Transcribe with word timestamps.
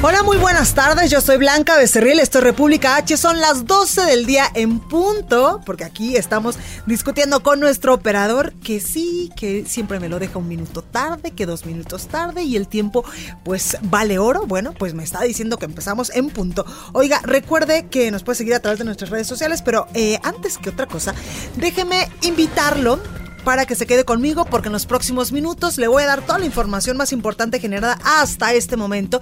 Hola, 0.00 0.22
muy 0.22 0.36
buenas 0.36 0.74
tardes. 0.74 1.10
Yo 1.10 1.20
soy 1.20 1.38
Blanca 1.38 1.76
Becerril, 1.76 2.20
esto 2.20 2.38
es 2.38 2.44
República 2.44 2.94
H. 2.94 3.16
Son 3.16 3.40
las 3.40 3.66
12 3.66 4.02
del 4.02 4.26
día 4.26 4.44
en 4.54 4.78
punto, 4.78 5.60
porque 5.66 5.82
aquí 5.82 6.14
estamos 6.14 6.56
discutiendo 6.86 7.42
con 7.42 7.58
nuestro 7.58 7.94
operador 7.94 8.52
que 8.62 8.78
sí, 8.78 9.32
que 9.34 9.64
siempre 9.66 9.98
me 9.98 10.08
lo 10.08 10.20
deja 10.20 10.38
un 10.38 10.46
minuto 10.46 10.82
tarde, 10.82 11.32
que 11.32 11.46
dos 11.46 11.66
minutos 11.66 12.06
tarde 12.06 12.44
y 12.44 12.54
el 12.54 12.68
tiempo 12.68 13.04
pues 13.42 13.76
vale 13.82 14.20
oro. 14.20 14.46
Bueno, 14.46 14.72
pues 14.72 14.94
me 14.94 15.02
está 15.02 15.20
diciendo 15.22 15.56
que 15.56 15.64
empezamos 15.64 16.10
en 16.14 16.30
punto. 16.30 16.64
Oiga, 16.92 17.20
recuerde 17.24 17.88
que 17.88 18.12
nos 18.12 18.22
puede 18.22 18.36
seguir 18.36 18.54
a 18.54 18.60
través 18.60 18.78
de 18.78 18.84
nuestras 18.84 19.10
redes 19.10 19.26
sociales, 19.26 19.62
pero 19.62 19.88
eh, 19.94 20.20
antes 20.22 20.58
que 20.58 20.70
otra 20.70 20.86
cosa, 20.86 21.12
déjeme 21.56 22.08
invitarlo 22.22 23.00
para 23.44 23.66
que 23.66 23.74
se 23.74 23.86
quede 23.86 24.04
conmigo 24.04 24.44
porque 24.44 24.68
en 24.68 24.72
los 24.72 24.86
próximos 24.86 25.32
minutos 25.32 25.78
le 25.78 25.88
voy 25.88 26.02
a 26.02 26.06
dar 26.06 26.22
toda 26.22 26.38
la 26.38 26.46
información 26.46 26.96
más 26.96 27.12
importante 27.12 27.60
generada 27.60 27.98
hasta 28.04 28.52
este 28.52 28.76
momento 28.76 29.20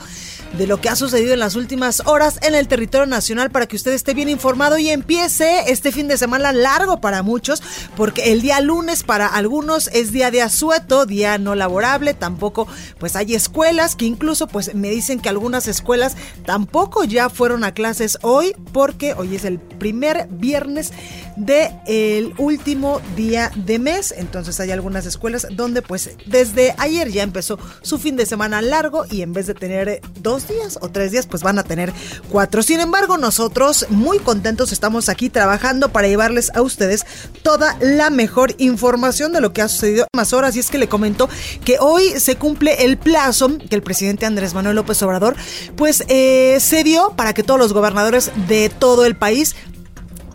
de 0.56 0.66
lo 0.66 0.80
que 0.80 0.88
ha 0.88 0.96
sucedido 0.96 1.34
en 1.34 1.40
las 1.40 1.54
últimas 1.54 2.02
horas 2.06 2.38
en 2.42 2.54
el 2.54 2.68
territorio 2.68 3.06
nacional 3.06 3.50
para 3.50 3.66
que 3.66 3.76
usted 3.76 3.92
esté 3.92 4.14
bien 4.14 4.28
informado 4.28 4.78
y 4.78 4.88
empiece 4.88 5.70
este 5.70 5.92
fin 5.92 6.08
de 6.08 6.18
semana 6.18 6.52
largo 6.52 7.00
para 7.00 7.22
muchos 7.22 7.62
porque 7.96 8.32
el 8.32 8.42
día 8.42 8.60
lunes 8.60 9.02
para 9.02 9.26
algunos 9.26 9.88
es 9.88 10.12
día 10.12 10.30
de 10.30 10.42
asueto, 10.42 11.06
día 11.06 11.38
no 11.38 11.54
laborable, 11.54 12.14
tampoco 12.14 12.66
pues 12.98 13.16
hay 13.16 13.34
escuelas 13.34 13.96
que 13.96 14.04
incluso 14.04 14.46
pues 14.46 14.74
me 14.74 14.90
dicen 14.90 15.20
que 15.20 15.28
algunas 15.28 15.68
escuelas 15.68 16.16
tampoco 16.44 17.04
ya 17.04 17.28
fueron 17.28 17.64
a 17.64 17.72
clases 17.72 18.18
hoy 18.22 18.54
porque 18.72 19.14
hoy 19.14 19.36
es 19.36 19.44
el 19.44 19.58
primer 19.78 20.28
viernes 20.30 20.92
del 21.36 21.70
el 21.86 22.34
último 22.38 23.00
día 23.14 23.50
de 23.54 23.78
mes 23.78 24.14
entonces 24.16 24.58
hay 24.60 24.70
algunas 24.70 25.06
escuelas 25.06 25.46
donde 25.50 25.82
pues 25.82 26.10
desde 26.26 26.74
ayer 26.78 27.10
ya 27.10 27.22
empezó 27.22 27.58
su 27.82 27.98
fin 27.98 28.16
de 28.16 28.26
semana 28.26 28.62
largo 28.62 29.04
y 29.10 29.22
en 29.22 29.32
vez 29.32 29.46
de 29.46 29.54
tener 29.54 30.00
dos 30.20 30.48
días 30.48 30.78
o 30.80 30.88
tres 30.90 31.12
días 31.12 31.26
pues 31.26 31.42
van 31.42 31.58
a 31.58 31.64
tener 31.64 31.92
cuatro. 32.30 32.62
Sin 32.62 32.80
embargo 32.80 33.18
nosotros 33.18 33.86
muy 33.90 34.18
contentos 34.18 34.72
estamos 34.72 35.08
aquí 35.08 35.30
trabajando 35.30 35.90
para 35.90 36.08
llevarles 36.08 36.50
a 36.54 36.62
ustedes 36.62 37.04
toda 37.42 37.76
la 37.80 38.10
mejor 38.10 38.54
información 38.58 39.32
de 39.32 39.40
lo 39.40 39.52
que 39.52 39.62
ha 39.62 39.68
sucedido 39.68 40.06
más 40.14 40.32
horas 40.32 40.56
y 40.56 40.60
es 40.60 40.70
que 40.70 40.78
le 40.78 40.88
comento 40.88 41.28
que 41.64 41.78
hoy 41.80 42.18
se 42.18 42.36
cumple 42.36 42.84
el 42.84 42.96
plazo 42.96 43.58
que 43.58 43.74
el 43.74 43.82
presidente 43.82 44.26
Andrés 44.26 44.54
Manuel 44.54 44.76
López 44.76 45.02
Obrador 45.02 45.36
pues 45.76 46.04
eh, 46.08 46.58
se 46.60 46.84
dio 46.84 47.10
para 47.16 47.34
que 47.34 47.42
todos 47.42 47.60
los 47.60 47.72
gobernadores 47.72 48.30
de 48.48 48.70
todo 48.70 49.04
el 49.04 49.16
país 49.16 49.54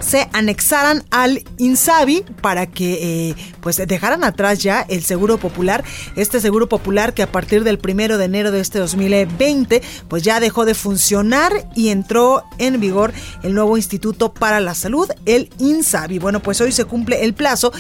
se 0.02 0.30
anexaran 0.34 1.04
al 1.12 1.44
INSABI 1.58 2.26
para 2.42 2.68
que 2.68 3.30
eh, 3.30 3.36
pues 3.62 3.78
dejaran 3.78 4.24
atrás 4.24 4.60
ya 4.60 4.82
el 4.82 5.04
seguro 5.04 5.38
popular, 5.38 5.84
este 6.16 6.40
seguro 6.40 6.68
popular 6.68 7.14
que 7.14 7.24
a 7.24 7.32
partir 7.32 7.64
del 7.64 7.78
primero 7.78 8.18
de 8.18 8.26
enero 8.26 8.52
de 8.52 8.60
este 8.60 8.80
2020 8.80 9.82
pues 10.08 10.24
ya 10.24 10.40
dejó 10.40 10.66
de 10.66 10.74
funcionar 10.74 11.52
y 11.76 11.90
entró 11.90 12.44
en 12.58 12.80
vigor 12.80 13.14
el 13.44 13.54
nuevo 13.54 13.78
Instituto 13.78 14.34
para 14.34 14.60
la 14.60 14.76
Salud, 14.76 15.10
el 15.26 15.50
INSABI. 15.60 16.20
Bueno, 16.20 16.42
pues 16.42 16.62
hoy 16.62 16.72
se 16.72 16.86
cumple 16.86 17.24
el 17.24 17.34
plazo 17.34 17.72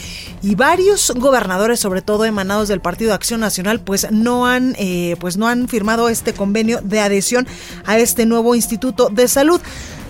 y 0.41 0.55
varios 0.55 1.11
gobernadores, 1.15 1.79
sobre 1.79 2.01
todo 2.01 2.25
emanados 2.25 2.67
del 2.67 2.81
Partido 2.81 3.09
de 3.09 3.15
Acción 3.15 3.39
Nacional, 3.39 3.81
pues 3.81 4.11
no 4.11 4.47
han 4.47 4.75
eh, 4.77 5.15
pues 5.19 5.37
no 5.37 5.47
han 5.47 5.67
firmado 5.67 6.09
este 6.09 6.33
convenio 6.33 6.81
de 6.81 6.99
adhesión 6.99 7.47
a 7.85 7.97
este 7.97 8.25
nuevo 8.25 8.55
Instituto 8.55 9.09
de 9.09 9.27
Salud. 9.27 9.61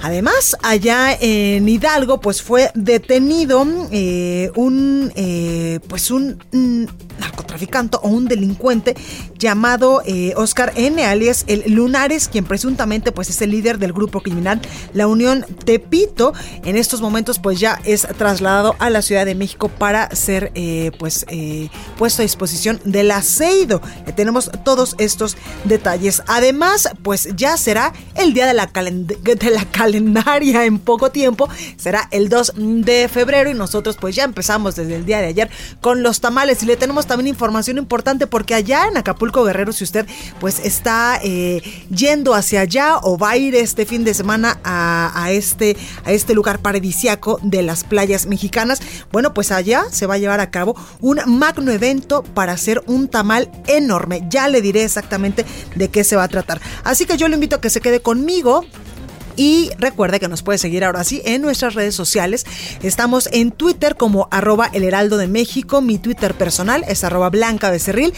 Además, 0.02 0.58
allá 0.64 1.16
en 1.20 1.70
Hidalgo, 1.70 2.20
pues 2.20 2.42
fue 2.42 2.72
detenido 2.74 3.66
eh, 3.92 4.52
un, 4.56 5.12
eh, 5.16 5.80
pues 5.88 6.10
un 6.10 6.40
narcotraficante 7.20 7.98
o 8.02 8.10
un 8.10 8.26
delincuente 8.26 8.96
llamado 9.38 10.02
eh, 10.06 10.34
Oscar 10.36 10.74
N. 10.76 11.06
alias 11.06 11.46
el 11.48 11.72
Lunares, 11.72 12.28
quien 12.28 12.46
presuntamente 12.46 13.12
pues 13.12 13.30
es 13.30 13.42
el 13.44 13.52
líder 13.52 13.78
del 13.78 13.94
grupo 13.94 14.22
criminal 14.22 14.60
La 14.94 15.06
Unión 15.06 15.46
Tepito. 15.66 16.34
En 16.66 16.78
estos 16.78 17.02
momentos 17.02 17.38
pues 17.38 17.60
ya 17.60 17.80
es 17.86 18.08
trasladado 18.18 18.76
a 18.80 18.90
la 18.90 19.04
Ciudad 19.04 19.26
de 19.26 19.36
México 19.36 19.70
para 19.70 20.10
ser 20.16 20.52
pues 20.98 21.28
puesto 21.98 22.22
a 22.22 22.24
disposición 22.24 22.80
del 22.86 23.12
aceido. 23.12 23.82
tenemos 24.16 24.50
todos 24.64 24.96
estos 24.98 25.38
detalles. 25.66 26.24
Además, 26.28 26.90
pues 27.04 27.30
ya 27.36 27.56
será 27.58 27.94
el 28.16 28.34
día 28.34 28.48
de 28.48 28.54
la, 28.54 28.66
de 28.66 29.91
calendaria 29.92 30.66
en 30.66 30.80
poco 30.80 31.12
tiempo. 31.12 31.50
Será 31.76 32.08
el 32.12 32.30
2 32.30 32.54
de 32.56 33.10
febrero 33.10 33.50
y 33.50 33.54
nosotros 33.54 33.98
pues 34.00 34.16
ya 34.16 34.24
empezamos 34.24 34.76
desde 34.76 34.96
el 34.96 35.06
día 35.06 35.20
de 35.20 35.28
ayer 35.28 35.50
con 35.82 36.02
los 36.02 36.22
tamales 36.22 36.64
y 36.64 36.66
le 36.66 36.78
tenemos 36.78 37.08
también 37.08 37.28
información 37.28 37.78
importante 37.78 38.26
porque 38.26 38.54
allá 38.54 38.88
en 38.88 38.96
Acapulco 38.96 39.44
Guerrero 39.44 39.74
si 39.74 39.84
usted 39.84 40.06
pues 40.40 40.60
está 40.60 41.20
eh, 41.24 41.62
yendo 41.90 42.34
hacia 42.34 42.62
allá 42.62 42.98
o 43.02 43.18
va 43.18 43.32
a 43.32 43.38
ir 43.38 43.54
este 43.56 43.86
fin 43.86 44.06
de 44.06 44.14
semana 44.14 44.60
a, 44.64 45.32
este, 45.32 45.76
a 46.06 46.12
este 46.14 46.34
lugar 46.34 46.60
paradisiaco 46.60 47.40
de 47.44 47.62
las 47.62 47.84
playas 47.84 48.28
mexicanas, 48.28 48.82
bueno 49.12 49.34
pues 49.34 49.52
allá 49.52 49.84
se 49.92 50.06
va 50.06 50.16
a 50.16 50.18
llevar 50.20 50.40
a 50.40 50.52
cabo 50.52 50.76
un 51.02 51.20
magno 51.26 51.72
evento 51.72 52.24
para 52.24 52.54
hacer 52.54 52.82
un 52.88 53.10
tamal 53.10 53.52
enorme. 53.68 54.26
Ya 54.30 54.48
le 54.48 54.62
diré 54.62 54.84
exactamente 54.84 55.46
de 55.76 55.90
qué 55.90 56.04
se 56.04 56.16
va 56.16 56.24
a 56.24 56.28
tratar. 56.28 56.62
Así 56.84 57.06
que 57.06 57.18
yo 57.18 57.28
le 57.28 57.34
invito 57.34 57.58
a 57.58 57.62
que 57.62 57.70
se 57.70 57.82
quede 57.82 58.02
conmigo 58.02 58.66
y 59.36 59.72
recuerde 59.78 60.20
que 60.20 60.28
nos 60.28 60.44
puede 60.44 60.58
seguir 60.58 60.84
ahora 60.84 61.04
sí 61.04 61.22
en 61.26 61.42
nuestras 61.42 61.74
redes 61.74 61.96
sociales. 61.96 62.46
Estamos 62.82 63.30
en 63.32 63.52
Twitter 63.52 63.96
como 63.96 64.28
arroba 64.32 64.70
el 64.74 64.84
heraldo 64.84 65.18
de 65.18 65.28
México. 65.28 65.82
Mi 65.82 65.98
Twitter 65.98 66.34
personal 66.34 66.84
es 66.88 67.04
arroba 67.04 67.30
blanca 67.30 67.72
becerril. 67.72 68.14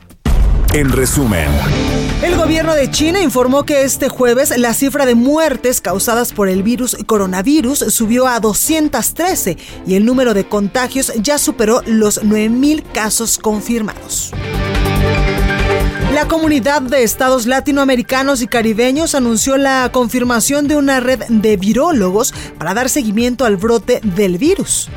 En 0.74 0.92
resumen, 0.92 1.48
el 2.22 2.36
gobierno 2.36 2.76
de 2.76 2.92
China 2.92 3.22
informó 3.22 3.66
que 3.66 3.82
este 3.82 4.08
jueves 4.08 4.56
la 4.56 4.76
cifra 4.76 5.08
de 5.08 5.16
muertes 5.16 5.82
causadas 5.82 6.32
por 6.32 6.48
el 6.48 6.62
virus 6.62 6.96
coronavirus 7.08 7.80
subió 7.90 8.28
a 8.28 8.40
213 8.40 9.58
y 9.88 9.96
el 9.96 10.06
número 10.06 10.36
de 10.36 10.48
contagios 10.48 11.12
ya 11.16 11.40
superó 11.40 11.82
los 11.88 12.22
9.000 12.22 12.84
casos 12.94 13.40
confirmados. 13.40 14.32
La 16.14 16.28
comunidad 16.28 16.84
de 16.84 17.02
estados 17.02 17.48
latinoamericanos 17.48 18.44
y 18.44 18.48
caribeños 18.48 19.16
anunció 19.16 19.58
la 19.58 19.90
confirmación 19.92 20.68
de 20.68 20.76
una 20.76 21.00
red 21.00 21.24
de 21.30 21.58
virólogos 21.58 22.32
para 22.60 22.76
dar 22.76 22.90
seguimiento 22.90 23.44
al 23.46 23.58
brote 23.58 24.02
del 24.04 24.38
virus. 24.38 24.88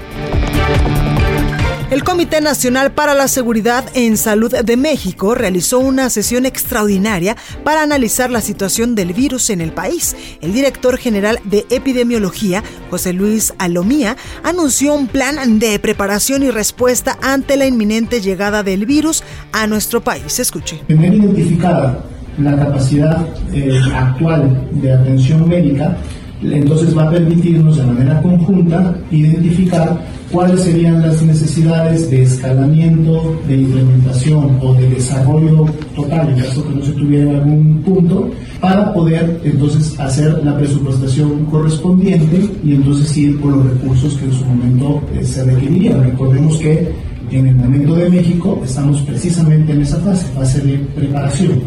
El 1.92 2.04
Comité 2.04 2.40
Nacional 2.40 2.92
para 2.92 3.12
la 3.12 3.28
Seguridad 3.28 3.84
en 3.92 4.16
Salud 4.16 4.50
de 4.50 4.76
México 4.78 5.34
realizó 5.34 5.78
una 5.78 6.08
sesión 6.08 6.46
extraordinaria 6.46 7.36
para 7.64 7.82
analizar 7.82 8.30
la 8.30 8.40
situación 8.40 8.94
del 8.94 9.12
virus 9.12 9.50
en 9.50 9.60
el 9.60 9.72
país. 9.72 10.16
El 10.40 10.54
director 10.54 10.96
general 10.96 11.38
de 11.44 11.66
epidemiología, 11.68 12.64
José 12.88 13.12
Luis 13.12 13.52
Alomía, 13.58 14.16
anunció 14.42 14.94
un 14.94 15.06
plan 15.06 15.58
de 15.58 15.78
preparación 15.80 16.42
y 16.42 16.50
respuesta 16.50 17.18
ante 17.20 17.58
la 17.58 17.66
inminente 17.66 18.22
llegada 18.22 18.62
del 18.62 18.86
virus 18.86 19.22
a 19.52 19.66
nuestro 19.66 20.00
país. 20.00 20.38
Escuche. 20.38 20.80
Tener 20.88 21.12
identificada 21.12 22.06
la 22.38 22.56
capacidad 22.56 23.22
eh, 23.52 23.78
actual 23.94 24.66
de 24.80 24.94
atención 24.94 25.46
médica, 25.46 25.98
entonces 26.42 26.96
va 26.96 27.02
a 27.02 27.10
permitirnos 27.10 27.76
de 27.76 27.84
manera 27.84 28.22
conjunta 28.22 28.96
identificar 29.10 30.21
cuáles 30.32 30.62
serían 30.62 31.02
las 31.02 31.22
necesidades 31.22 32.10
de 32.10 32.22
escalamiento, 32.22 33.38
de 33.46 33.56
implementación 33.56 34.58
o 34.62 34.74
de 34.74 34.88
desarrollo 34.88 35.66
total, 35.94 36.30
en 36.30 36.40
caso 36.40 36.66
que 36.66 36.74
no 36.74 36.84
se 36.84 36.92
tuviera 36.92 37.30
algún 37.30 37.82
punto, 37.82 38.30
para 38.60 38.92
poder 38.94 39.40
entonces 39.44 39.98
hacer 40.00 40.42
la 40.42 40.56
presupuestación 40.56 41.44
correspondiente 41.46 42.48
y 42.64 42.74
entonces 42.74 43.16
ir 43.16 43.40
por 43.40 43.56
los 43.56 43.70
recursos 43.70 44.14
que 44.14 44.24
en 44.24 44.32
su 44.32 44.44
momento 44.44 45.02
eh, 45.14 45.24
se 45.24 45.44
requerirían. 45.44 46.02
Recordemos 46.02 46.56
que 46.58 46.88
en 47.30 47.46
el 47.46 47.54
momento 47.54 47.94
de 47.94 48.10
México 48.10 48.60
estamos 48.64 49.00
precisamente 49.02 49.72
en 49.72 49.82
esa 49.82 49.98
fase, 49.98 50.26
fase 50.34 50.60
de 50.60 50.78
preparación. 50.94 51.60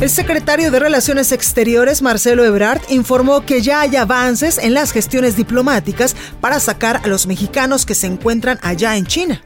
El 0.00 0.10
secretario 0.10 0.70
de 0.70 0.78
Relaciones 0.78 1.32
Exteriores, 1.32 2.02
Marcelo 2.02 2.44
Ebrard, 2.44 2.80
informó 2.88 3.44
que 3.44 3.62
ya 3.62 3.80
hay 3.80 3.96
avances 3.96 4.58
en 4.58 4.72
las 4.72 4.92
gestiones 4.92 5.36
diplomáticas 5.36 6.14
para 6.40 6.60
sacar 6.60 7.00
a 7.02 7.08
los 7.08 7.26
mexicanos 7.26 7.84
que 7.84 7.96
se 7.96 8.06
encuentran 8.06 8.60
allá 8.62 8.96
en 8.96 9.06
China. 9.06 9.42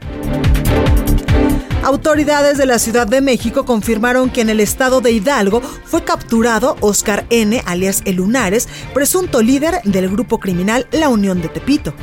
Autoridades 1.82 2.58
de 2.58 2.66
la 2.66 2.78
Ciudad 2.78 3.06
de 3.06 3.22
México 3.22 3.64
confirmaron 3.64 4.28
que 4.28 4.42
en 4.42 4.50
el 4.50 4.60
estado 4.60 5.00
de 5.00 5.12
Hidalgo 5.12 5.62
fue 5.62 6.04
capturado 6.04 6.76
Oscar 6.80 7.24
N., 7.30 7.62
alias 7.64 8.02
El 8.04 8.16
Lunares, 8.16 8.68
presunto 8.92 9.40
líder 9.40 9.80
del 9.84 10.10
grupo 10.10 10.38
criminal 10.38 10.86
La 10.92 11.08
Unión 11.08 11.40
de 11.40 11.48
Tepito. 11.48 11.94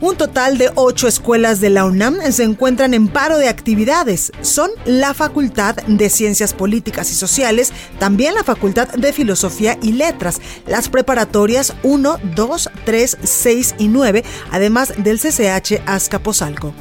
Un 0.00 0.16
total 0.16 0.56
de 0.56 0.70
ocho 0.76 1.08
escuelas 1.08 1.60
de 1.60 1.68
la 1.68 1.84
UNAM 1.84 2.20
se 2.32 2.42
encuentran 2.42 2.94
en 2.94 3.08
paro 3.08 3.36
de 3.36 3.48
actividades. 3.48 4.32
Son 4.40 4.70
la 4.86 5.12
Facultad 5.12 5.76
de 5.76 6.08
Ciencias 6.08 6.54
Políticas 6.54 7.10
y 7.10 7.14
Sociales, 7.14 7.72
también 7.98 8.34
la 8.34 8.42
Facultad 8.42 8.88
de 8.88 9.12
Filosofía 9.12 9.76
y 9.82 9.92
Letras, 9.92 10.40
las 10.66 10.88
preparatorias 10.88 11.74
1, 11.82 12.16
2, 12.34 12.70
3, 12.86 13.18
6 13.22 13.74
y 13.76 13.88
9, 13.88 14.24
además 14.50 14.94
del 14.96 15.20
CCH 15.20 15.82
Azcapotzalco. 15.84 16.72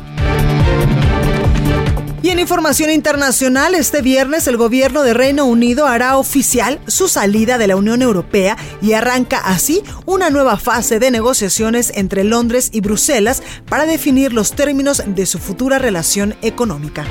En 2.30 2.38
información 2.38 2.92
internacional, 2.92 3.74
este 3.74 4.04
viernes 4.04 4.48
el 4.48 4.56
gobierno 4.56 5.02
de 5.02 5.16
Reino 5.16 5.46
Unido 5.46 5.88
hará 5.88 6.16
oficial 6.16 6.80
su 6.86 7.08
salida 7.08 7.58
de 7.58 7.66
la 7.66 7.76
Unión 7.76 8.04
Europea 8.04 8.56
y 8.84 8.94
arranca 8.94 9.40
así 9.40 9.82
una 10.06 10.30
nueva 10.30 10.58
fase 10.58 11.00
de 11.00 11.10
negociaciones 11.10 11.92
entre 11.96 12.24
Londres 12.24 12.70
y 12.72 12.82
Bruselas 12.82 13.42
para 13.68 13.88
definir 13.88 14.32
los 14.32 14.52
términos 14.52 15.02
de 15.08 15.26
su 15.26 15.40
futura 15.40 15.80
relación 15.80 16.36
económica. 16.44 17.04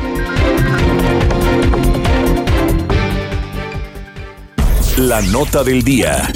la 4.97 5.23
nota 5.23 5.62
del 5.62 5.82
día. 5.82 6.29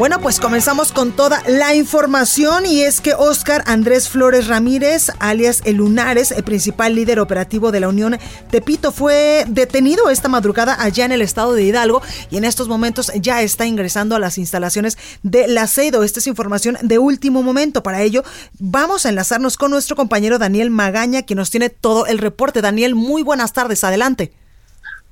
Bueno, 0.00 0.18
pues 0.18 0.40
comenzamos 0.40 0.92
con 0.92 1.12
toda 1.12 1.42
la 1.46 1.74
información 1.74 2.64
y 2.64 2.80
es 2.80 3.02
que 3.02 3.12
Oscar 3.12 3.62
Andrés 3.66 4.08
Flores 4.08 4.46
Ramírez, 4.46 5.10
alias 5.18 5.60
El 5.66 5.76
Lunares, 5.76 6.30
el 6.30 6.42
principal 6.42 6.94
líder 6.94 7.20
operativo 7.20 7.70
de 7.70 7.80
la 7.80 7.88
Unión 7.88 8.18
Tepito, 8.50 8.92
fue 8.92 9.44
detenido 9.46 10.08
esta 10.08 10.30
madrugada 10.30 10.82
allá 10.82 11.04
en 11.04 11.12
el 11.12 11.20
estado 11.20 11.52
de 11.52 11.64
Hidalgo 11.64 12.00
y 12.30 12.38
en 12.38 12.44
estos 12.46 12.66
momentos 12.66 13.12
ya 13.14 13.42
está 13.42 13.66
ingresando 13.66 14.16
a 14.16 14.18
las 14.18 14.38
instalaciones 14.38 14.96
de 15.22 15.48
la 15.48 15.66
CEDO. 15.66 16.02
Esta 16.02 16.20
es 16.20 16.26
información 16.26 16.78
de 16.80 16.96
último 16.96 17.42
momento. 17.42 17.82
Para 17.82 18.00
ello, 18.00 18.24
vamos 18.58 19.04
a 19.04 19.10
enlazarnos 19.10 19.58
con 19.58 19.70
nuestro 19.70 19.96
compañero 19.96 20.38
Daniel 20.38 20.70
Magaña, 20.70 21.24
que 21.24 21.34
nos 21.34 21.50
tiene 21.50 21.68
todo 21.68 22.06
el 22.06 22.16
reporte. 22.16 22.62
Daniel, 22.62 22.94
muy 22.94 23.22
buenas 23.22 23.52
tardes. 23.52 23.84
Adelante. 23.84 24.32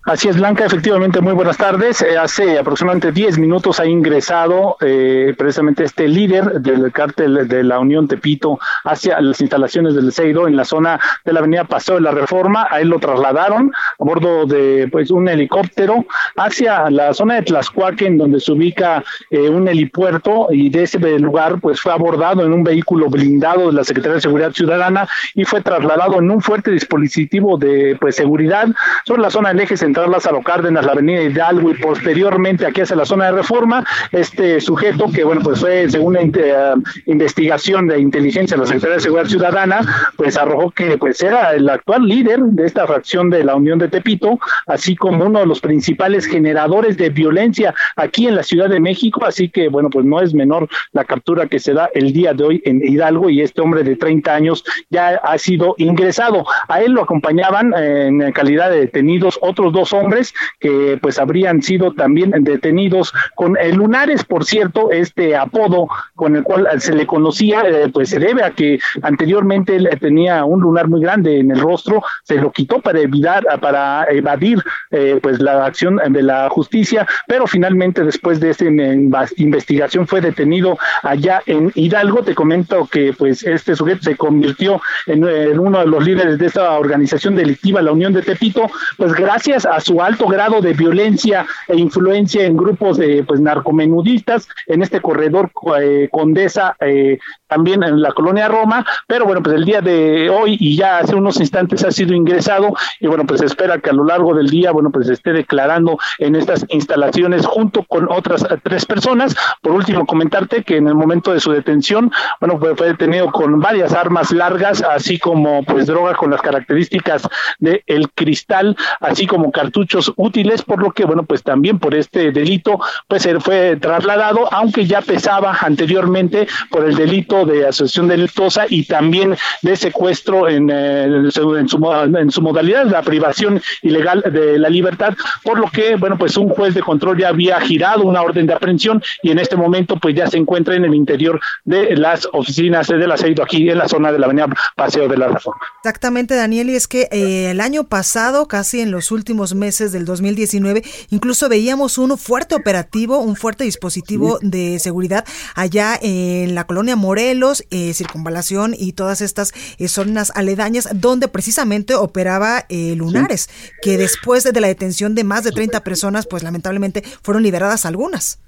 Así 0.05 0.29
es, 0.29 0.39
Blanca, 0.39 0.65
efectivamente, 0.65 1.21
muy 1.21 1.35
buenas 1.35 1.59
tardes. 1.59 2.01
Eh, 2.01 2.17
hace 2.17 2.59
aproximadamente 2.59 3.13
10 3.13 3.37
minutos 3.39 3.79
ha 3.79 3.85
ingresado 3.85 4.79
eh, 4.81 5.35
precisamente 5.37 5.85
este 5.85 6.09
líder 6.09 6.63
del 6.63 6.91
cártel 6.93 7.47
de 7.47 7.63
la 7.63 7.79
Unión 7.79 8.09
Tepito 8.09 8.59
hacia 8.85 9.21
las 9.21 9.41
instalaciones 9.43 9.95
del 9.95 10.11
Ceiro 10.13 10.49
en 10.49 10.57
la 10.57 10.65
zona 10.65 10.99
de 11.27 11.33
la 11.35 11.41
avenida 11.41 11.65
Paseo 11.65 11.97
de 11.97 12.01
la 12.01 12.13
Reforma. 12.13 12.69
A 12.71 12.81
él 12.81 12.89
lo 12.89 13.01
trasladaron 13.01 13.71
a 13.99 14.05
bordo 14.05 14.47
de 14.47 14.89
pues 14.91 15.11
un 15.11 15.29
helicóptero 15.29 16.07
hacia 16.37 16.89
la 16.89 17.13
zona 17.13 17.35
de 17.35 17.43
Tlaxcuaque, 17.43 18.07
en 18.07 18.17
donde 18.17 18.41
se 18.41 18.53
ubica 18.53 19.05
eh, 19.29 19.51
un 19.51 19.69
helipuerto, 19.69 20.47
y 20.51 20.71
de 20.71 20.85
ese 20.85 20.99
lugar 21.19 21.61
pues 21.61 21.83
fue 21.83 21.93
abordado 21.93 22.47
en 22.47 22.55
un 22.55 22.65
vehículo 22.65 23.11
blindado 23.11 23.67
de 23.67 23.75
la 23.75 23.85
Secretaría 23.85 24.15
de 24.15 24.23
Seguridad 24.23 24.53
Ciudadana 24.53 25.07
y 25.35 25.45
fue 25.45 25.61
trasladado 25.61 26.19
en 26.19 26.31
un 26.31 26.41
fuerte 26.41 26.71
dispositivo 26.71 27.59
de 27.59 27.97
pues 28.01 28.17
seguridad 28.17 28.69
sobre 29.05 29.21
la 29.21 29.31
zona 29.31 29.51
del 29.51 29.61
eje 29.61 29.77
central 29.89 30.11
Lázaro 30.11 30.43
Cárdenas, 30.43 30.85
la 30.85 30.93
avenida 30.93 31.23
Hidalgo 31.23 31.71
y 31.71 31.75
posteriormente 31.75 32.67
aquí 32.67 32.83
hacia 32.83 32.95
la 32.95 33.07
zona 33.07 33.27
de 33.27 33.33
reforma, 33.33 33.87
este 34.13 34.61
sujeto 34.61 35.11
que 35.11 35.25
bueno 35.25 35.41
pues 35.43 35.61
fue 35.61 35.89
según 35.89 36.13
la 36.13 36.21
eh, 36.21 36.75
investigación 37.07 37.89
de 37.89 37.99
inteligencia 37.99 38.55
de 38.55 38.61
la 38.61 38.67
Secretaría 38.67 38.97
de 38.97 39.01
Seguridad 39.01 39.29
Ciudadana, 39.29 39.81
pues 40.17 40.37
arrojó 40.37 40.71
que 40.73 40.99
pues 40.99 41.23
era 41.23 41.55
el 41.55 41.71
actual 41.71 42.07
líder 42.07 42.41
de 42.41 42.67
esta 42.67 42.87
fracción 42.87 43.31
de 43.31 43.45
la 43.45 43.57
Unión 43.57 43.79
de 43.79 43.89
Tepito, 43.89 44.39
así 44.67 44.95
como 44.95 45.25
uno 45.25 45.41
de 45.41 45.47
los 45.47 45.61
principales 45.61 46.27
generadores 46.27 46.99
de 46.99 47.09
violencia 47.09 47.75
aquí 47.97 48.27
en 48.27 48.37
la 48.37 48.43
Ciudad 48.43 48.69
de 48.69 48.81
México, 48.81 49.25
así 49.25 49.49
que 49.49 49.69
bueno 49.69 49.89
pues 49.89 50.05
no 50.05 50.21
es 50.21 50.35
menor 50.35 50.69
la 50.93 51.05
captura 51.05 51.47
que 51.47 51.61
se 51.61 51.73
da 51.73 51.89
el 51.95 52.13
día 52.13 52.35
de 52.35 52.45
hoy 52.45 52.63
en 52.67 52.83
Hidalgo 52.87 53.31
y 53.31 53.41
este 53.41 53.63
hombre 53.63 53.85
de 53.85 53.97
30 53.97 54.35
años 54.35 54.65
ya 54.91 55.19
ha 55.23 55.39
sido 55.39 55.75
ingresado. 55.79 56.45
A 56.69 56.83
él 56.83 56.93
lo 56.93 57.03
acompañaban 57.05 57.73
en 57.75 58.33
calidad 58.33 58.71
de 58.71 58.81
detenidos 58.81 59.39
otros 59.41 59.73
dos 59.73 59.78
dos 59.79 59.93
hombres 59.93 60.35
que 60.61 60.99
pues 61.01 61.19
habrían 61.19 61.63
sido 61.63 61.93
también 61.93 62.33
detenidos 62.41 63.13
con 63.35 63.57
el 63.57 63.79
lunares, 63.79 64.25
por 64.25 64.45
cierto, 64.45 64.91
este 64.91 65.37
apodo 65.37 65.89
con 66.15 66.37
el 66.37 66.43
cual 66.43 66.67
se 66.81 66.93
le 66.95 67.07
conocía, 67.07 67.63
eh, 67.63 67.89
pues 67.93 68.11
se 68.11 68.19
debe 68.19 68.43
a 68.43 68.51
que 68.51 68.81
anteriormente 69.03 69.77
él 69.77 69.89
tenía 70.01 70.45
un 70.45 70.61
lunar 70.61 70.89
muy 70.89 71.01
grande 71.01 71.39
en 71.39 71.51
el 71.51 71.61
rostro, 71.61 72.03
se 72.25 72.37
lo 72.37 72.51
quitó 72.51 72.81
para 72.81 72.99
evitar, 73.01 73.45
para 73.61 74.07
evadir 74.11 74.63
eh, 74.91 75.19
pues 75.23 75.39
la 75.41 75.65
acción 75.65 76.01
de 76.09 76.23
la 76.23 76.49
justicia, 76.51 77.07
pero 77.27 77.47
finalmente 77.47 78.05
después 78.05 78.41
de 78.41 78.51
esta 78.51 78.65
investigación 78.65 80.07
fue 80.07 80.21
detenido 80.21 80.79
allá 81.03 81.43
en 81.47 81.71
Hidalgo. 81.75 82.23
Te 82.23 82.35
comento 82.35 82.89
que 82.91 83.13
pues 83.17 83.45
este 83.45 83.77
sujeto 83.77 84.03
se 84.03 84.17
convirtió 84.17 84.81
en, 85.07 85.27
en 85.27 85.59
uno 85.59 85.81
de 85.81 85.87
los 85.87 86.05
líderes 86.05 86.39
de 86.39 86.47
esta 86.47 86.73
organización 86.73 87.37
delictiva, 87.37 87.81
la 87.81 87.93
Unión 87.93 88.13
de 88.13 88.23
Tepito, 88.23 88.71
pues 88.97 89.13
gracias 89.13 89.67
a 89.71 89.81
su 89.81 90.01
alto 90.03 90.27
grado 90.27 90.61
de 90.61 90.73
violencia 90.73 91.47
e 91.67 91.77
influencia 91.77 92.45
en 92.45 92.57
grupos 92.57 92.97
de 92.99 93.25
pues 93.25 93.41
narcomenudistas 93.41 94.49
en 94.67 94.83
este 94.83 95.01
corredor 95.01 95.51
eh, 95.81 96.09
Condesa 96.11 96.77
eh, 96.81 97.19
también 97.49 97.83
en 97.83 98.03
la 98.03 98.13
colonia 98.13 98.47
Roma, 98.47 98.87
pero 99.07 99.25
bueno, 99.25 99.43
pues 99.43 99.57
el 99.57 99.65
día 99.65 99.81
de 99.81 100.31
hoy 100.31 100.57
y 100.61 100.77
ya 100.77 100.99
hace 100.99 101.15
unos 101.15 101.41
instantes 101.41 101.85
ha 101.85 101.91
sido 101.91 102.15
ingresado 102.15 102.75
y 103.01 103.07
bueno, 103.07 103.25
pues 103.25 103.41
espera 103.43 103.79
que 103.79 103.91
a 103.91 103.95
lo 103.95 104.05
largo 104.05 104.35
del 104.35 104.49
día, 104.49 104.71
bueno, 104.71 104.91
pues 104.91 105.09
esté 105.09 105.33
declarando 105.33 105.99
en 106.19 106.37
estas 106.37 106.65
instalaciones 106.69 107.47
junto 107.47 107.83
con 107.85 108.09
otras 108.11 108.47
tres 108.63 108.85
personas. 108.85 109.35
Por 109.63 109.73
último, 109.73 110.07
comentarte 110.07 110.63
que 110.63 110.77
en 110.77 110.89
el 110.89 110.95
momento 110.95 111.33
de 111.33 111.41
su 111.41 111.51
detención, 111.51 112.13
bueno, 112.41 112.59
pues 112.59 112.77
fue 112.77 112.89
detenido 112.89 113.33
con 113.33 113.61
varias 113.61 113.93
armas 113.93 114.31
largas, 114.31 114.83
así 114.83 115.19
como 115.19 115.63
pues 115.65 115.87
droga 115.87 116.15
con 116.15 116.31
las 116.31 116.43
características 116.43 117.29
de 117.59 117.83
el 117.87 118.11
cristal, 118.11 118.77
así 119.01 119.27
como 119.27 119.51
cartuchos 119.59 120.13
útiles, 120.15 120.63
por 120.63 120.81
lo 120.81 120.93
que 120.93 121.05
bueno, 121.05 121.25
pues 121.25 121.43
también 121.43 121.81
por 121.81 121.93
este 121.93 122.31
delito 122.31 122.79
pues 123.09 123.27
él 123.27 123.41
fue 123.41 123.77
trasladado, 123.77 124.47
aunque 124.53 124.87
ya 124.87 125.01
pesaba 125.01 125.57
anteriormente 125.61 126.47
por 126.71 126.85
el 126.85 126.95
delito 126.95 127.45
de 127.45 127.67
asociación 127.67 128.07
delictosa 128.07 128.67
y 128.69 128.85
también 128.85 129.37
de 129.63 129.75
secuestro 129.75 130.49
en, 130.49 130.71
eh, 130.71 131.05
en, 131.05 131.69
su, 131.69 132.41
modalidad, 132.41 132.87
la 132.87 133.03
privación 133.03 133.61
ilegal 133.83 134.23
de 134.31 134.61
la 134.61 134.69
libertad, 134.69 135.15
por 135.43 135.59
lo 135.59 135.69
que, 135.69 135.97
bueno, 135.97 136.17
pues 136.17 136.37
un 136.37 136.51
juez 136.51 136.75
de 136.75 136.83
control 136.83 137.19
ya 137.19 137.31
había 137.31 137.61
girado 137.61 138.05
una 138.05 138.23
orden 138.23 138.47
de 138.47 138.53
aprehensión 138.53 139.03
y 139.25 139.33
en 139.33 139.41
este 139.41 139.57
momento 139.57 139.97
pues 139.97 140.15
ya 140.15 140.29
se 140.29 140.37
encuentra 140.37 140.77
en 140.77 140.85
el 140.85 140.95
interior 140.95 141.41
de 141.65 141.97
las 141.97 142.29
oficinas 142.33 142.87
de 142.87 143.09
la 143.09 143.17
CEIDO 143.17 143.43
aquí 143.43 143.69
en 143.69 143.79
la 143.79 143.89
zona 143.89 144.13
de 144.13 144.21
la 144.21 144.27
avenida 144.27 144.47
Paseo 144.77 145.09
de 145.09 145.17
la 145.17 145.27
Reforma. 145.27 145.61
Exactamente, 145.83 146.37
Daniel, 146.37 146.71
y 146.71 146.77
es 146.77 146.87
que 146.87 147.09
eh, 147.11 147.51
el 147.51 147.61
año 147.61 147.85
pasado, 147.85 148.47
casi 148.47 148.81
en 148.81 148.93
los 148.93 149.11
últimos 149.11 149.48
meses 149.55 149.93
del 149.93 150.05
2019, 150.05 150.83
incluso 151.11 151.49
veíamos 151.49 151.99
un 151.99 152.19
fuerte 152.19 152.55
operativo, 152.55 153.19
un 153.19 153.37
fuerte 153.37 153.65
dispositivo 153.65 154.39
de 154.43 154.79
seguridad 154.79 155.25
allá 155.55 155.99
en 156.01 156.55
la 156.55 156.67
colonia 156.67 156.97
Morel 156.97 157.39
eh, 157.71 157.95
circunvalación 157.95 158.75
y 158.77 158.93
todas 158.93 159.21
estas 159.21 159.53
eh, 159.79 159.89
zonas 159.89 160.33
aledañas 160.35 160.89
donde 160.95 161.29
precisamente 161.29 161.95
operaba 161.95 162.65
eh, 162.69 162.95
Lunares, 162.97 163.49
que 163.83 163.97
después 163.97 164.45
de 164.45 164.61
la 164.61 164.67
detención 164.67 165.15
de 165.15 165.25
más 165.25 165.45
de 165.45 165.53
30 165.53 165.85
personas, 165.85 166.27
pues 166.27 166.43
lamentablemente 166.43 167.03
fueron 167.23 167.43
liberadas 167.43 167.87
algunas. 167.87 168.39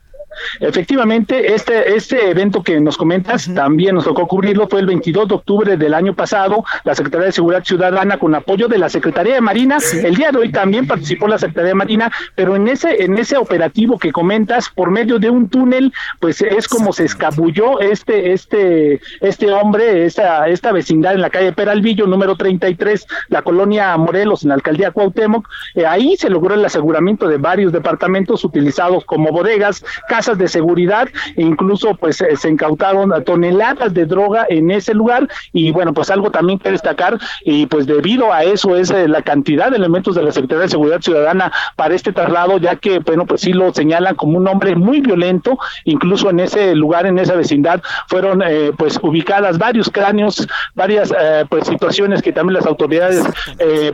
Efectivamente, 0.60 1.54
este, 1.54 1.96
este 1.96 2.30
evento 2.30 2.62
que 2.62 2.80
nos 2.80 2.96
comentas 2.96 3.52
también 3.54 3.94
nos 3.94 4.04
tocó 4.04 4.26
cubrirlo, 4.26 4.68
fue 4.68 4.80
el 4.80 4.86
22 4.86 5.28
de 5.28 5.34
octubre 5.34 5.76
del 5.76 5.94
año 5.94 6.14
pasado, 6.14 6.64
la 6.84 6.94
Secretaría 6.94 7.26
de 7.26 7.32
Seguridad 7.32 7.64
Ciudadana 7.64 8.18
con 8.18 8.34
apoyo 8.34 8.68
de 8.68 8.78
la 8.78 8.88
Secretaría 8.88 9.34
de 9.34 9.40
Marina, 9.40 9.78
el 9.92 10.14
día 10.14 10.30
de 10.30 10.38
hoy 10.38 10.52
también 10.52 10.86
participó 10.86 11.28
la 11.28 11.38
Secretaría 11.38 11.70
de 11.70 11.74
Marina, 11.74 12.12
pero 12.34 12.56
en 12.56 12.68
ese, 12.68 13.02
en 13.02 13.18
ese 13.18 13.36
operativo 13.36 13.98
que 13.98 14.12
comentas, 14.12 14.68
por 14.68 14.90
medio 14.90 15.18
de 15.18 15.30
un 15.30 15.48
túnel, 15.48 15.92
pues 16.20 16.40
es 16.42 16.68
como 16.68 16.92
se 16.92 17.04
escabulló 17.04 17.80
este, 17.80 18.32
este, 18.32 19.00
este 19.20 19.52
hombre, 19.52 20.04
esta, 20.06 20.48
esta 20.48 20.72
vecindad 20.72 21.14
en 21.14 21.22
la 21.22 21.30
calle 21.30 21.52
Peralvillo, 21.52 22.06
número 22.06 22.36
33, 22.36 23.06
la 23.28 23.42
colonia 23.42 23.96
Morelos, 23.96 24.42
en 24.42 24.50
la 24.50 24.54
alcaldía 24.54 24.90
Cuauhtémoc, 24.90 25.48
eh, 25.74 25.86
ahí 25.86 26.16
se 26.16 26.30
logró 26.30 26.54
el 26.54 26.64
aseguramiento 26.64 27.26
de 27.26 27.38
varios 27.38 27.72
departamentos 27.72 28.44
utilizados 28.44 29.04
como 29.04 29.30
bodegas, 29.30 29.84
casas 30.08 30.19
de 30.20 30.48
seguridad 30.48 31.08
e 31.36 31.42
incluso 31.42 31.94
pues 31.94 32.20
eh, 32.20 32.36
se 32.36 32.50
incautaron 32.50 33.12
toneladas 33.24 33.94
de 33.94 34.06
droga 34.06 34.46
en 34.48 34.70
ese 34.70 34.94
lugar. 34.94 35.28
Y 35.52 35.70
bueno 35.70 35.92
pues 35.92 36.10
algo 36.10 36.30
también 36.30 36.58
que 36.58 36.70
destacar 36.70 37.18
y 37.44 37.66
pues 37.66 37.86
debido 37.86 38.32
a 38.32 38.44
eso 38.44 38.76
es 38.76 38.90
eh, 38.90 39.08
la 39.08 39.22
cantidad 39.22 39.70
de 39.70 39.76
elementos 39.76 40.14
de 40.14 40.22
la 40.22 40.32
Secretaría 40.32 40.64
de 40.64 40.68
Seguridad 40.68 41.00
Ciudadana 41.00 41.52
para 41.76 41.94
este 41.94 42.12
traslado 42.12 42.58
ya 42.58 42.76
que 42.76 42.98
bueno 43.00 43.26
pues 43.26 43.40
sí 43.40 43.52
lo 43.52 43.72
señalan 43.72 44.14
como 44.14 44.38
un 44.38 44.46
hombre 44.46 44.74
muy 44.76 45.00
violento. 45.00 45.58
Incluso 45.84 46.30
en 46.30 46.40
ese 46.40 46.74
lugar 46.74 47.06
en 47.06 47.18
esa 47.18 47.34
vecindad 47.34 47.82
fueron 48.08 48.42
eh, 48.42 48.72
pues 48.76 48.98
ubicadas 49.02 49.58
varios 49.58 49.90
cráneos 49.90 50.46
varias 50.74 51.12
pues 51.48 51.66
situaciones 51.66 52.22
que 52.22 52.32
también 52.32 52.54
las 52.54 52.66
autoridades 52.66 53.24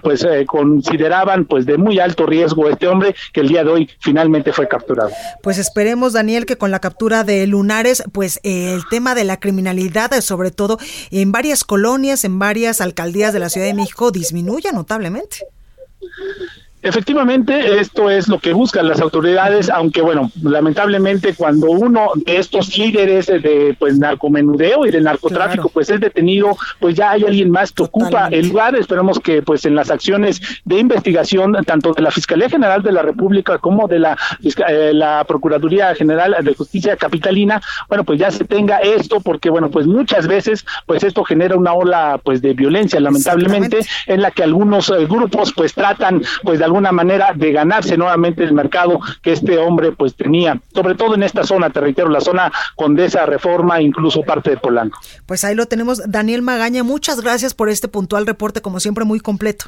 pues 0.03 0.27
consideraban 0.47 1.45
pues 1.45 1.67
de 1.67 1.79
muy 1.79 1.99
alto 1.99 2.27
riesgo 2.27 2.69
este 2.69 2.89
hombre 2.89 3.15
que 3.33 3.41
el 3.41 3.49
día 3.49 3.65
de 3.65 3.71
hoy 3.71 3.91
finalmente 4.01 4.53
fue 4.53 4.69
capturado. 4.69 5.11
Pues 5.43 5.59
esperemos 5.59 6.16
Daniel, 6.17 6.47
que 6.47 6.59
con 6.59 6.71
la 6.71 6.81
captura 6.81 7.25
de 7.25 7.47
Lunares, 7.47 8.03
pues 8.13 8.41
el 8.43 8.83
tema 8.91 9.15
de 9.15 9.25
la 9.25 9.39
criminalidad, 9.39 10.11
sobre 10.21 10.51
todo 10.51 10.79
en 11.11 11.31
varias 11.33 11.65
colonias, 11.65 12.25
en 12.25 12.39
varias 12.39 12.81
alcaldías 12.81 13.33
de 13.33 13.39
la 13.39 13.49
Ciudad 13.49 13.67
de 13.67 13.75
México, 13.75 14.11
disminuya 14.11 14.73
notablemente. 14.73 15.47
Efectivamente, 16.83 17.81
esto 17.81 18.11
es 18.11 18.29
lo 18.29 18.39
que 18.39 18.53
buscan 18.53 18.87
las 18.87 19.01
autoridades, 19.01 19.71
aunque 19.71 20.03
bueno, 20.03 20.31
lamentablemente 20.43 21.35
cuando 21.35 21.71
uno 21.71 22.11
de 22.15 22.37
estos 22.37 22.77
líderes 22.77 23.27
de 23.27 23.75
pues 23.79 23.99
narcomenudeo 23.99 24.87
y 24.87 24.91
de 24.91 25.01
narcotráfico 25.01 25.71
pues 25.71 25.91
es 25.91 26.01
detenido, 26.01 26.57
pues 26.79 26.95
ya 26.95 27.13
hay 27.13 27.25
alguien 27.25 27.51
más 27.51 27.73
que 27.73 27.83
ocupa 27.83 28.29
el 28.29 28.49
lugar. 28.49 28.77
Esperemos 28.77 29.19
que 29.19 29.43
pues 29.43 29.65
en 29.65 29.75
las 29.75 29.91
acciones 29.91 30.41
de 30.65 30.79
investigación 30.79 31.57
tanto 31.67 31.93
de 31.93 32.03
la 32.03 32.11
Fiscalía 32.11 32.51
General 32.51 32.83
de 32.83 32.93
la 32.93 33.03
República 33.03 33.59
como 33.59 33.89
de 33.89 33.99
la 33.99 34.17
eh, 34.69 34.93
la 34.93 35.25
Procuraduría 35.25 35.95
General 35.95 36.37
de 36.41 36.55
Justicia 36.55 36.97
Capitalina, 36.97 37.61
bueno, 37.89 38.05
pues 38.05 38.21
ya 38.21 38.31
se 38.31 38.45
tenga 38.45 38.79
esto 38.79 39.21
porque 39.21 39.51
bueno, 39.51 39.71
pues 39.71 39.87
muchas 39.87 40.27
veces 40.27 40.65
pues 40.85 41.03
esto 41.03 41.25
genera 41.25 41.57
una 41.57 41.73
ola 41.73 42.21
pues 42.23 42.43
de 42.43 42.53
violencia 42.53 43.01
lamentablemente 43.01 43.81
en 44.07 44.21
la 44.21 44.31
que 44.31 44.43
algunos 44.43 44.91
eh, 44.91 45.07
grupos 45.07 45.53
pues 45.55 45.73
tratan 45.73 46.23
pues 46.45 46.59
de 46.59 46.66
alguna 46.67 46.93
manera 46.93 47.33
de 47.35 47.53
ganarse 47.53 47.97
nuevamente 47.97 48.45
el 48.45 48.53
mercado 48.53 49.01
que 49.23 49.33
este 49.33 49.59
hombre 49.59 49.93
pues 49.93 50.15
tenía, 50.15 50.61
sobre 50.75 50.95
todo 50.95 51.15
en 51.15 51.23
esta 51.23 51.45
zona, 51.45 51.71
te 51.71 51.81
reitero, 51.81 52.09
la 52.09 52.21
zona 52.21 52.53
Condesa, 52.75 53.27
Reforma, 53.27 53.81
incluso 53.81 54.23
parte 54.23 54.51
de 54.51 54.57
Polanco. 54.59 54.99
Pues 55.27 55.45
ahí 55.45 55.55
lo 55.55 55.67
tenemos, 55.67 56.03
Daniel 56.11 56.43
Magaña, 56.43 56.83
muchas 56.83 57.21
gracias 57.21 57.55
por 57.55 57.69
este 57.69 57.89
puntual 57.89 58.27
reporte, 58.27 58.61
como 58.61 58.81
siempre, 58.81 59.05
muy 59.05 59.21
completo. 59.21 59.67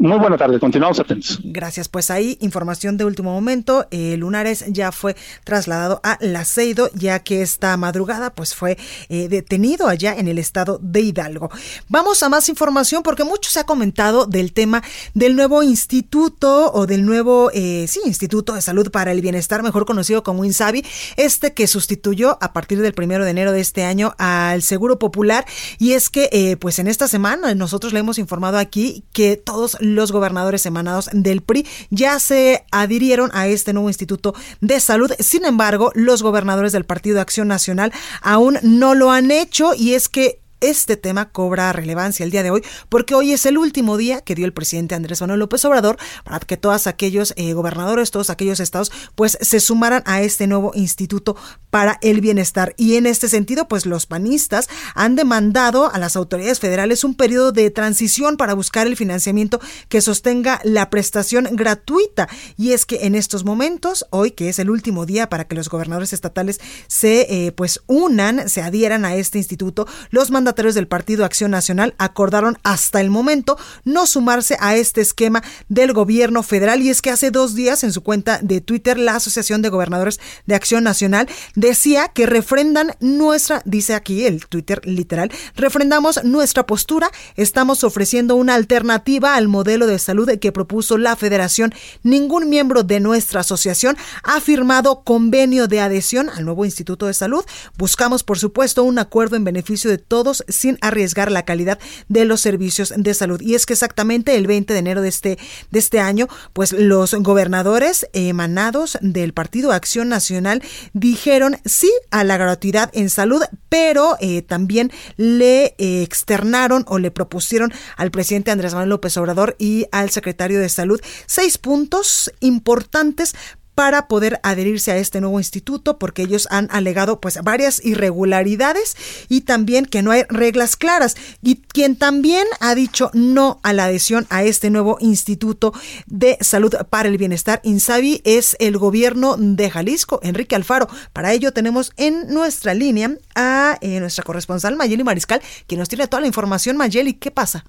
Muy 0.00 0.16
buena 0.20 0.36
tarde, 0.36 0.60
continuamos 0.60 1.00
atentos. 1.00 1.40
Gracias, 1.42 1.88
pues 1.88 2.12
ahí 2.12 2.38
información 2.40 2.96
de 2.96 3.04
último 3.04 3.32
momento. 3.32 3.88
Eh, 3.90 4.16
Lunares 4.16 4.64
ya 4.68 4.92
fue 4.92 5.16
trasladado 5.42 6.00
a 6.04 6.18
Laceido, 6.20 6.88
ya 6.94 7.18
que 7.18 7.42
esta 7.42 7.76
madrugada 7.76 8.30
pues 8.30 8.54
fue 8.54 8.78
eh, 9.08 9.26
detenido 9.28 9.88
allá 9.88 10.14
en 10.14 10.28
el 10.28 10.38
estado 10.38 10.78
de 10.80 11.00
Hidalgo. 11.00 11.50
Vamos 11.88 12.22
a 12.22 12.28
más 12.28 12.48
información 12.48 13.02
porque 13.02 13.24
mucho 13.24 13.50
se 13.50 13.58
ha 13.58 13.64
comentado 13.64 14.26
del 14.26 14.52
tema 14.52 14.84
del 15.14 15.34
nuevo 15.34 15.64
instituto 15.64 16.70
o 16.72 16.86
del 16.86 17.04
nuevo, 17.04 17.50
eh, 17.52 17.86
sí, 17.88 18.00
Instituto 18.04 18.54
de 18.54 18.62
Salud 18.62 18.92
para 18.92 19.10
el 19.10 19.20
Bienestar, 19.20 19.64
mejor 19.64 19.84
conocido 19.84 20.22
como 20.22 20.44
INSABI, 20.44 20.84
este 21.16 21.54
que 21.54 21.66
sustituyó 21.66 22.38
a 22.40 22.52
partir 22.52 22.80
del 22.80 22.94
primero 22.94 23.24
de 23.24 23.32
enero 23.32 23.50
de 23.50 23.60
este 23.60 23.82
año 23.82 24.14
al 24.18 24.62
Seguro 24.62 25.00
Popular. 25.00 25.44
Y 25.80 25.94
es 25.94 26.08
que 26.08 26.56
pues 26.60 26.78
en 26.78 26.86
esta 26.86 27.08
semana 27.08 27.52
nosotros 27.56 27.92
le 27.92 27.98
hemos 27.98 28.18
informado 28.18 28.58
aquí 28.58 29.02
que 29.12 29.36
todos 29.36 29.76
los 29.94 30.12
gobernadores 30.12 30.66
emanados 30.66 31.08
del 31.12 31.42
PRI 31.42 31.66
ya 31.90 32.18
se 32.18 32.64
adhirieron 32.70 33.30
a 33.34 33.48
este 33.48 33.72
nuevo 33.72 33.88
Instituto 33.88 34.34
de 34.60 34.80
Salud. 34.80 35.10
Sin 35.18 35.44
embargo, 35.44 35.92
los 35.94 36.22
gobernadores 36.22 36.72
del 36.72 36.84
Partido 36.84 37.20
Acción 37.20 37.48
Nacional 37.48 37.92
aún 38.22 38.58
no 38.62 38.94
lo 38.94 39.10
han 39.10 39.30
hecho 39.30 39.74
y 39.74 39.94
es 39.94 40.08
que 40.08 40.40
este 40.60 40.96
tema 40.96 41.30
cobra 41.30 41.72
relevancia 41.72 42.24
el 42.24 42.30
día 42.30 42.42
de 42.42 42.50
hoy 42.50 42.62
porque 42.88 43.14
hoy 43.14 43.32
es 43.32 43.46
el 43.46 43.58
último 43.58 43.96
día 43.96 44.20
que 44.20 44.34
dio 44.34 44.46
el 44.46 44.52
presidente 44.52 44.94
Andrés 44.94 45.20
Manuel 45.20 45.40
López 45.40 45.64
Obrador 45.64 45.98
para 46.24 46.40
que 46.40 46.56
todos 46.56 46.86
aquellos 46.86 47.34
eh, 47.36 47.52
gobernadores, 47.52 48.10
todos 48.10 48.30
aquellos 48.30 48.60
estados, 48.60 48.90
pues 49.14 49.38
se 49.40 49.60
sumaran 49.60 50.02
a 50.06 50.22
este 50.22 50.46
nuevo 50.46 50.72
instituto 50.74 51.36
para 51.70 51.98
el 52.02 52.20
bienestar. 52.20 52.74
Y 52.76 52.96
en 52.96 53.06
este 53.06 53.28
sentido, 53.28 53.68
pues 53.68 53.86
los 53.86 54.06
panistas 54.06 54.68
han 54.94 55.16
demandado 55.16 55.92
a 55.92 55.98
las 55.98 56.16
autoridades 56.16 56.60
federales 56.60 57.04
un 57.04 57.14
periodo 57.14 57.52
de 57.52 57.70
transición 57.70 58.36
para 58.36 58.54
buscar 58.54 58.86
el 58.86 58.96
financiamiento 58.96 59.60
que 59.88 60.00
sostenga 60.00 60.60
la 60.64 60.90
prestación 60.90 61.48
gratuita. 61.52 62.28
Y 62.56 62.72
es 62.72 62.86
que 62.86 63.06
en 63.06 63.14
estos 63.14 63.44
momentos, 63.44 64.06
hoy 64.10 64.30
que 64.30 64.48
es 64.48 64.58
el 64.58 64.70
último 64.70 65.06
día 65.06 65.28
para 65.28 65.46
que 65.46 65.54
los 65.54 65.68
gobernadores 65.68 66.12
estatales 66.12 66.60
se 66.86 67.46
eh, 67.46 67.52
pues 67.52 67.80
unan, 67.86 68.48
se 68.48 68.62
adhieran 68.62 69.04
a 69.04 69.14
este 69.14 69.38
instituto, 69.38 69.86
los 70.10 70.30
mandatarios 70.30 70.47
mandatarios 70.48 70.74
del 70.74 70.88
Partido 70.88 71.26
Acción 71.26 71.50
Nacional 71.50 71.94
acordaron 71.98 72.56
hasta 72.62 73.02
el 73.02 73.10
momento 73.10 73.58
no 73.84 74.06
sumarse 74.06 74.56
a 74.60 74.76
este 74.76 75.02
esquema 75.02 75.42
del 75.68 75.92
gobierno 75.92 76.42
federal 76.42 76.80
y 76.80 76.88
es 76.88 77.02
que 77.02 77.10
hace 77.10 77.30
dos 77.30 77.54
días 77.54 77.84
en 77.84 77.92
su 77.92 78.02
cuenta 78.02 78.38
de 78.40 78.62
Twitter 78.62 78.96
la 78.96 79.16
Asociación 79.16 79.60
de 79.60 79.68
Gobernadores 79.68 80.20
de 80.46 80.54
Acción 80.54 80.84
Nacional 80.84 81.28
decía 81.54 82.08
que 82.08 82.24
refrendan 82.24 82.96
nuestra, 83.00 83.60
dice 83.66 83.92
aquí 83.92 84.24
el 84.24 84.46
Twitter 84.46 84.80
literal, 84.84 85.30
refrendamos 85.54 86.24
nuestra 86.24 86.64
postura, 86.64 87.10
estamos 87.36 87.84
ofreciendo 87.84 88.34
una 88.34 88.54
alternativa 88.54 89.34
al 89.34 89.48
modelo 89.48 89.86
de 89.86 89.98
salud 89.98 90.30
que 90.40 90.52
propuso 90.52 90.96
la 90.96 91.14
federación. 91.14 91.74
Ningún 92.02 92.48
miembro 92.48 92.84
de 92.84 93.00
nuestra 93.00 93.40
asociación 93.40 93.98
ha 94.22 94.40
firmado 94.40 95.02
convenio 95.04 95.68
de 95.68 95.80
adhesión 95.80 96.30
al 96.30 96.46
nuevo 96.46 96.64
Instituto 96.64 97.04
de 97.04 97.12
Salud. 97.12 97.44
Buscamos, 97.76 98.22
por 98.22 98.38
supuesto, 98.38 98.82
un 98.82 98.98
acuerdo 98.98 99.36
en 99.36 99.44
beneficio 99.44 99.90
de 99.90 99.98
todos 99.98 100.37
sin 100.48 100.78
arriesgar 100.80 101.30
la 101.30 101.44
calidad 101.44 101.78
de 102.08 102.24
los 102.24 102.40
servicios 102.40 102.92
de 102.96 103.14
salud. 103.14 103.40
Y 103.40 103.54
es 103.54 103.66
que 103.66 103.72
exactamente 103.72 104.36
el 104.36 104.46
20 104.46 104.72
de 104.72 104.78
enero 104.78 105.02
de 105.02 105.08
este, 105.08 105.38
de 105.70 105.78
este 105.78 106.00
año, 106.00 106.28
pues 106.52 106.72
los 106.72 107.14
gobernadores 107.14 108.06
emanados 108.12 108.98
del 109.00 109.32
Partido 109.32 109.72
Acción 109.72 110.08
Nacional 110.08 110.62
dijeron 110.92 111.56
sí 111.64 111.90
a 112.10 112.24
la 112.24 112.36
gratuidad 112.36 112.90
en 112.92 113.10
salud, 113.10 113.42
pero 113.68 114.16
eh, 114.20 114.42
también 114.42 114.92
le 115.16 115.74
eh, 115.78 116.02
externaron 116.02 116.84
o 116.88 116.98
le 116.98 117.10
propusieron 117.10 117.72
al 117.96 118.10
presidente 118.10 118.50
Andrés 118.50 118.72
Manuel 118.72 118.90
López 118.90 119.16
Obrador 119.16 119.56
y 119.58 119.86
al 119.92 120.10
secretario 120.10 120.60
de 120.60 120.68
Salud 120.68 121.00
seis 121.26 121.58
puntos 121.58 122.32
importantes 122.40 123.34
para 123.78 124.08
poder 124.08 124.40
adherirse 124.42 124.90
a 124.90 124.96
este 124.96 125.20
nuevo 125.20 125.38
instituto 125.38 126.00
porque 126.00 126.22
ellos 126.22 126.48
han 126.50 126.66
alegado 126.72 127.20
pues 127.20 127.40
varias 127.44 127.80
irregularidades 127.84 128.96
y 129.28 129.42
también 129.42 129.86
que 129.86 130.02
no 130.02 130.10
hay 130.10 130.24
reglas 130.28 130.74
claras. 130.74 131.14
Y 131.42 131.62
quien 131.62 131.94
también 131.94 132.44
ha 132.58 132.74
dicho 132.74 133.12
no 133.14 133.60
a 133.62 133.72
la 133.72 133.84
adhesión 133.84 134.26
a 134.30 134.42
este 134.42 134.70
nuevo 134.70 134.96
instituto 134.98 135.72
de 136.08 136.38
salud 136.40 136.74
para 136.90 137.08
el 137.08 137.18
bienestar 137.18 137.60
INSABI 137.62 138.20
es 138.24 138.56
el 138.58 138.78
gobierno 138.78 139.36
de 139.38 139.70
Jalisco 139.70 140.18
Enrique 140.24 140.56
Alfaro. 140.56 140.88
Para 141.12 141.32
ello 141.32 141.52
tenemos 141.52 141.92
en 141.96 142.34
nuestra 142.34 142.74
línea 142.74 143.12
a 143.36 143.78
eh, 143.80 144.00
nuestra 144.00 144.24
corresponsal 144.24 144.74
Mayeli 144.74 145.04
Mariscal 145.04 145.40
quien 145.68 145.78
nos 145.78 145.88
tiene 145.88 146.08
toda 146.08 146.22
la 146.22 146.26
información. 146.26 146.76
Mayeli 146.76 147.14
¿qué 147.14 147.30
pasa? 147.30 147.64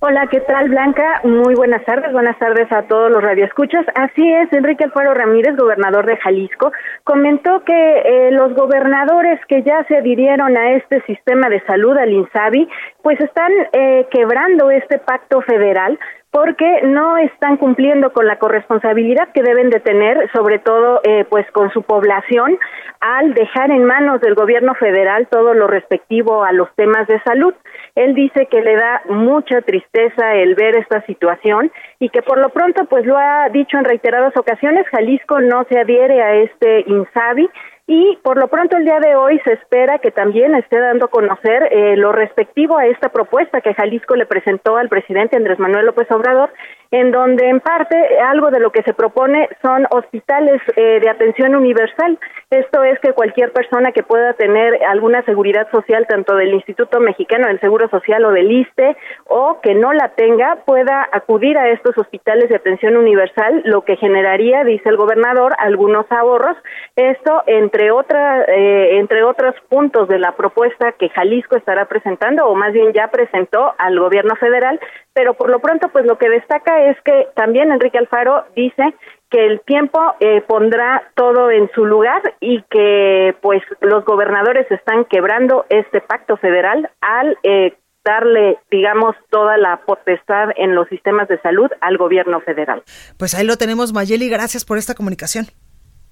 Hola, 0.00 0.28
¿qué 0.28 0.38
tal 0.38 0.68
Blanca? 0.68 1.22
Muy 1.24 1.56
buenas 1.56 1.84
tardes, 1.84 2.12
buenas 2.12 2.38
tardes 2.38 2.70
a 2.70 2.82
todos 2.82 3.10
los 3.10 3.20
radioescuchas. 3.20 3.84
Así 3.96 4.32
es, 4.32 4.52
Enrique 4.52 4.84
Alfaro 4.84 5.12
Ramírez, 5.12 5.56
gobernador 5.56 6.06
de 6.06 6.16
Jalisco, 6.18 6.70
comentó 7.02 7.64
que 7.64 7.72
eh, 8.04 8.30
los 8.30 8.54
gobernadores 8.54 9.40
que 9.46 9.64
ya 9.64 9.82
se 9.88 9.96
adhirieron 9.96 10.56
a 10.56 10.74
este 10.74 11.02
sistema 11.02 11.48
de 11.48 11.60
salud, 11.66 11.98
al 11.98 12.12
INSABI, 12.12 12.68
pues 13.02 13.18
están 13.20 13.50
eh, 13.72 14.06
quebrando 14.12 14.70
este 14.70 14.98
pacto 14.98 15.40
federal 15.40 15.98
porque 16.30 16.82
no 16.84 17.16
están 17.16 17.56
cumpliendo 17.56 18.12
con 18.12 18.26
la 18.26 18.38
corresponsabilidad 18.38 19.32
que 19.32 19.42
deben 19.42 19.70
de 19.70 19.80
tener, 19.80 20.30
sobre 20.32 20.60
todo 20.60 21.00
eh, 21.02 21.24
pues 21.28 21.50
con 21.52 21.72
su 21.72 21.82
población, 21.82 22.56
al 23.00 23.34
dejar 23.34 23.72
en 23.72 23.84
manos 23.84 24.20
del 24.20 24.34
gobierno 24.34 24.74
federal 24.74 25.26
todo 25.28 25.54
lo 25.54 25.66
respectivo 25.66 26.44
a 26.44 26.52
los 26.52 26.72
temas 26.76 27.08
de 27.08 27.20
salud. 27.22 27.54
Él 27.98 28.14
dice 28.14 28.46
que 28.46 28.60
le 28.62 28.76
da 28.76 29.02
mucha 29.08 29.60
tristeza 29.62 30.34
el 30.34 30.54
ver 30.54 30.76
esta 30.76 31.04
situación 31.06 31.72
y 31.98 32.10
que 32.10 32.22
por 32.22 32.38
lo 32.38 32.50
pronto 32.50 32.84
pues 32.84 33.04
lo 33.04 33.18
ha 33.18 33.48
dicho 33.48 33.76
en 33.76 33.84
reiteradas 33.84 34.36
ocasiones, 34.36 34.86
Jalisco 34.86 35.40
no 35.40 35.64
se 35.68 35.80
adhiere 35.80 36.22
a 36.22 36.36
este 36.36 36.84
INSABI 36.86 37.50
y 37.88 38.18
por 38.22 38.38
lo 38.38 38.46
pronto 38.46 38.76
el 38.76 38.84
día 38.84 39.00
de 39.00 39.16
hoy 39.16 39.40
se 39.44 39.54
espera 39.54 39.98
que 39.98 40.12
también 40.12 40.54
esté 40.54 40.78
dando 40.78 41.06
a 41.06 41.10
conocer 41.10 41.70
eh, 41.72 41.96
lo 41.96 42.12
respectivo 42.12 42.78
a 42.78 42.86
esta 42.86 43.08
propuesta 43.08 43.62
que 43.62 43.74
Jalisco 43.74 44.14
le 44.14 44.26
presentó 44.26 44.76
al 44.76 44.88
presidente 44.88 45.36
Andrés 45.36 45.58
Manuel 45.58 45.86
López 45.86 46.08
Obrador, 46.12 46.50
en 46.90 47.10
donde 47.10 47.48
en 47.48 47.60
parte 47.60 47.96
algo 48.20 48.50
de 48.50 48.60
lo 48.60 48.70
que 48.70 48.82
se 48.82 48.94
propone 48.94 49.48
son 49.62 49.86
hospitales 49.90 50.60
eh, 50.76 51.00
de 51.00 51.10
atención 51.10 51.54
universal. 51.54 52.18
Esto 52.50 52.82
es 52.82 52.98
que 53.00 53.12
cualquier 53.12 53.52
persona 53.52 53.92
que 53.92 54.02
pueda 54.02 54.32
tener 54.32 54.82
alguna 54.84 55.22
seguridad 55.22 55.68
social, 55.70 56.06
tanto 56.08 56.34
del 56.34 56.54
Instituto 56.54 57.00
Mexicano 57.00 57.48
del 57.48 57.60
Seguro 57.60 57.88
Social 57.90 58.24
o 58.24 58.30
del 58.30 58.50
ISTE, 58.50 58.96
o 59.26 59.60
que 59.60 59.74
no 59.74 59.92
la 59.92 60.10
tenga, 60.10 60.56
pueda 60.64 61.08
acudir 61.12 61.58
a 61.58 61.68
estos 61.68 61.96
hospitales 61.98 62.48
de 62.48 62.56
atención 62.56 62.96
universal, 62.96 63.62
lo 63.64 63.82
que 63.82 63.96
generaría, 63.96 64.64
dice 64.64 64.88
el 64.88 64.96
gobernador, 64.96 65.54
algunos 65.58 66.10
ahorros. 66.10 66.56
Esto 66.96 67.42
entre 67.46 67.90
otra, 67.90 68.44
eh, 68.44 68.98
entre 68.98 69.24
otros 69.24 69.54
puntos 69.68 70.08
de 70.08 70.18
la 70.18 70.32
propuesta 70.32 70.92
que 70.92 71.10
Jalisco 71.10 71.56
estará 71.56 71.84
presentando 71.86 72.46
o 72.46 72.54
más 72.54 72.72
bien 72.72 72.92
ya 72.92 73.08
presentó 73.08 73.74
al 73.78 73.98
gobierno 73.98 74.36
federal, 74.36 74.80
pero 75.18 75.34
por 75.34 75.50
lo 75.50 75.58
pronto 75.58 75.88
pues 75.88 76.06
lo 76.06 76.16
que 76.16 76.28
destaca 76.28 76.88
es 76.88 76.96
que 77.04 77.26
también 77.34 77.72
Enrique 77.72 77.98
Alfaro 77.98 78.44
dice 78.54 78.94
que 79.32 79.46
el 79.46 79.60
tiempo 79.62 79.98
eh, 80.20 80.42
pondrá 80.46 81.10
todo 81.16 81.50
en 81.50 81.68
su 81.74 81.84
lugar 81.86 82.22
y 82.38 82.62
que 82.70 83.34
pues 83.42 83.60
los 83.80 84.04
gobernadores 84.04 84.70
están 84.70 85.06
quebrando 85.06 85.66
este 85.70 86.00
pacto 86.00 86.36
federal 86.36 86.88
al 87.00 87.36
eh, 87.42 87.76
darle, 88.04 88.58
digamos, 88.70 89.16
toda 89.28 89.56
la 89.56 89.80
potestad 89.84 90.50
en 90.54 90.76
los 90.76 90.88
sistemas 90.88 91.26
de 91.26 91.40
salud 91.40 91.68
al 91.80 91.98
gobierno 91.98 92.40
federal. 92.40 92.84
Pues 93.18 93.34
ahí 93.34 93.44
lo 93.44 93.56
tenemos, 93.56 93.92
Mayeli, 93.92 94.28
gracias 94.28 94.64
por 94.64 94.78
esta 94.78 94.94
comunicación. 94.94 95.46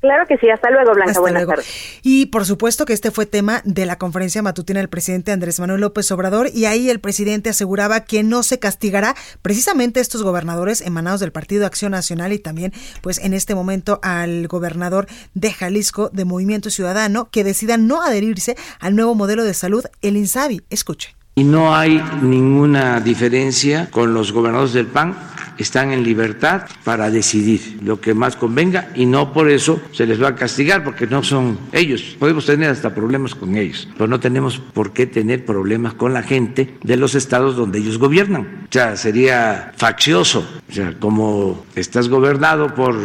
Claro 0.06 0.24
que 0.28 0.38
sí, 0.38 0.48
hasta 0.48 0.70
luego, 0.70 0.94
Blanca. 0.94 1.18
Buenas 1.18 1.46
tardes. 1.48 1.66
Y 2.04 2.26
por 2.26 2.44
supuesto 2.44 2.84
que 2.84 2.92
este 2.92 3.10
fue 3.10 3.26
tema 3.26 3.60
de 3.64 3.86
la 3.86 3.98
conferencia 3.98 4.40
matutina 4.40 4.78
del 4.78 4.88
presidente 4.88 5.32
Andrés 5.32 5.58
Manuel 5.58 5.80
López 5.80 6.12
Obrador 6.12 6.48
y 6.54 6.66
ahí 6.66 6.90
el 6.90 7.00
presidente 7.00 7.50
aseguraba 7.50 8.04
que 8.04 8.22
no 8.22 8.44
se 8.44 8.60
castigará 8.60 9.16
precisamente 9.42 9.98
a 9.98 10.02
estos 10.02 10.22
gobernadores 10.22 10.80
emanados 10.80 11.18
del 11.18 11.32
Partido 11.32 11.66
Acción 11.66 11.90
Nacional 11.90 12.32
y 12.32 12.38
también 12.38 12.72
pues 13.00 13.18
en 13.18 13.34
este 13.34 13.56
momento 13.56 13.98
al 14.00 14.46
gobernador 14.46 15.08
de 15.34 15.50
Jalisco 15.50 16.08
de 16.12 16.24
Movimiento 16.24 16.70
Ciudadano 16.70 17.28
que 17.32 17.42
decidan 17.42 17.88
no 17.88 18.00
adherirse 18.00 18.54
al 18.78 18.94
nuevo 18.94 19.16
modelo 19.16 19.42
de 19.42 19.54
salud, 19.54 19.84
el 20.02 20.16
INSABI. 20.16 20.62
Escuche. 20.70 21.16
Y 21.38 21.44
no 21.44 21.76
hay 21.76 22.02
ninguna 22.22 22.98
diferencia 22.98 23.90
con 23.90 24.14
los 24.14 24.32
gobernadores 24.32 24.72
del 24.72 24.86
PAN 24.86 25.14
están 25.58 25.92
en 25.92 26.02
libertad 26.02 26.62
para 26.82 27.10
decidir 27.10 27.78
lo 27.82 28.00
que 28.00 28.14
más 28.14 28.36
convenga 28.36 28.88
y 28.94 29.04
no 29.04 29.34
por 29.34 29.50
eso 29.50 29.78
se 29.92 30.06
les 30.06 30.22
va 30.22 30.28
a 30.28 30.34
castigar 30.34 30.82
porque 30.82 31.06
no 31.06 31.22
son 31.22 31.58
ellos. 31.72 32.16
Podemos 32.18 32.46
tener 32.46 32.70
hasta 32.70 32.94
problemas 32.94 33.34
con 33.34 33.56
ellos, 33.56 33.86
pero 33.98 34.08
no 34.08 34.18
tenemos 34.18 34.58
por 34.58 34.94
qué 34.94 35.06
tener 35.06 35.44
problemas 35.44 35.92
con 35.92 36.14
la 36.14 36.22
gente 36.22 36.78
de 36.82 36.96
los 36.96 37.14
estados 37.14 37.54
donde 37.54 37.80
ellos 37.80 37.98
gobiernan. 37.98 38.64
O 38.64 38.72
sea, 38.72 38.96
sería 38.96 39.72
faccioso. 39.76 40.42
O 40.70 40.72
sea, 40.72 40.94
como 40.98 41.66
estás 41.74 42.08
gobernado 42.08 42.74
por 42.74 42.96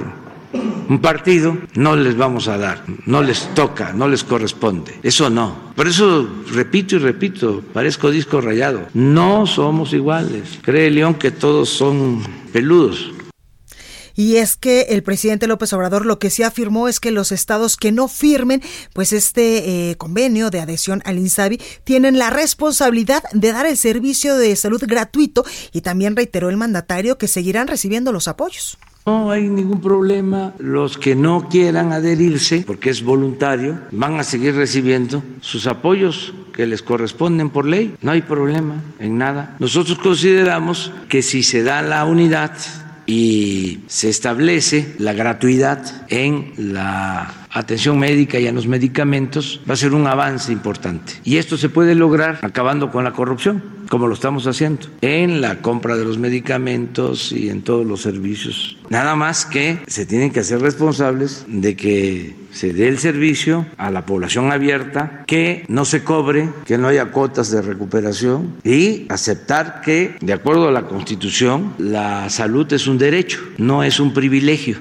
un 0.54 1.00
partido, 1.00 1.58
no 1.76 1.96
les 1.96 2.18
vamos 2.18 2.48
a 2.48 2.58
dar, 2.58 2.84
no 3.06 3.22
les 3.22 3.54
toca, 3.54 3.94
no 3.94 4.08
les 4.08 4.24
corresponde. 4.24 5.00
Eso 5.04 5.30
no. 5.30 5.72
Por 5.76 5.88
eso 5.88 6.28
repito 6.52 6.98
y 6.98 7.00
repito, 7.00 7.62
parezco 7.74 8.12
disco 8.12 8.42
rayado. 8.42 8.88
No 8.94 9.48
somos 9.48 9.94
iguales. 9.94 10.60
Cree 10.62 10.92
León 10.92 11.16
que 11.16 11.32
todos 11.32 11.70
son 11.70 12.22
peludos. 12.52 13.12
Y 14.16 14.38
es 14.38 14.56
que 14.56 14.82
el 14.90 15.04
presidente 15.04 15.48
López 15.48 15.74
Obrador 15.74 16.06
lo 16.06 16.20
que 16.20 16.30
sí 16.30 16.44
afirmó 16.44 16.88
es 16.88 17.00
que 17.00 17.12
los 17.12 17.32
estados 17.32 17.78
que 17.78 17.92
no 17.92 18.08
firmen 18.08 18.62
pues 18.94 19.14
este 19.14 19.92
eh, 19.92 19.96
convenio 19.96 20.50
de 20.50 20.60
adhesión 20.60 21.02
al 21.06 21.18
INSABI 21.18 21.60
tienen 21.84 22.18
la 22.18 22.30
responsabilidad 22.30 23.24
de 23.34 23.52
dar 23.52 23.66
el 23.66 23.78
servicio 23.78 24.38
de 24.38 24.56
salud 24.56 24.82
gratuito 24.86 25.46
y 25.72 25.82
también 25.82 26.16
reiteró 26.16 26.50
el 26.50 26.58
mandatario 26.58 27.18
que 27.18 27.28
seguirán 27.28 27.68
recibiendo 27.68 28.12
los 28.12 28.28
apoyos. 28.28 28.78
No 29.06 29.32
hay 29.32 29.50
ningún 29.50 29.82
problema. 29.82 30.54
Los 30.60 30.98
que 30.98 31.16
no 31.16 31.50
quieran 31.50 31.92
adherirse, 31.92 32.64
porque 32.68 32.92
es 32.92 33.04
voluntario, 33.04 33.80
van 33.92 34.20
a 34.20 34.24
seguir 34.24 34.56
recibiendo 34.56 35.24
sus 35.42 35.66
apoyos 35.66 36.36
que 36.54 36.68
les 36.68 36.84
corresponden 36.84 37.50
por 37.50 37.66
ley. 37.66 37.96
No 38.02 38.12
hay 38.12 38.22
problema 38.22 38.76
en 39.00 39.18
nada. 39.18 39.56
Nosotros 39.58 39.98
consideramos 39.98 40.92
que 41.10 41.24
si 41.24 41.42
se 41.42 41.64
da 41.64 41.82
la 41.82 42.06
unidad 42.06 42.52
y 43.12 43.82
se 43.88 44.08
establece 44.08 44.96
la 44.98 45.12
gratuidad 45.12 46.06
en 46.08 46.54
la 46.56 47.41
atención 47.52 48.00
médica 48.00 48.40
y 48.40 48.48
en 48.48 48.56
los 48.56 48.68
medicamentos, 48.68 49.62
va 49.70 49.74
a 49.74 49.78
ser 49.78 49.94
un 49.94 50.08
avance 50.08 50.52
importante. 50.52 51.14
Y 51.24 51.38
esto 51.38 51.58
se 51.58 51.70
puede 51.70 51.96
lograr 51.96 52.40
acabando 52.42 52.92
con 52.92 53.04
la 53.04 53.12
corrupción 53.12 53.82
como 53.92 54.08
lo 54.08 54.14
estamos 54.14 54.48
haciendo, 54.48 54.88
en 55.02 55.42
la 55.42 55.62
compra 55.62 55.98
de 55.98 56.06
los 56.06 56.18
medicamentos 56.18 57.34
y 57.34 57.50
en 57.50 57.62
todos 57.62 57.86
los 57.86 58.02
servicios. 58.02 58.78
Nada 58.90 59.18
más 59.18 59.46
que 59.46 59.80
se 59.86 60.06
tienen 60.06 60.32
que 60.32 60.40
hacer 60.40 60.62
responsables 60.62 61.44
de 61.50 61.76
que 61.76 62.34
se 62.54 62.72
dé 62.72 62.88
el 62.88 63.00
servicio 63.00 63.66
a 63.78 63.92
la 63.92 64.06
población 64.06 64.50
abierta, 64.50 65.26
que 65.28 65.66
no 65.68 65.84
se 65.84 66.06
cobre, 66.06 66.50
que 66.66 66.78
no 66.78 66.88
haya 66.88 67.12
cuotas 67.12 67.52
de 67.52 67.62
recuperación 67.62 68.56
y 68.64 69.08
aceptar 69.10 69.82
que, 69.82 70.16
de 70.22 70.32
acuerdo 70.32 70.70
a 70.70 70.72
la 70.72 70.88
Constitución, 70.88 71.74
la 71.78 72.30
salud 72.30 72.72
es 72.72 72.88
un 72.88 72.98
derecho, 72.98 73.42
no 73.58 73.84
es 73.84 74.00
un 74.00 74.14
privilegio. 74.14 74.80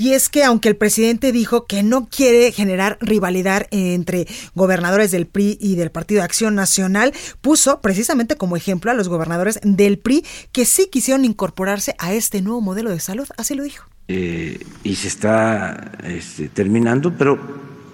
Y 0.00 0.14
es 0.14 0.30
que 0.30 0.44
aunque 0.44 0.70
el 0.70 0.76
presidente 0.76 1.30
dijo 1.30 1.66
que 1.66 1.82
no 1.82 2.08
quiere 2.08 2.52
generar 2.52 2.96
rivalidad 3.02 3.66
entre 3.70 4.26
gobernadores 4.54 5.10
del 5.10 5.26
PRI 5.26 5.58
y 5.60 5.74
del 5.74 5.90
Partido 5.90 6.20
de 6.20 6.24
Acción 6.24 6.54
Nacional, 6.54 7.12
puso 7.42 7.82
precisamente 7.82 8.36
como 8.36 8.56
ejemplo 8.56 8.90
a 8.90 8.94
los 8.94 9.08
gobernadores 9.08 9.60
del 9.62 9.98
PRI 9.98 10.24
que 10.52 10.64
sí 10.64 10.88
quisieron 10.90 11.26
incorporarse 11.26 11.96
a 11.98 12.14
este 12.14 12.40
nuevo 12.40 12.62
modelo 12.62 12.88
de 12.88 12.98
salud. 12.98 13.28
Así 13.36 13.54
lo 13.54 13.62
dijo. 13.62 13.84
Eh, 14.08 14.64
y 14.84 14.94
se 14.94 15.08
está 15.08 15.92
este, 16.04 16.48
terminando, 16.48 17.12
pero 17.12 17.38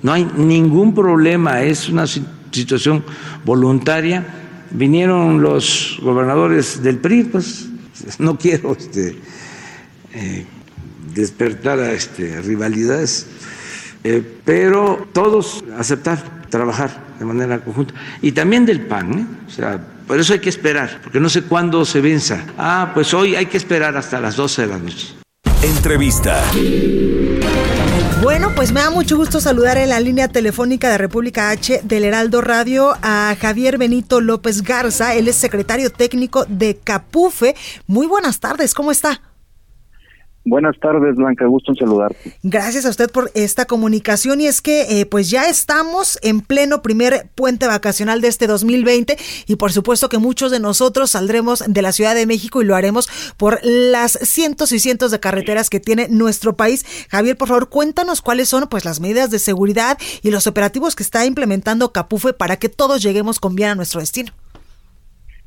no 0.00 0.12
hay 0.12 0.30
ningún 0.36 0.94
problema, 0.94 1.64
es 1.64 1.88
una 1.88 2.06
situación 2.06 3.04
voluntaria. 3.44 4.24
Vinieron 4.70 5.42
los 5.42 5.98
gobernadores 6.00 6.80
del 6.84 6.98
PRI, 6.98 7.24
pues 7.24 7.66
no 8.20 8.38
quiero 8.38 8.76
este, 8.76 9.18
eh, 10.14 10.46
despertar 11.16 11.80
a 11.80 11.92
este, 11.92 12.40
rivalidades, 12.42 13.26
eh, 14.04 14.22
pero 14.44 15.08
todos 15.12 15.64
aceptar 15.78 16.22
trabajar 16.50 16.90
de 17.18 17.24
manera 17.24 17.58
conjunta. 17.58 17.94
Y 18.22 18.32
también 18.32 18.66
del 18.66 18.82
PAN, 18.82 19.40
o 19.46 19.50
sea, 19.50 19.80
por 20.06 20.20
eso 20.20 20.34
hay 20.34 20.38
que 20.38 20.50
esperar, 20.50 21.00
porque 21.02 21.18
no 21.18 21.28
sé 21.28 21.42
cuándo 21.42 21.84
se 21.84 22.00
venza. 22.00 22.44
Ah, 22.56 22.92
pues 22.94 23.12
hoy 23.14 23.34
hay 23.34 23.46
que 23.46 23.56
esperar 23.56 23.96
hasta 23.96 24.20
las 24.20 24.36
12 24.36 24.62
de 24.62 24.68
la 24.68 24.78
noche. 24.78 25.14
Entrevista. 25.62 26.44
Bueno, 28.22 28.52
pues 28.54 28.72
me 28.72 28.80
da 28.80 28.90
mucho 28.90 29.16
gusto 29.16 29.40
saludar 29.40 29.78
en 29.78 29.88
la 29.88 30.00
línea 30.00 30.28
telefónica 30.28 30.90
de 30.90 30.98
República 30.98 31.50
H 31.50 31.80
del 31.84 32.04
Heraldo 32.04 32.40
Radio 32.40 32.96
a 33.02 33.36
Javier 33.40 33.78
Benito 33.78 34.20
López 34.20 34.62
Garza. 34.62 35.14
Él 35.14 35.28
es 35.28 35.36
secretario 35.36 35.90
técnico 35.90 36.44
de 36.48 36.76
Capufe. 36.76 37.54
Muy 37.86 38.06
buenas 38.06 38.40
tardes, 38.40 38.74
¿cómo 38.74 38.90
está? 38.90 39.20
Buenas 40.48 40.78
tardes, 40.78 41.16
Blanca, 41.16 41.44
gusto 41.46 41.72
en 41.72 41.76
saludarte. 41.76 42.32
Gracias 42.44 42.86
a 42.86 42.90
usted 42.90 43.10
por 43.10 43.32
esta 43.34 43.64
comunicación 43.64 44.40
y 44.40 44.46
es 44.46 44.62
que 44.62 45.00
eh, 45.00 45.04
pues 45.04 45.28
ya 45.28 45.50
estamos 45.50 46.20
en 46.22 46.40
pleno 46.40 46.82
primer 46.82 47.26
puente 47.34 47.66
vacacional 47.66 48.20
de 48.20 48.28
este 48.28 48.46
2020 48.46 49.16
y 49.48 49.56
por 49.56 49.72
supuesto 49.72 50.08
que 50.08 50.18
muchos 50.18 50.52
de 50.52 50.60
nosotros 50.60 51.10
saldremos 51.10 51.64
de 51.66 51.82
la 51.82 51.90
Ciudad 51.90 52.14
de 52.14 52.26
México 52.26 52.62
y 52.62 52.64
lo 52.64 52.76
haremos 52.76 53.08
por 53.36 53.58
las 53.64 54.12
cientos 54.12 54.70
y 54.70 54.78
cientos 54.78 55.10
de 55.10 55.18
carreteras 55.18 55.68
que 55.68 55.80
tiene 55.80 56.06
nuestro 56.10 56.54
país. 56.54 56.84
Javier, 57.10 57.36
por 57.36 57.48
favor, 57.48 57.68
cuéntanos 57.68 58.22
cuáles 58.22 58.48
son 58.48 58.68
pues 58.70 58.84
las 58.84 59.00
medidas 59.00 59.32
de 59.32 59.40
seguridad 59.40 59.98
y 60.22 60.30
los 60.30 60.46
operativos 60.46 60.94
que 60.94 61.02
está 61.02 61.26
implementando 61.26 61.90
Capufe 61.90 62.34
para 62.34 62.56
que 62.56 62.68
todos 62.68 63.02
lleguemos 63.02 63.40
con 63.40 63.56
bien 63.56 63.70
a 63.70 63.74
nuestro 63.74 63.98
destino. 63.98 64.30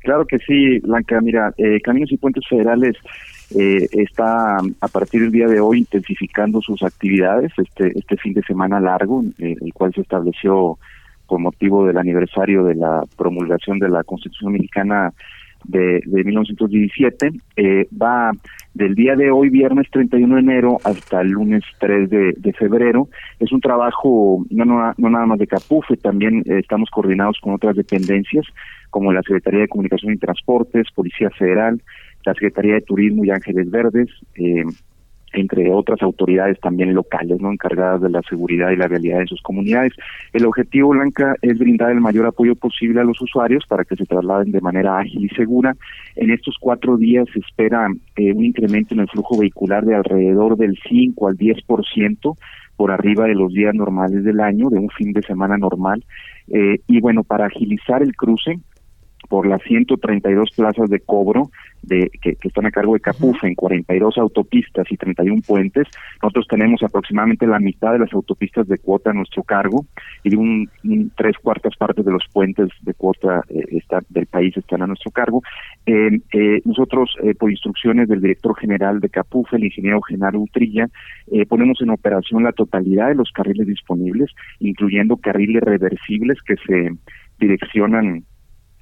Claro 0.00 0.26
que 0.26 0.38
sí, 0.38 0.78
Blanca. 0.80 1.20
Mira, 1.22 1.54
eh, 1.56 1.80
Caminos 1.82 2.12
y 2.12 2.18
Puentes 2.18 2.44
Federales 2.48 2.96
eh, 3.58 3.88
está 3.92 4.58
a 4.58 4.88
partir 4.88 5.22
del 5.22 5.32
día 5.32 5.46
de 5.46 5.60
hoy 5.60 5.78
intensificando 5.78 6.60
sus 6.60 6.82
actividades 6.82 7.52
este 7.56 7.98
este 7.98 8.16
fin 8.16 8.32
de 8.34 8.42
semana 8.42 8.80
largo, 8.80 9.24
el 9.38 9.72
cual 9.74 9.92
se 9.94 10.02
estableció 10.02 10.78
con 11.26 11.42
motivo 11.42 11.86
del 11.86 11.96
aniversario 11.96 12.64
de 12.64 12.74
la 12.74 13.04
promulgación 13.16 13.78
de 13.78 13.88
la 13.88 14.02
Constitución 14.02 14.52
Mexicana 14.52 15.12
de, 15.64 16.00
de 16.04 16.24
1917. 16.24 17.30
Eh, 17.56 17.86
va 18.00 18.32
del 18.74 18.94
día 18.94 19.16
de 19.16 19.30
hoy, 19.30 19.48
viernes 19.48 19.88
31 19.90 20.34
de 20.34 20.40
enero, 20.40 20.78
hasta 20.84 21.20
el 21.20 21.28
lunes 21.28 21.62
3 21.78 22.10
de, 22.10 22.34
de 22.36 22.52
febrero. 22.52 23.08
Es 23.38 23.52
un 23.52 23.60
trabajo 23.60 24.44
no, 24.50 24.64
no, 24.64 24.92
no 24.96 25.10
nada 25.10 25.26
más 25.26 25.38
de 25.38 25.46
Capufe, 25.46 25.96
también 25.96 26.42
eh, 26.46 26.58
estamos 26.58 26.90
coordinados 26.90 27.38
con 27.40 27.54
otras 27.54 27.76
dependencias 27.76 28.46
como 28.90 29.12
la 29.12 29.22
Secretaría 29.22 29.60
de 29.60 29.68
Comunicación 29.68 30.12
y 30.12 30.18
Transportes, 30.18 30.88
Policía 30.94 31.30
Federal, 31.30 31.80
la 32.24 32.34
Secretaría 32.34 32.74
de 32.74 32.82
Turismo 32.82 33.24
y 33.24 33.30
Ángeles 33.30 33.70
Verdes, 33.70 34.08
eh, 34.36 34.64
entre 35.32 35.70
otras 35.70 36.02
autoridades 36.02 36.58
también 36.60 36.92
locales, 36.94 37.40
no 37.40 37.52
encargadas 37.52 38.00
de 38.00 38.10
la 38.10 38.20
seguridad 38.22 38.70
y 38.70 38.76
la 38.76 38.88
realidad 38.88 39.20
de 39.20 39.26
sus 39.26 39.40
comunidades. 39.42 39.92
El 40.32 40.44
objetivo, 40.44 40.90
Blanca, 40.90 41.34
es 41.42 41.58
brindar 41.58 41.92
el 41.92 42.00
mayor 42.00 42.26
apoyo 42.26 42.56
posible 42.56 43.00
a 43.00 43.04
los 43.04 43.20
usuarios 43.20 43.64
para 43.68 43.84
que 43.84 43.96
se 43.96 44.06
trasladen 44.06 44.50
de 44.50 44.60
manera 44.60 44.98
ágil 44.98 45.24
y 45.24 45.28
segura. 45.34 45.76
En 46.16 46.30
estos 46.30 46.56
cuatro 46.60 46.96
días 46.96 47.28
se 47.32 47.40
espera 47.40 47.86
eh, 48.16 48.32
un 48.32 48.44
incremento 48.44 48.94
en 48.94 49.00
el 49.00 49.08
flujo 49.08 49.38
vehicular 49.38 49.84
de 49.84 49.94
alrededor 49.94 50.56
del 50.56 50.76
5 50.88 51.28
al 51.28 51.36
10% 51.36 52.36
por 52.76 52.90
arriba 52.90 53.26
de 53.26 53.34
los 53.34 53.52
días 53.52 53.74
normales 53.74 54.24
del 54.24 54.40
año, 54.40 54.70
de 54.70 54.78
un 54.78 54.88
fin 54.88 55.12
de 55.12 55.22
semana 55.22 55.58
normal. 55.58 56.02
Eh, 56.48 56.80
y 56.86 57.00
bueno, 57.00 57.22
para 57.22 57.46
agilizar 57.46 58.02
el 58.02 58.16
cruce, 58.16 58.58
por 59.30 59.46
las 59.46 59.62
132 59.62 60.50
plazas 60.56 60.90
de 60.90 60.98
cobro 60.98 61.50
de 61.82 62.10
que, 62.20 62.36
están 62.42 62.66
a 62.66 62.72
cargo 62.72 62.94
de 62.94 63.00
Capufe 63.00 63.46
en 63.46 63.54
42 63.54 64.18
autopistas 64.18 64.90
y 64.90 64.96
31 64.96 65.40
puentes. 65.46 65.86
Nosotros 66.20 66.48
tenemos 66.48 66.82
aproximadamente 66.82 67.46
la 67.46 67.60
mitad 67.60 67.92
de 67.92 68.00
las 68.00 68.12
autopistas 68.12 68.66
de 68.66 68.78
cuota 68.78 69.10
a 69.10 69.12
nuestro 69.12 69.44
cargo 69.44 69.86
y 70.24 70.34
un, 70.34 70.68
tres 71.16 71.36
cuartas 71.38 71.76
partes 71.76 72.04
de 72.04 72.10
los 72.10 72.24
puentes 72.32 72.70
de 72.82 72.92
cuota 72.92 73.42
eh, 73.48 73.64
está, 73.70 74.00
del 74.08 74.26
país 74.26 74.56
están 74.56 74.82
a 74.82 74.88
nuestro 74.88 75.12
cargo. 75.12 75.42
Eh, 75.86 76.20
nosotros, 76.64 77.14
eh, 77.22 77.34
por 77.34 77.52
instrucciones 77.52 78.08
del 78.08 78.20
director 78.20 78.58
general 78.58 78.98
de 78.98 79.10
Capufe, 79.10 79.56
el 79.56 79.64
ingeniero 79.64 80.02
Genaro 80.02 80.40
Utrilla, 80.40 80.88
ponemos 81.48 81.80
en 81.80 81.90
operación 81.90 82.42
la 82.42 82.52
totalidad 82.52 83.08
de 83.08 83.14
los 83.14 83.30
carriles 83.30 83.68
disponibles, 83.68 84.30
incluyendo 84.58 85.16
carriles 85.16 85.62
reversibles 85.62 86.38
que 86.42 86.56
se 86.66 86.90
direccionan 87.38 88.24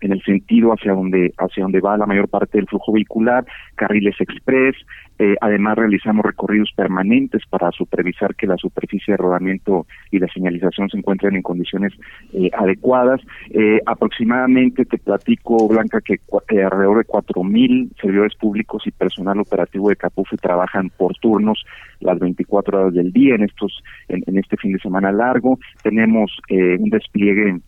en 0.01 0.13
el 0.13 0.23
sentido 0.23 0.73
hacia 0.73 0.93
donde 0.93 1.33
hacia 1.39 1.63
donde 1.63 1.81
va 1.81 1.97
la 1.97 2.07
mayor 2.07 2.29
parte 2.29 2.59
del 2.59 2.67
flujo 2.67 2.93
vehicular, 2.93 3.45
carriles 3.77 4.21
express, 4.21 4.77
eh, 5.21 5.35
además 5.41 5.77
realizamos 5.77 6.25
recorridos 6.25 6.71
permanentes 6.77 7.43
para 7.51 7.73
supervisar 7.73 8.37
que 8.37 8.47
la 8.47 8.57
superficie 8.57 9.13
de 9.13 9.17
rodamiento 9.17 9.87
y 10.13 10.21
la 10.21 10.29
señalización 10.29 10.89
se 10.89 10.99
encuentren 10.99 11.35
en 11.35 11.43
condiciones 11.43 11.93
eh, 12.33 12.51
adecuadas. 12.57 13.21
Eh, 13.51 13.81
aproximadamente 13.85 14.85
te 14.85 14.99
platico, 14.99 15.67
Blanca, 15.67 16.01
que 16.01 16.21
alrededor 16.63 16.99
de 16.99 17.05
cuatro 17.05 17.43
mil 17.43 17.91
servidores 18.01 18.37
públicos 18.37 18.87
y 18.87 18.93
personal 18.93 19.41
operativo 19.41 19.89
de 19.89 19.97
Capufe 19.97 20.37
trabajan 20.37 20.91
por 20.91 21.15
turnos 21.19 21.65
las 21.99 22.19
24 22.21 22.81
horas 22.81 22.95
del 22.95 23.13
día 23.13 23.35
en 23.35 23.43
estos 23.43 23.83
en, 24.09 24.23
en 24.27 24.39
este 24.39 24.57
fin 24.57 24.73
de 24.73 24.79
semana 24.79 25.11
largo. 25.11 25.59
Tenemos 25.83 26.31
un 26.49 26.91
despliegue 26.91 27.61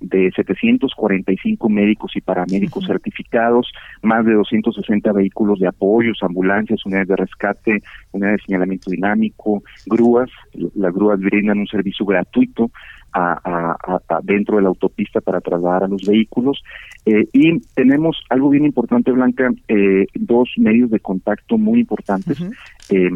de 0.00 0.30
745 0.34 1.68
médicos 1.68 2.12
y 2.14 2.20
paramédicos 2.20 2.86
certificados, 2.86 3.70
más 4.02 4.24
de 4.24 4.34
260 4.34 5.12
vehículos 5.12 5.58
de 5.58 5.68
apoyos, 5.68 6.18
ambulancias, 6.22 6.84
unidades 6.86 7.08
de 7.08 7.16
rescate, 7.16 7.82
unidades 8.12 8.38
de 8.38 8.46
señalamiento 8.46 8.90
dinámico, 8.90 9.62
grúas. 9.86 10.30
Las 10.74 10.94
grúas 10.94 11.20
brindan 11.20 11.58
un 11.58 11.66
servicio 11.66 12.06
gratuito 12.06 12.70
a, 13.12 14.20
dentro 14.22 14.56
de 14.56 14.62
la 14.62 14.68
autopista 14.68 15.20
para 15.20 15.40
trasladar 15.40 15.84
a 15.84 15.88
los 15.88 16.02
vehículos. 16.02 16.62
Eh, 17.04 17.26
y 17.32 17.58
tenemos 17.74 18.22
algo 18.28 18.50
bien 18.50 18.64
importante, 18.64 19.10
Blanca, 19.12 19.50
eh, 19.68 20.06
dos 20.14 20.50
medios 20.56 20.90
de 20.90 21.00
contacto 21.00 21.58
muy 21.58 21.80
importantes. 21.80 22.38
Eh, 22.90 23.10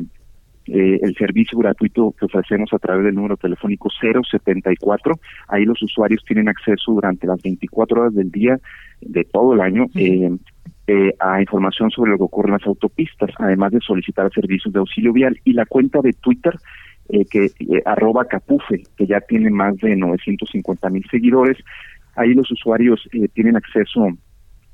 el 0.66 1.14
servicio 1.16 1.58
gratuito 1.58 2.14
que 2.18 2.26
ofrecemos 2.26 2.72
a 2.72 2.78
través 2.78 3.04
del 3.04 3.14
número 3.14 3.36
telefónico 3.36 3.88
074. 3.90 5.14
Ahí 5.48 5.64
los 5.64 5.82
usuarios 5.82 6.22
tienen 6.26 6.48
acceso 6.48 6.92
durante 6.92 7.26
las 7.26 7.42
24 7.42 8.00
horas 8.00 8.14
del 8.14 8.30
día 8.30 8.58
de 9.00 9.24
todo 9.24 9.54
el 9.54 9.60
año 9.60 9.86
eh, 9.94 10.30
eh, 10.86 11.14
a 11.18 11.40
información 11.40 11.90
sobre 11.90 12.12
lo 12.12 12.18
que 12.18 12.24
ocurre 12.24 12.48
en 12.48 12.58
las 12.58 12.66
autopistas, 12.66 13.30
además 13.38 13.72
de 13.72 13.80
solicitar 13.80 14.30
servicios 14.32 14.72
de 14.72 14.80
auxilio 14.80 15.12
vial. 15.12 15.38
Y 15.44 15.52
la 15.52 15.66
cuenta 15.66 16.00
de 16.00 16.12
Twitter, 16.12 16.54
que 17.30 17.50
arroba 17.84 18.24
capufe, 18.24 18.84
que 18.96 19.06
ya 19.06 19.20
tiene 19.20 19.50
más 19.50 19.76
de 19.78 19.96
950 19.96 20.88
mil 20.88 21.04
seguidores. 21.10 21.58
Ahí 22.16 22.32
los 22.32 22.50
usuarios 22.50 23.06
tienen 23.34 23.56
acceso 23.56 24.08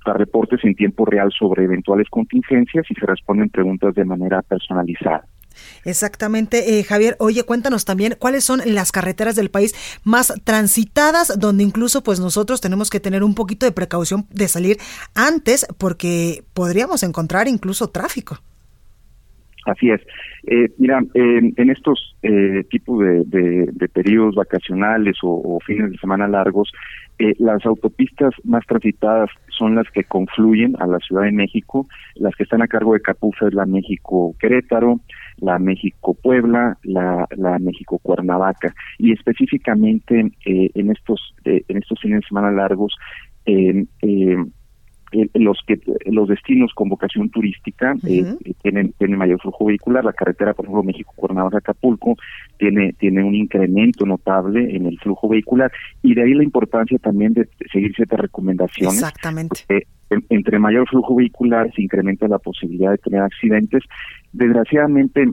a 0.04 0.12
reportes 0.12 0.64
en 0.64 0.74
tiempo 0.74 1.04
real 1.04 1.30
sobre 1.36 1.64
eventuales 1.64 2.08
contingencias 2.08 2.86
y 2.90 2.94
se 2.94 3.06
responden 3.06 3.48
preguntas 3.48 3.94
de 3.94 4.04
manera 4.04 4.42
personalizada. 4.42 5.24
Exactamente, 5.84 6.78
eh, 6.78 6.84
Javier. 6.84 7.16
Oye, 7.18 7.44
cuéntanos 7.44 7.84
también 7.84 8.16
cuáles 8.18 8.44
son 8.44 8.60
las 8.64 8.92
carreteras 8.92 9.36
del 9.36 9.50
país 9.50 9.74
más 10.04 10.34
transitadas, 10.44 11.38
donde 11.38 11.64
incluso 11.64 12.02
pues 12.02 12.20
nosotros 12.20 12.60
tenemos 12.60 12.90
que 12.90 13.00
tener 13.00 13.22
un 13.22 13.34
poquito 13.34 13.66
de 13.66 13.72
precaución 13.72 14.26
de 14.30 14.48
salir 14.48 14.76
antes, 15.14 15.66
porque 15.78 16.44
podríamos 16.54 17.02
encontrar 17.02 17.48
incluso 17.48 17.88
tráfico. 17.88 18.38
Así 19.68 19.90
es. 19.90 20.00
Eh, 20.46 20.70
mira, 20.78 21.02
en 21.14 21.70
estos 21.70 22.16
eh, 22.22 22.64
tipos 22.70 23.00
de, 23.00 23.90
periodos 23.92 24.34
vacacionales 24.34 25.16
o, 25.22 25.58
fines 25.66 25.92
de 25.92 25.98
semana 25.98 26.26
largos, 26.26 26.72
eh, 27.18 27.34
las 27.38 27.64
autopistas 27.66 28.32
más 28.44 28.64
transitadas 28.66 29.28
son 29.58 29.74
las 29.74 29.90
que 29.90 30.04
confluyen 30.04 30.76
a 30.80 30.86
la 30.86 30.98
Ciudad 31.00 31.22
de 31.22 31.32
México. 31.32 31.86
Las 32.14 32.34
que 32.36 32.44
están 32.44 32.62
a 32.62 32.68
cargo 32.68 32.94
de 32.94 33.00
Capuza 33.00 33.48
es 33.48 33.54
la 33.54 33.66
México-Querétaro, 33.66 35.00
la 35.38 35.58
México-Puebla, 35.58 36.78
la, 36.84 37.26
la 37.36 37.58
México-Cuernavaca. 37.58 38.74
Y 38.98 39.12
específicamente 39.12 40.30
eh, 40.46 40.70
en 40.74 40.90
estos 40.90 41.34
en 41.44 41.76
estos 41.76 42.00
fines 42.00 42.20
de 42.20 42.28
semana 42.28 42.50
largos, 42.50 42.96
eh, 43.46 43.84
los 45.34 45.58
que 45.66 45.80
los 46.06 46.28
destinos 46.28 46.72
con 46.74 46.88
vocación 46.88 47.30
turística 47.30 47.94
tienen 48.02 48.92
tienen 48.98 49.18
mayor 49.18 49.40
flujo 49.40 49.66
vehicular. 49.66 50.04
La 50.04 50.12
carretera 50.12 50.54
por 50.54 50.64
ejemplo 50.64 50.82
México 50.82 51.12
Cuernavaca 51.16 51.58
Acapulco 51.58 52.16
tiene 52.58 52.92
tiene 52.94 53.22
un 53.22 53.34
incremento 53.34 54.06
notable 54.06 54.74
en 54.74 54.86
el 54.86 54.98
flujo 54.98 55.28
vehicular. 55.28 55.72
Y 56.02 56.14
de 56.14 56.22
ahí 56.22 56.34
la 56.34 56.44
importancia 56.44 56.98
también 56.98 57.32
de 57.32 57.48
seguir 57.72 57.94
ciertas 57.94 58.20
recomendaciones 58.20 58.94
exactamente. 58.94 59.64
entre 60.28 60.58
mayor 60.58 60.88
flujo 60.88 61.16
vehicular 61.16 61.72
se 61.74 61.82
incrementa 61.82 62.28
la 62.28 62.38
posibilidad 62.38 62.90
de 62.90 62.98
tener 62.98 63.22
accidentes. 63.22 63.84
Desgraciadamente 64.32 65.28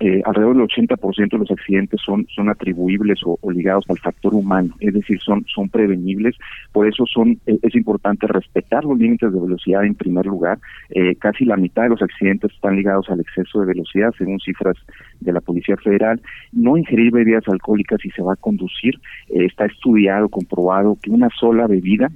eh, 0.00 0.20
alrededor 0.24 0.56
del 0.56 0.66
80% 0.66 1.30
de 1.30 1.38
los 1.38 1.50
accidentes 1.50 2.00
son 2.04 2.26
son 2.34 2.48
atribuibles 2.48 3.20
o, 3.24 3.38
ligados 3.52 3.84
al 3.88 3.98
factor 3.98 4.34
humano, 4.34 4.74
es 4.80 4.94
decir, 4.94 5.20
son 5.20 5.44
son 5.46 5.68
prevenibles, 5.68 6.36
por 6.72 6.88
eso 6.88 7.04
son 7.06 7.38
eh, 7.46 7.58
es 7.62 7.74
importante 7.74 8.26
respetar 8.26 8.84
los 8.84 8.98
límites 8.98 9.32
de 9.32 9.38
velocidad 9.38 9.84
en 9.84 9.94
primer 9.94 10.26
lugar. 10.26 10.58
Eh, 10.90 11.14
casi 11.16 11.44
la 11.44 11.56
mitad 11.56 11.84
de 11.84 11.90
los 11.90 12.02
accidentes 12.02 12.52
están 12.52 12.76
ligados 12.76 13.08
al 13.10 13.20
exceso 13.20 13.60
de 13.60 13.66
velocidad, 13.66 14.12
según 14.18 14.40
cifras 14.40 14.76
de 15.20 15.32
la 15.32 15.40
Policía 15.40 15.76
Federal. 15.76 16.20
No 16.52 16.76
ingerir 16.76 17.12
bebidas 17.12 17.46
alcohólicas 17.46 18.00
si 18.00 18.10
se 18.10 18.22
va 18.22 18.32
a 18.32 18.36
conducir, 18.36 18.98
está 19.28 19.66
estudiado, 19.66 20.28
comprobado 20.28 20.98
que 21.00 21.10
una 21.10 21.28
sola 21.38 21.66
bebida 21.66 22.10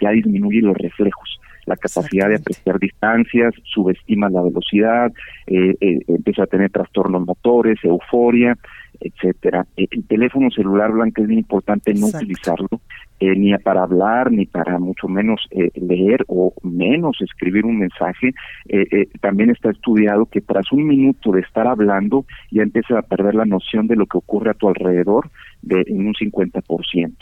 ya 0.00 0.10
disminuye 0.10 0.60
los 0.60 0.76
reflejos 0.76 1.40
la 1.66 1.76
capacidad 1.76 2.28
de 2.28 2.36
apreciar 2.36 2.78
distancias, 2.78 3.54
subestima 3.64 4.28
la 4.28 4.42
velocidad, 4.42 5.12
eh, 5.46 5.74
eh, 5.80 5.98
empieza 6.08 6.44
a 6.44 6.46
tener 6.46 6.70
trastornos 6.70 7.26
motores, 7.26 7.78
euforia, 7.82 8.56
etcétera. 9.00 9.66
Eh, 9.76 9.86
el 9.90 10.06
teléfono 10.06 10.50
celular 10.50 10.92
blanco 10.92 11.22
es 11.22 11.28
muy 11.28 11.38
importante 11.38 11.92
no 11.94 12.06
utilizarlo 12.06 12.68
ni 13.20 13.56
para 13.56 13.84
hablar 13.84 14.30
ni 14.30 14.44
para 14.44 14.78
mucho 14.78 15.08
menos 15.08 15.48
leer 15.50 16.24
o 16.28 16.52
menos 16.62 17.16
escribir 17.22 17.64
un 17.64 17.78
mensaje. 17.78 18.34
también 19.22 19.48
está 19.48 19.70
estudiado 19.70 20.26
que 20.26 20.42
tras 20.42 20.70
un 20.72 20.86
minuto 20.86 21.32
de 21.32 21.40
estar 21.40 21.66
hablando 21.66 22.26
ya 22.50 22.62
empieza 22.62 22.98
a 22.98 23.02
perder 23.02 23.34
la 23.34 23.46
noción 23.46 23.86
de 23.86 23.96
lo 23.96 24.04
que 24.04 24.18
ocurre 24.18 24.50
a 24.50 24.54
tu 24.54 24.68
alrededor 24.68 25.30
de 25.62 25.84
en 25.86 26.06
un 26.06 26.12
50% 26.12 27.14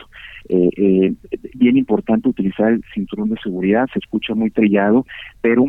eh, 0.48 0.70
eh, 0.76 1.12
bien 1.55 1.76
importante 1.76 2.28
utilizar 2.28 2.72
el 2.72 2.83
cinturón 2.94 3.31
de 3.31 3.37
seguridad, 3.42 3.87
se 3.92 3.98
escucha 3.98 4.35
muy 4.35 4.50
trillado, 4.50 5.07
pero 5.40 5.66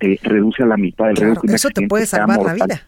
eh, 0.00 0.18
reduce 0.22 0.62
a 0.62 0.66
la 0.66 0.76
mitad 0.76 1.10
el 1.10 1.16
riesgo. 1.16 1.42
Eso 1.44 1.70
te 1.70 1.86
puede 1.86 2.06
salvar 2.06 2.40
la 2.42 2.54
vida. 2.54 2.82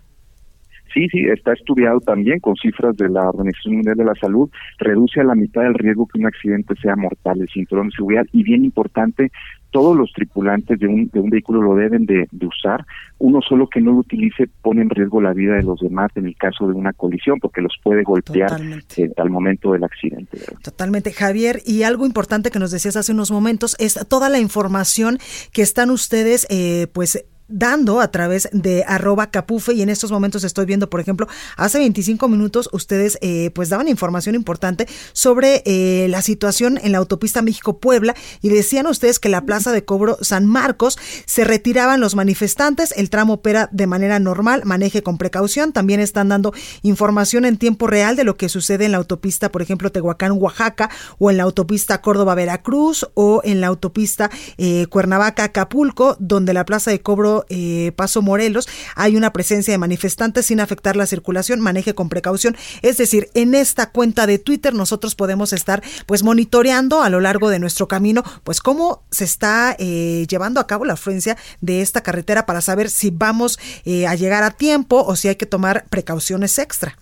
Sí, 0.92 1.08
sí, 1.08 1.20
está 1.26 1.52
estudiado 1.52 2.00
también 2.00 2.40
con 2.40 2.56
cifras 2.56 2.96
de 2.96 3.08
la 3.08 3.28
Organización 3.28 3.74
Mundial 3.74 3.96
de 3.96 4.04
la 4.04 4.14
Salud, 4.16 4.50
reduce 4.78 5.20
a 5.20 5.24
la 5.24 5.36
mitad 5.36 5.64
el 5.64 5.74
riesgo 5.74 6.08
que 6.08 6.18
un 6.18 6.26
accidente 6.26 6.74
sea 6.82 6.96
mortal, 6.96 7.40
el 7.40 7.48
cinturón 7.48 7.88
de 7.88 7.96
seguridad, 7.96 8.26
y 8.32 8.42
bien 8.42 8.64
importante, 8.64 9.30
todos 9.70 9.96
los 9.96 10.12
tripulantes 10.12 10.78
de 10.78 10.86
un, 10.86 11.08
de 11.12 11.20
un 11.20 11.30
vehículo 11.30 11.62
lo 11.62 11.74
deben 11.74 12.06
de, 12.06 12.28
usar. 12.46 12.84
Uno 13.18 13.40
solo 13.42 13.68
que 13.68 13.80
no 13.80 13.92
lo 13.92 13.98
utilice 13.98 14.48
pone 14.62 14.82
en 14.82 14.90
riesgo 14.90 15.20
la 15.20 15.32
vida 15.32 15.54
de 15.54 15.62
los 15.62 15.80
demás 15.80 16.10
en 16.16 16.26
el 16.26 16.36
caso 16.36 16.66
de 16.66 16.74
una 16.74 16.92
colisión, 16.92 17.38
porque 17.40 17.60
los 17.60 17.74
puede 17.82 18.02
golpear 18.02 18.60
eh, 18.96 19.10
al 19.16 19.30
momento 19.30 19.72
del 19.72 19.84
accidente. 19.84 20.38
Totalmente, 20.62 21.12
Javier. 21.12 21.60
Y 21.64 21.82
algo 21.82 22.06
importante 22.06 22.50
que 22.50 22.58
nos 22.58 22.70
decías 22.70 22.96
hace 22.96 23.12
unos 23.12 23.30
momentos 23.30 23.76
es 23.78 23.98
toda 24.08 24.28
la 24.28 24.38
información 24.38 25.18
que 25.52 25.62
están 25.62 25.90
ustedes, 25.90 26.46
eh, 26.50 26.86
pues 26.92 27.24
dando 27.50 28.00
a 28.00 28.10
través 28.10 28.48
de 28.52 28.84
arroba 28.86 29.30
capufe 29.30 29.74
y 29.74 29.82
en 29.82 29.88
estos 29.88 30.12
momentos 30.12 30.44
estoy 30.44 30.66
viendo, 30.66 30.88
por 30.88 31.00
ejemplo, 31.00 31.28
hace 31.56 31.78
25 31.78 32.28
minutos 32.28 32.68
ustedes 32.72 33.18
eh, 33.20 33.50
pues 33.54 33.68
daban 33.68 33.88
información 33.88 34.34
importante 34.34 34.86
sobre 35.12 35.62
eh, 35.66 36.06
la 36.08 36.22
situación 36.22 36.78
en 36.82 36.92
la 36.92 36.98
autopista 36.98 37.42
México-Puebla 37.42 38.14
y 38.40 38.48
decían 38.48 38.86
ustedes 38.86 39.18
que 39.18 39.28
la 39.28 39.44
plaza 39.44 39.72
de 39.72 39.84
cobro 39.84 40.18
San 40.20 40.46
Marcos 40.46 40.98
se 41.26 41.44
retiraban 41.44 42.00
los 42.00 42.14
manifestantes, 42.14 42.92
el 42.96 43.10
tramo 43.10 43.34
opera 43.34 43.68
de 43.72 43.86
manera 43.86 44.18
normal, 44.18 44.62
maneje 44.64 45.02
con 45.02 45.18
precaución, 45.18 45.72
también 45.72 46.00
están 46.00 46.28
dando 46.28 46.52
información 46.82 47.44
en 47.44 47.58
tiempo 47.58 47.86
real 47.86 48.16
de 48.16 48.24
lo 48.24 48.36
que 48.36 48.48
sucede 48.48 48.84
en 48.84 48.92
la 48.92 48.98
autopista, 48.98 49.50
por 49.50 49.62
ejemplo, 49.62 49.90
Tehuacán-Oaxaca 49.90 50.90
o 51.18 51.30
en 51.30 51.36
la 51.36 51.44
autopista 51.44 52.00
Córdoba-Veracruz 52.00 53.08
o 53.14 53.40
en 53.44 53.60
la 53.60 53.68
autopista 53.68 54.30
eh, 54.58 54.86
Cuernavaca-Acapulco, 54.88 56.16
donde 56.18 56.54
la 56.54 56.64
plaza 56.64 56.90
de 56.90 57.00
cobro 57.00 57.39
eh, 57.48 57.92
Paso 57.96 58.22
Morelos 58.22 58.68
hay 58.96 59.16
una 59.16 59.32
presencia 59.32 59.72
de 59.72 59.78
manifestantes 59.78 60.46
sin 60.46 60.60
afectar 60.60 60.96
la 60.96 61.06
circulación, 61.06 61.60
maneje 61.60 61.94
con 61.94 62.08
precaución. 62.08 62.56
Es 62.82 62.98
decir, 62.98 63.28
en 63.34 63.54
esta 63.54 63.90
cuenta 63.90 64.26
de 64.26 64.38
Twitter 64.38 64.74
nosotros 64.74 65.14
podemos 65.14 65.52
estar 65.52 65.82
pues 66.06 66.22
monitoreando 66.22 67.02
a 67.02 67.10
lo 67.10 67.20
largo 67.20 67.50
de 67.50 67.58
nuestro 67.58 67.88
camino 67.88 68.22
pues 68.44 68.60
cómo 68.60 69.02
se 69.10 69.24
está 69.24 69.76
eh, 69.78 70.26
llevando 70.28 70.60
a 70.60 70.66
cabo 70.66 70.84
la 70.84 70.94
afluencia 70.94 71.36
de 71.60 71.80
esta 71.82 72.02
carretera 72.02 72.46
para 72.46 72.60
saber 72.60 72.90
si 72.90 73.10
vamos 73.10 73.58
eh, 73.84 74.06
a 74.06 74.14
llegar 74.14 74.42
a 74.42 74.50
tiempo 74.50 75.02
o 75.02 75.16
si 75.16 75.28
hay 75.28 75.36
que 75.36 75.46
tomar 75.46 75.84
precauciones 75.90 76.58
extra. 76.58 76.96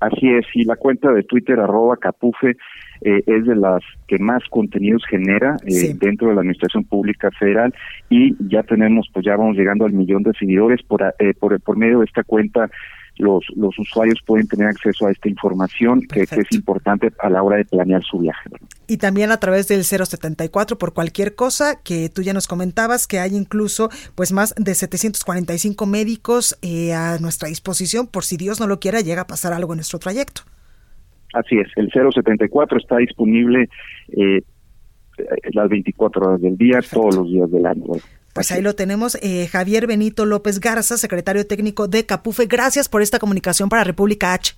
Así 0.00 0.28
es, 0.28 0.44
y 0.54 0.64
la 0.64 0.76
cuenta 0.76 1.10
de 1.10 1.22
Twitter 1.22 1.58
arroba 1.58 1.96
capufe 1.96 2.56
eh, 3.08 3.22
es 3.24 3.46
de 3.46 3.54
las 3.54 3.84
que 4.08 4.18
más 4.18 4.42
contenidos 4.50 5.04
genera 5.08 5.56
eh, 5.64 5.94
dentro 5.94 6.26
de 6.26 6.34
la 6.34 6.40
administración 6.40 6.82
pública 6.82 7.30
federal 7.38 7.72
y 8.10 8.34
ya 8.48 8.64
tenemos, 8.64 9.08
pues 9.12 9.24
ya 9.24 9.36
vamos 9.36 9.56
llegando 9.56 9.84
al 9.84 9.92
millón 9.92 10.24
de 10.24 10.32
seguidores 10.32 10.82
por, 10.82 11.14
eh, 11.20 11.32
por, 11.38 11.60
por 11.60 11.76
medio 11.76 12.00
de 12.00 12.06
esta 12.06 12.24
cuenta 12.24 12.68
los, 13.18 13.44
los 13.54 13.78
usuarios 13.78 14.18
pueden 14.26 14.48
tener 14.48 14.66
acceso 14.66 15.06
a 15.06 15.12
esta 15.12 15.28
información 15.28 16.00
que, 16.02 16.22
es 16.22 16.52
importante 16.52 17.12
a 17.20 17.30
la 17.30 17.44
hora 17.44 17.58
de 17.58 17.64
planear 17.64 18.02
su 18.02 18.18
viaje. 18.18 18.50
Y 18.88 18.96
también 18.96 19.30
a 19.30 19.38
través 19.38 19.68
del 19.68 19.84
074 19.84 20.76
por 20.76 20.92
cualquier 20.92 21.36
cosa 21.36 21.80
que 21.80 22.08
tú 22.08 22.22
ya 22.22 22.34
nos 22.34 22.48
comentabas 22.48 23.06
que 23.06 23.20
hay 23.20 23.36
incluso 23.36 23.88
pues 24.16 24.32
más 24.32 24.52
de 24.56 24.74
745 24.74 25.86
médicos 25.86 26.58
a 26.92 27.18
nuestra 27.20 27.48
disposición 27.48 28.08
por 28.08 28.24
si 28.24 28.36
Dios 28.36 28.58
no 28.58 28.66
lo 28.66 28.80
quiera 28.80 29.00
llega 29.00 29.22
a 29.22 29.26
pasar 29.28 29.52
algo 29.52 29.74
en 29.74 29.76
nuestro 29.76 30.00
trayecto. 30.00 30.42
Así 31.32 31.58
es, 31.58 31.68
el 31.76 31.90
074 31.90 32.78
está 32.78 32.96
disponible 32.98 33.68
eh, 34.08 34.42
las 35.52 35.68
24 35.68 36.26
horas 36.26 36.40
del 36.40 36.56
día, 36.56 36.80
todos 36.90 37.16
los 37.16 37.28
días 37.28 37.50
del 37.50 37.66
año. 37.66 37.84
Pues 38.34 38.52
ahí 38.52 38.60
lo 38.60 38.74
tenemos, 38.74 39.16
eh, 39.22 39.46
Javier 39.46 39.86
Benito 39.86 40.26
López 40.26 40.60
Garza, 40.60 40.98
secretario 40.98 41.46
técnico 41.46 41.88
de 41.88 42.04
Capufe. 42.04 42.46
Gracias 42.46 42.88
por 42.88 43.00
esta 43.00 43.18
comunicación 43.18 43.70
para 43.70 43.82
República 43.82 44.34
H. 44.34 44.54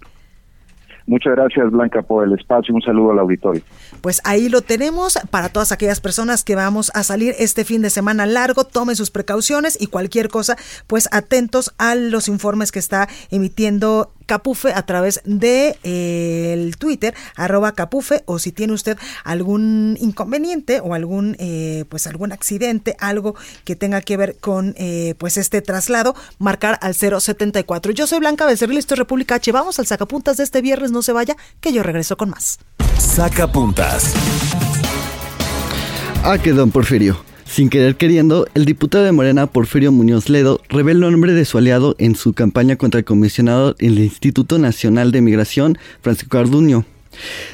Muchas 1.09 1.37
gracias, 1.37 1.71
Blanca, 1.71 2.03
por 2.03 2.27
el 2.27 2.35
espacio. 2.35 2.75
Un 2.75 2.83
saludo 2.83 3.13
al 3.13 3.21
auditorio. 3.21 3.63
Pues 4.03 4.21
ahí 4.25 4.51
lo 4.51 4.61
tenemos 4.61 5.19
para 5.31 5.49
todas 5.49 5.73
aquellas 5.73 6.03
personas 6.03 6.45
que 6.45 6.55
vamos 6.55 6.91
a 6.95 7.03
salir 7.03 7.35
este 7.39 7.65
fin 7.65 7.81
de 7.81 7.89
semana 7.89 8.27
largo. 8.27 8.65
Tomen 8.65 8.95
sus 8.95 9.11
precauciones 9.11 9.81
y 9.81 9.87
cualquier 9.87 10.29
cosa, 10.29 10.57
pues 10.87 11.09
atentos 11.11 11.75
a 11.79 11.95
los 11.95 12.29
informes 12.29 12.73
que 12.73 12.79
está 12.79 13.09
emitiendo 13.31 14.13
Capufe 14.29 14.75
a 14.75 14.83
través 14.83 15.23
de 15.25 15.79
eh, 15.83 16.53
el 16.53 16.77
Twitter 16.77 17.14
arroba 17.35 17.73
Capufe 17.73 18.23
o 18.27 18.38
si 18.38 18.53
tiene 18.53 18.75
usted 18.75 18.99
algún 19.25 19.97
inconveniente 20.01 20.81
o 20.81 20.93
algún 20.93 21.35
eh, 21.38 21.87
pues 21.88 22.07
algún 22.07 22.31
accidente 22.31 22.95
algo 23.01 23.35
que 23.64 23.75
tenga 23.75 24.03
que 24.03 24.19
ver 24.19 24.37
con 24.37 24.75
eh, 24.77 25.14
pues 25.17 25.38
este 25.38 25.62
traslado 25.62 26.14
marcar 26.38 26.79
al 26.83 26.95
074 26.95 27.93
yo 27.93 28.07
soy 28.07 28.19
Blanca 28.19 28.45
Becerril 28.45 28.77
esto 28.77 28.95
es 28.95 28.99
República 28.99 29.37
H. 29.37 29.51
Vamos 29.51 29.79
al 29.79 29.87
sacapuntas 29.87 30.37
de 30.37 30.45
este 30.45 30.61
viernes 30.61 30.91
no 30.91 31.01
se 31.01 31.12
vaya 31.12 31.35
que 31.61 31.73
yo 31.73 31.83
regreso 31.83 32.19
con 32.19 32.29
más. 32.29 32.59
Sacapuntas. 32.99 34.12
Ah 36.23 36.37
que 36.37 36.53
don 36.53 36.71
Porfirio 36.71 37.25
sin 37.59 37.71
querer 37.71 37.97
queriendo, 37.97 38.47
el 38.55 38.64
diputado 38.66 39.03
de 39.03 39.11
Morena, 39.11 39.49
Porfirio 39.49 39.90
Muñoz 39.90 40.29
Ledo, 40.29 40.61
reveló 40.68 41.07
el 41.07 41.12
nombre 41.14 41.33
de 41.33 41.44
su 41.44 41.59
aliado 41.59 41.97
en 41.99 42.14
su 42.14 42.33
campaña 42.33 42.77
contra 42.77 43.01
el 43.01 43.05
comisionado 43.05 43.73
del 43.73 43.99
Instituto 43.99 44.61
Nacional 44.61 45.11
de 45.11 45.23
Migración, 45.23 45.77
Francisco 46.01 46.38
Arduño. 46.38 46.85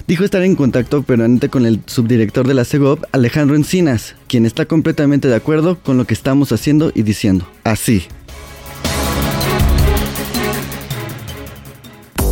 Dijo 0.06 0.22
estar 0.22 0.42
en 0.42 0.56
contacto 0.56 1.04
permanente 1.04 1.48
con 1.48 1.64
el 1.64 1.80
subdirector 1.86 2.46
de 2.46 2.52
la 2.52 2.66
CEGOP, 2.66 3.02
Alejandro 3.12 3.56
Encinas, 3.56 4.14
quien 4.28 4.44
está 4.44 4.66
completamente 4.66 5.28
de 5.28 5.36
acuerdo 5.36 5.78
con 5.78 5.96
lo 5.96 6.06
que 6.06 6.12
estamos 6.12 6.52
haciendo 6.52 6.92
y 6.94 7.02
diciendo. 7.02 7.48
Así. 7.64 8.02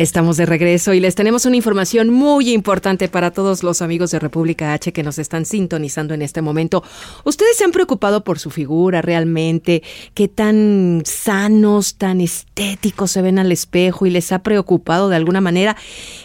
Estamos 0.00 0.38
de 0.38 0.46
regreso 0.46 0.94
y 0.94 1.00
les 1.00 1.14
tenemos 1.14 1.44
una 1.44 1.56
información 1.56 2.08
muy 2.08 2.52
importante 2.52 3.08
para 3.08 3.32
todos 3.32 3.62
los 3.62 3.82
amigos 3.82 4.10
de 4.10 4.18
República 4.18 4.72
H 4.72 4.94
que 4.94 5.02
nos 5.02 5.18
están 5.18 5.44
sintonizando 5.44 6.14
en 6.14 6.22
este 6.22 6.40
momento. 6.40 6.82
¿Ustedes 7.24 7.58
se 7.58 7.64
han 7.64 7.70
preocupado 7.70 8.24
por 8.24 8.38
su 8.38 8.48
figura 8.48 9.02
realmente? 9.02 9.82
¿Qué 10.14 10.26
tan 10.26 11.02
sanos, 11.04 11.96
tan 11.96 12.22
estéticos 12.22 13.10
se 13.10 13.20
ven 13.20 13.38
al 13.38 13.52
espejo 13.52 14.06
y 14.06 14.10
les 14.10 14.32
ha 14.32 14.42
preocupado 14.42 15.10
de 15.10 15.16
alguna 15.16 15.42
manera? 15.42 15.76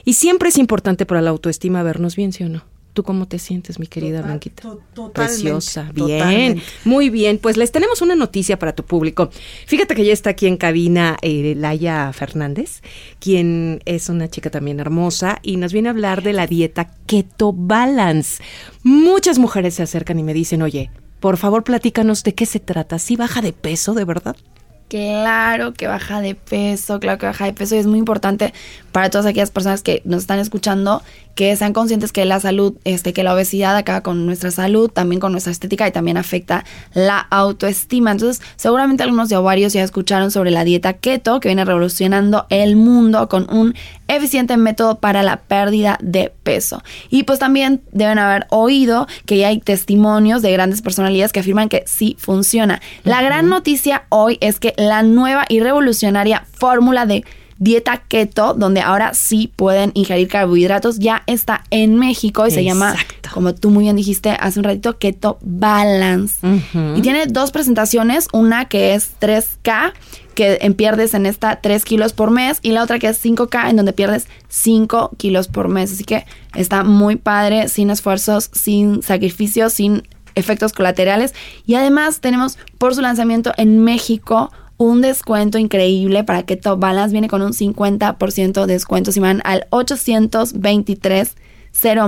Y 0.05 0.13
siempre 0.13 0.47
es 0.47 0.57
importante 0.57 1.05
para 1.05 1.21
la 1.21 1.31
autoestima 1.31 1.83
vernos 1.83 2.15
bien, 2.15 2.31
¿sí 2.31 2.45
o 2.45 2.47
no? 2.47 2.74
¿Tú 2.95 3.03
cómo 3.03 3.27
te 3.27 3.39
sientes, 3.39 3.77
mi 3.77 3.88
querida 3.88 4.21
Blanquita? 4.21 4.63
Preciosa. 5.13 5.91
Bien, 5.93 6.62
muy 6.86 7.10
bien. 7.10 7.39
Pues 7.39 7.58
les 7.58 7.73
tenemos 7.73 8.01
una 8.01 8.15
noticia 8.15 8.58
para 8.58 8.73
tu 8.73 8.86
público. 8.86 9.29
Fíjate 9.67 9.95
que 9.95 10.05
ya 10.05 10.13
está 10.13 10.29
aquí 10.29 10.47
en 10.47 10.55
cabina 10.55 11.17
eh, 11.21 11.55
Laia 11.58 12.13
Fernández, 12.13 12.81
quien 13.19 13.81
es 13.84 14.08
una 14.08 14.29
chica 14.29 14.49
también 14.49 14.79
hermosa 14.79 15.39
y 15.41 15.58
nos 15.58 15.73
viene 15.73 15.89
a 15.89 15.91
hablar 15.91 16.23
de 16.23 16.31
la 16.31 16.47
dieta 16.47 16.89
Keto 17.05 17.51
Balance. 17.51 18.41
Muchas 18.84 19.39
mujeres 19.39 19.73
se 19.73 19.84
acercan 19.84 20.17
y 20.17 20.23
me 20.23 20.34
dicen, 20.34 20.62
oye, 20.62 20.89
por 21.19 21.36
favor 21.36 21.65
platícanos 21.65 22.23
de 22.23 22.34
qué 22.34 22.45
se 22.45 22.62
trata. 22.62 22.97
¿Sí 22.97 23.17
baja 23.17 23.41
de 23.41 23.51
peso, 23.51 23.93
de 23.93 24.05
verdad? 24.05 24.38
Claro 24.95 25.73
que 25.73 25.88
baja 25.88 26.21
de 26.21 26.36
peso, 26.36 27.01
claro 27.01 27.17
que 27.17 27.25
baja 27.25 27.43
de 27.43 27.51
peso 27.51 27.75
y 27.75 27.79
es 27.79 27.86
muy 27.86 27.99
importante 27.99 28.53
para 28.93 29.10
todas 29.10 29.25
aquellas 29.25 29.51
personas 29.51 29.81
que 29.81 30.01
nos 30.05 30.21
están 30.21 30.39
escuchando 30.39 31.03
que 31.36 31.53
sean 31.58 31.73
conscientes 31.73 32.13
que 32.13 32.23
la 32.23 32.39
salud, 32.39 32.75
este, 32.86 33.12
que 33.12 33.21
la 33.21 33.34
obesidad 33.34 33.75
acaba 33.75 34.01
con 34.01 34.25
nuestra 34.25 34.51
salud, 34.51 34.89
también 34.89 35.19
con 35.19 35.34
nuestra 35.34 35.51
estética 35.51 35.86
y 35.86 35.91
también 35.91 36.15
afecta 36.15 36.63
la 36.93 37.19
autoestima. 37.19 38.12
Entonces, 38.12 38.41
seguramente 38.55 39.03
algunos 39.03 39.27
de 39.27 39.36
ovarios 39.36 39.73
ya 39.73 39.84
escucharon 39.84 40.31
sobre 40.31 40.49
la 40.49 40.63
dieta 40.63 40.93
keto 40.93 41.41
que 41.41 41.49
viene 41.49 41.65
revolucionando 41.65 42.45
el 42.49 42.77
mundo 42.77 43.27
con 43.27 43.53
un 43.53 43.75
eficiente 44.08 44.55
método 44.55 44.99
para 44.99 45.23
la 45.23 45.41
pérdida 45.41 45.97
de 46.01 46.31
peso. 46.43 46.81
Y 47.10 47.23
pues 47.23 47.39
también 47.39 47.81
deben 47.91 48.17
haber 48.17 48.47
oído 48.49 49.08
que 49.25 49.38
ya 49.38 49.49
hay 49.49 49.60
testimonios 49.60 50.41
de 50.41 50.53
grandes 50.53 50.81
personalidades 50.81 51.34
que 51.34 51.41
afirman 51.41 51.67
que 51.67 51.84
sí 51.86 52.15
funciona. 52.17 52.81
La 53.03 53.21
gran 53.21 53.49
noticia 53.49 54.05
hoy 54.08 54.38
es 54.39 54.60
que 54.62 54.73
la 54.89 55.04
nueva 55.04 55.45
y 55.50 55.60
revolucionaria 55.60 56.45
fórmula 56.52 57.06
de 57.06 57.24
dieta 57.58 58.04
keto, 58.08 58.54
donde 58.54 58.82
ahora 58.82 59.13
sí 59.13 59.52
pueden 59.56 59.91
ingerir 59.93 60.28
carbohidratos, 60.28 61.00
ya 61.00 61.24
está 61.26 61.63
en 61.69 61.95
México 61.95 62.45
y 62.45 62.52
se 62.52 62.63
llama, 62.65 62.95
como 63.34 63.56
tú 63.56 63.69
muy 63.69 63.86
bien 63.86 63.95
dijiste 63.95 64.32
hace 64.32 64.60
un 64.60 64.65
ratito, 64.65 64.98
Keto 64.98 65.38
Balance. 65.41 66.36
Y 66.95 67.02
tiene 67.02 67.28
dos 67.28 67.52
presentaciones, 67.52 68.28
una 68.34 68.65
que 68.65 68.93
es 68.93 69.12
3K, 69.21 69.93
que 70.34 70.58
en 70.62 70.74
pierdes 70.74 71.13
en 71.13 71.26
esta 71.26 71.62
3 71.62 71.86
kilos 71.86 72.12
por 72.12 72.30
mes, 72.30 72.60
y 72.62 72.71
la 72.71 72.84
otra 72.84 73.00
que 73.00 73.08
es 73.08 73.24
5K, 73.24 73.69
en 73.69 73.78
donde 73.78 73.93
pierdes 73.93 74.28
5 74.50 75.12
kilos 75.17 75.48
por 75.48 75.69
mes. 75.69 75.93
Así 75.93 76.04
que 76.04 76.26
está 76.56 76.84
muy 76.84 77.15
padre, 77.15 77.69
sin 77.69 77.89
esfuerzos, 77.89 78.50
sin 78.52 79.02
sacrificios, 79.02 79.71
sin 79.71 80.04
efectos 80.36 80.74
colaterales. 80.74 81.34
Y 81.65 81.76
además 81.76 82.19
tenemos 82.19 82.58
por 82.78 82.93
su 82.93 83.02
lanzamiento 83.02 83.54
en 83.56 83.80
México 83.80 84.52
un 84.77 85.01
descuento 85.01 85.57
increíble 85.57 86.23
para 86.23 86.43
que 86.43 86.57
Top 86.57 86.79
Balance 86.79 87.11
viene 87.11 87.29
con 87.29 87.41
un 87.41 87.53
50% 87.53 88.65
de 88.65 88.73
descuento 88.73 89.11
si 89.11 89.19
van 89.19 89.41
al 89.45 89.67
823 89.69 91.35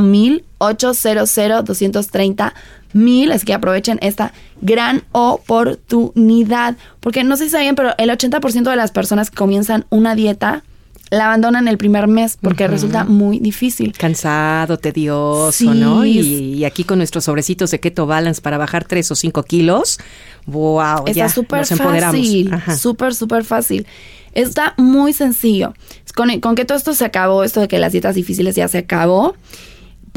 mil 0.02 0.46
800 0.60 1.36
230 1.66 2.54
mil 2.94 3.32
así 3.32 3.46
que 3.46 3.54
aprovechen 3.54 4.00
esta 4.02 4.34
gran 4.62 5.04
oportunidad 5.12 6.78
porque 7.00 7.24
no 7.24 7.38
sé 7.38 7.46
si 7.46 7.50
saben 7.52 7.76
pero 7.76 7.94
el 7.98 8.10
80% 8.10 8.70
de 8.70 8.76
las 8.76 8.92
personas 8.92 9.30
que 9.30 9.38
comienzan 9.38 9.86
una 9.90 10.16
dieta 10.16 10.64
la 11.10 11.26
abandonan 11.26 11.68
el 11.68 11.78
primer 11.78 12.08
mes 12.08 12.38
porque 12.42 12.68
resulta 12.68 13.06
muy 13.06 13.40
difícil. 13.40 13.94
Cansado, 13.94 14.78
tedioso, 14.78 15.74
¿no? 15.74 16.06
Y, 16.06 16.66
aquí 16.66 16.84
con 16.84 16.98
nuestros 16.98 17.26
sobrecitos 17.26 17.72
de 17.72 17.80
Keto 17.80 18.06
Balance 18.06 18.42
para 18.42 18.58
bajar 18.58 18.86
3 18.86 19.12
o 19.12 19.16
5 19.16 19.44
kilos, 19.44 20.00
wow, 20.48 21.04
Está 21.06 21.30
súper 21.30 21.66
fácil, 21.66 22.52
súper, 22.78 23.14
súper 23.14 23.44
fácil. 23.44 23.86
Está 24.34 24.74
muy 24.78 25.14
sencillo. 25.14 25.74
Con, 26.16 26.40
con 26.40 26.56
que 26.56 26.66
todo 26.66 26.78
esto 26.78 26.94
se 26.94 27.06
acabó, 27.06 27.44
esto 27.44 27.62
de 27.62 27.68
que 27.68 27.80
las 27.80 27.92
dietas 27.92 28.16
difíciles 28.16 28.56
ya 28.56 28.68
se 28.68 28.80
acabó, 28.80 29.36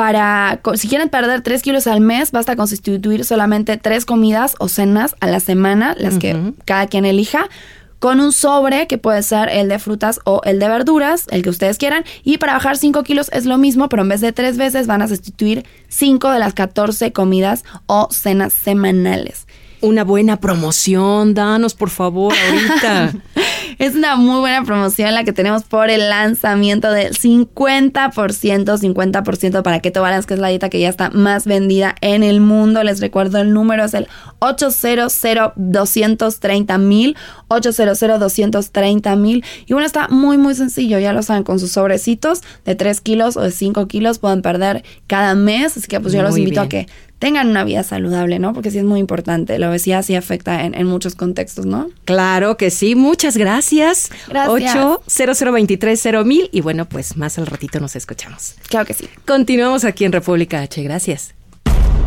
para, 0.00 0.60
si 0.76 0.88
quieren 0.88 1.10
perder 1.10 1.42
3 1.42 1.60
kilos 1.60 1.86
al 1.86 2.00
mes, 2.00 2.30
basta 2.30 2.56
constituir 2.56 3.24
solamente 3.24 3.76
3 3.76 4.06
comidas 4.06 4.54
o 4.58 4.68
cenas 4.68 5.14
a 5.20 5.26
la 5.26 5.40
semana, 5.40 5.94
las 5.98 6.16
que 6.16 6.54
cada 6.64 6.86
quien 6.86 7.04
elija, 7.04 7.50
con 7.98 8.18
un 8.18 8.32
sobre 8.32 8.86
que 8.86 8.96
puede 8.96 9.22
ser 9.22 9.50
el 9.50 9.68
de 9.68 9.78
frutas 9.78 10.20
o 10.24 10.40
el 10.44 10.58
de 10.58 10.68
verduras, 10.68 11.26
el 11.30 11.42
que 11.42 11.50
ustedes 11.50 11.76
quieran. 11.76 12.04
Y 12.24 12.38
para 12.38 12.54
bajar 12.54 12.78
5 12.78 13.02
kilos 13.02 13.28
es 13.32 13.44
lo 13.44 13.58
mismo, 13.58 13.90
pero 13.90 14.02
en 14.02 14.08
vez 14.08 14.22
de 14.22 14.32
3 14.32 14.56
veces 14.56 14.86
van 14.86 15.02
a 15.02 15.08
sustituir 15.08 15.66
5 15.88 16.30
de 16.30 16.38
las 16.38 16.54
14 16.54 17.12
comidas 17.12 17.64
o 17.84 18.08
cenas 18.10 18.54
semanales. 18.54 19.46
Una 19.82 20.04
buena 20.04 20.38
promoción, 20.38 21.34
danos 21.34 21.74
por 21.74 21.90
favor 21.90 22.34
ahorita. 22.34 23.14
Es 23.80 23.94
una 23.94 24.16
muy 24.16 24.40
buena 24.40 24.62
promoción 24.62 25.14
la 25.14 25.24
que 25.24 25.32
tenemos 25.32 25.62
por 25.62 25.88
el 25.88 26.10
lanzamiento 26.10 26.92
del 26.92 27.14
50%, 27.14 28.12
50% 28.12 29.62
para 29.62 29.80
Keto 29.80 30.02
Balance, 30.02 30.28
que 30.28 30.34
es 30.34 30.40
la 30.40 30.48
dieta 30.48 30.68
que 30.68 30.80
ya 30.80 30.90
está 30.90 31.08
más 31.08 31.46
vendida 31.46 31.94
en 32.02 32.22
el 32.22 32.42
mundo. 32.42 32.84
Les 32.84 33.00
recuerdo 33.00 33.38
el 33.38 33.54
número 33.54 33.82
es 33.86 33.94
el 33.94 34.06
800 34.40 35.16
230 35.56 36.76
mil, 36.76 37.16
800 37.48 37.98
230 38.20 39.16
mil. 39.16 39.44
Y 39.64 39.72
bueno, 39.72 39.86
está 39.86 40.08
muy, 40.08 40.36
muy 40.36 40.54
sencillo, 40.54 40.98
ya 40.98 41.14
lo 41.14 41.22
saben, 41.22 41.42
con 41.42 41.58
sus 41.58 41.72
sobrecitos 41.72 42.42
de 42.66 42.74
3 42.74 43.00
kilos 43.00 43.38
o 43.38 43.40
de 43.40 43.50
5 43.50 43.88
kilos 43.88 44.18
pueden 44.18 44.42
perder 44.42 44.84
cada 45.06 45.34
mes. 45.34 45.78
Así 45.78 45.88
que 45.88 46.00
pues 46.00 46.12
yo 46.12 46.22
los 46.22 46.36
invito 46.36 46.60
a 46.60 46.68
que 46.68 46.86
tengan 47.20 47.48
una 47.48 47.62
vida 47.62 47.84
saludable, 47.84 48.40
¿no? 48.40 48.52
Porque 48.52 48.72
sí 48.72 48.78
es 48.78 48.84
muy 48.84 48.98
importante. 48.98 49.56
La 49.60 49.68
obesidad 49.68 50.02
sí 50.02 50.16
afecta 50.16 50.64
en, 50.64 50.86
muchos 50.86 51.14
contextos, 51.14 51.66
¿no? 51.66 51.88
Claro 52.04 52.56
que 52.56 52.70
sí. 52.70 52.96
Muchas 52.96 53.36
gracias. 53.36 54.10
Gracias. 54.26 54.74
800 54.74 56.26
mil 56.26 56.48
y 56.50 56.60
bueno, 56.62 56.88
pues 56.88 57.16
más 57.16 57.38
al 57.38 57.46
ratito 57.46 57.78
nos 57.78 57.94
escuchamos. 57.94 58.54
Claro 58.68 58.86
que 58.86 58.94
sí. 58.94 59.08
Continuamos 59.26 59.84
aquí 59.84 60.04
en 60.04 60.12
República 60.12 60.62
H. 60.62 60.82
Gracias. 60.82 61.34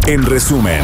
En 0.05 0.25
resumen. 0.25 0.81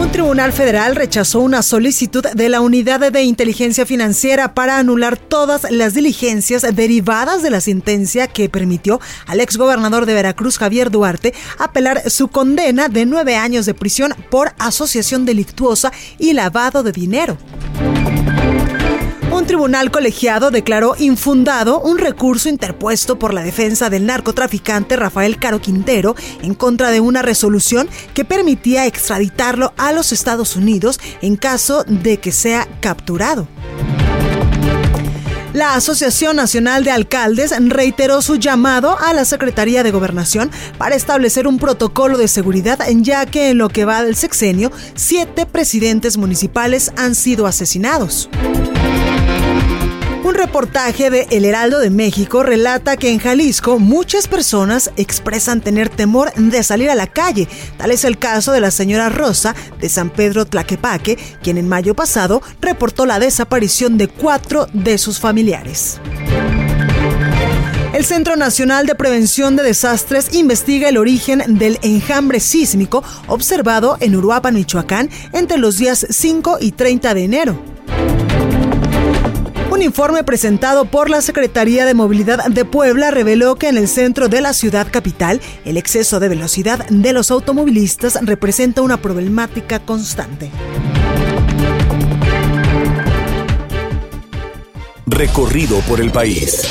Un 0.00 0.10
tribunal 0.10 0.54
federal 0.54 0.96
rechazó 0.96 1.40
una 1.40 1.60
solicitud 1.60 2.24
de 2.24 2.48
la 2.48 2.62
Unidad 2.62 3.12
de 3.12 3.22
Inteligencia 3.24 3.84
Financiera 3.84 4.54
para 4.54 4.78
anular 4.78 5.18
todas 5.18 5.70
las 5.70 5.92
diligencias 5.92 6.62
derivadas 6.74 7.42
de 7.42 7.50
la 7.50 7.60
sentencia 7.60 8.28
que 8.28 8.48
permitió 8.48 9.00
al 9.26 9.40
exgobernador 9.40 10.06
de 10.06 10.14
Veracruz, 10.14 10.56
Javier 10.56 10.90
Duarte, 10.90 11.34
apelar 11.58 12.08
su 12.10 12.28
condena 12.28 12.88
de 12.88 13.04
nueve 13.04 13.36
años 13.36 13.66
de 13.66 13.74
prisión 13.74 14.14
por 14.30 14.54
asociación 14.58 15.26
delictuosa 15.26 15.92
y 16.18 16.32
lavado 16.32 16.82
de 16.82 16.92
dinero. 16.92 17.36
Un 19.42 19.48
tribunal 19.48 19.90
colegiado 19.90 20.52
declaró 20.52 20.94
infundado 20.96 21.80
un 21.80 21.98
recurso 21.98 22.48
interpuesto 22.48 23.18
por 23.18 23.34
la 23.34 23.42
defensa 23.42 23.90
del 23.90 24.06
narcotraficante 24.06 24.94
Rafael 24.94 25.36
Caro 25.36 25.60
Quintero 25.60 26.14
en 26.42 26.54
contra 26.54 26.92
de 26.92 27.00
una 27.00 27.22
resolución 27.22 27.88
que 28.14 28.24
permitía 28.24 28.86
extraditarlo 28.86 29.72
a 29.76 29.90
los 29.90 30.12
Estados 30.12 30.54
Unidos 30.54 31.00
en 31.22 31.34
caso 31.34 31.82
de 31.82 32.18
que 32.18 32.30
sea 32.30 32.68
capturado. 32.80 33.48
La 35.52 35.74
Asociación 35.74 36.36
Nacional 36.36 36.84
de 36.84 36.92
Alcaldes 36.92 37.52
reiteró 37.68 38.22
su 38.22 38.36
llamado 38.36 38.96
a 39.00 39.12
la 39.12 39.24
Secretaría 39.24 39.82
de 39.82 39.90
Gobernación 39.90 40.52
para 40.78 40.94
establecer 40.94 41.48
un 41.48 41.58
protocolo 41.58 42.16
de 42.16 42.28
seguridad, 42.28 42.78
ya 43.00 43.26
que 43.26 43.50
en 43.50 43.58
lo 43.58 43.70
que 43.70 43.84
va 43.84 44.04
del 44.04 44.14
sexenio, 44.14 44.70
siete 44.94 45.46
presidentes 45.46 46.16
municipales 46.16 46.92
han 46.96 47.16
sido 47.16 47.48
asesinados. 47.48 48.30
Un 50.32 50.38
reportaje 50.38 51.10
de 51.10 51.26
El 51.30 51.44
Heraldo 51.44 51.78
de 51.78 51.90
México 51.90 52.42
relata 52.42 52.96
que 52.96 53.10
en 53.10 53.18
Jalisco 53.18 53.78
muchas 53.78 54.28
personas 54.28 54.90
expresan 54.96 55.60
tener 55.60 55.90
temor 55.90 56.32
de 56.36 56.62
salir 56.62 56.88
a 56.88 56.94
la 56.94 57.06
calle. 57.06 57.46
Tal 57.76 57.90
es 57.90 58.06
el 58.06 58.18
caso 58.18 58.50
de 58.50 58.62
la 58.62 58.70
señora 58.70 59.10
Rosa 59.10 59.54
de 59.78 59.90
San 59.90 60.08
Pedro 60.08 60.46
Tlaquepaque, 60.46 61.18
quien 61.42 61.58
en 61.58 61.68
mayo 61.68 61.94
pasado 61.94 62.40
reportó 62.62 63.04
la 63.04 63.18
desaparición 63.18 63.98
de 63.98 64.08
cuatro 64.08 64.68
de 64.72 64.96
sus 64.96 65.20
familiares. 65.20 66.00
El 67.92 68.06
Centro 68.06 68.34
Nacional 68.34 68.86
de 68.86 68.94
Prevención 68.94 69.54
de 69.54 69.64
Desastres 69.64 70.32
investiga 70.32 70.88
el 70.88 70.96
origen 70.96 71.42
del 71.58 71.78
enjambre 71.82 72.40
sísmico 72.40 73.04
observado 73.26 73.98
en 74.00 74.16
Uruapan, 74.16 74.54
Michoacán, 74.54 75.10
entre 75.34 75.58
los 75.58 75.76
días 75.76 76.06
5 76.08 76.56
y 76.58 76.72
30 76.72 77.12
de 77.12 77.24
enero. 77.24 77.72
Un 79.72 79.80
informe 79.80 80.22
presentado 80.22 80.84
por 80.84 81.08
la 81.08 81.22
Secretaría 81.22 81.86
de 81.86 81.94
Movilidad 81.94 82.44
de 82.44 82.66
Puebla 82.66 83.10
reveló 83.10 83.56
que 83.56 83.68
en 83.68 83.78
el 83.78 83.88
centro 83.88 84.28
de 84.28 84.42
la 84.42 84.52
ciudad 84.52 84.86
capital 84.90 85.40
el 85.64 85.78
exceso 85.78 86.20
de 86.20 86.28
velocidad 86.28 86.86
de 86.90 87.12
los 87.14 87.30
automovilistas 87.30 88.18
representa 88.20 88.82
una 88.82 89.00
problemática 89.00 89.80
constante. 89.80 90.50
Recorrido 95.06 95.78
por 95.88 96.02
el 96.02 96.12
país. 96.12 96.68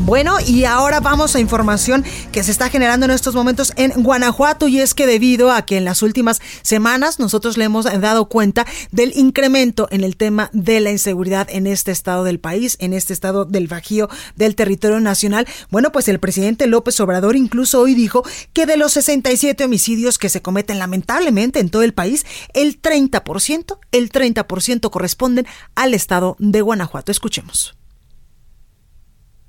Bueno, 0.00 0.36
y 0.46 0.64
ahora 0.64 1.00
vamos 1.00 1.34
a 1.34 1.40
información 1.40 2.04
que 2.30 2.44
se 2.44 2.52
está 2.52 2.70
generando 2.70 3.04
en 3.04 3.10
estos 3.10 3.34
momentos 3.34 3.72
en 3.76 3.90
Guanajuato 4.02 4.68
y 4.68 4.80
es 4.80 4.94
que 4.94 5.06
debido 5.06 5.50
a 5.50 5.66
que 5.66 5.76
en 5.76 5.84
las 5.84 6.02
últimas 6.02 6.40
semanas 6.62 7.18
nosotros 7.18 7.56
le 7.58 7.64
hemos 7.64 7.84
dado 7.84 8.28
cuenta 8.28 8.64
del 8.92 9.12
incremento 9.16 9.88
en 9.90 10.04
el 10.04 10.16
tema 10.16 10.50
de 10.52 10.80
la 10.80 10.92
inseguridad 10.92 11.48
en 11.50 11.66
este 11.66 11.90
estado 11.90 12.22
del 12.22 12.38
país, 12.38 12.76
en 12.80 12.92
este 12.92 13.12
estado 13.12 13.44
del 13.44 13.66
Bajío 13.66 14.08
del 14.36 14.54
territorio 14.54 15.00
nacional. 15.00 15.48
Bueno, 15.68 15.90
pues 15.90 16.08
el 16.08 16.20
presidente 16.20 16.68
López 16.68 16.98
Obrador 17.00 17.34
incluso 17.34 17.80
hoy 17.80 17.94
dijo 17.94 18.22
que 18.52 18.66
de 18.66 18.76
los 18.76 18.92
67 18.92 19.64
homicidios 19.64 20.16
que 20.16 20.28
se 20.28 20.40
cometen 20.42 20.78
lamentablemente 20.78 21.58
en 21.58 21.70
todo 21.70 21.82
el 21.82 21.92
país, 21.92 22.24
el 22.54 22.80
30%, 22.80 23.78
el 23.90 24.10
30% 24.10 24.90
corresponden 24.90 25.46
al 25.74 25.92
estado 25.92 26.36
de 26.38 26.60
Guanajuato. 26.60 27.10
Escuchemos 27.10 27.77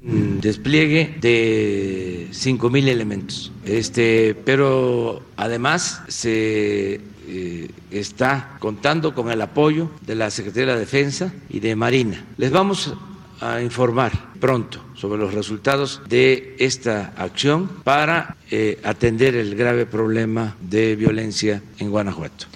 despliegue 0.01 1.17
de 1.19 2.27
5.000 2.31 2.87
elementos. 2.87 3.51
Este, 3.65 4.35
pero 4.45 5.21
además 5.35 6.01
se 6.07 7.01
eh, 7.27 7.71
está 7.91 8.57
contando 8.59 9.13
con 9.13 9.29
el 9.29 9.41
apoyo 9.41 9.91
de 10.01 10.15
la 10.15 10.31
Secretaría 10.31 10.73
de 10.73 10.79
Defensa 10.79 11.33
y 11.49 11.59
de 11.59 11.75
Marina. 11.75 12.25
Les 12.37 12.51
vamos 12.51 12.93
a 13.41 13.61
informar 13.61 14.11
pronto 14.39 14.83
sobre 14.95 15.19
los 15.19 15.33
resultados 15.33 16.01
de 16.09 16.55
esta 16.59 17.13
acción 17.17 17.69
para 17.83 18.35
eh, 18.51 18.79
atender 18.83 19.35
el 19.35 19.55
grave 19.55 19.85
problema 19.85 20.55
de 20.61 20.95
violencia 20.95 21.61
en 21.77 21.89
Guanajuato. 21.89 22.47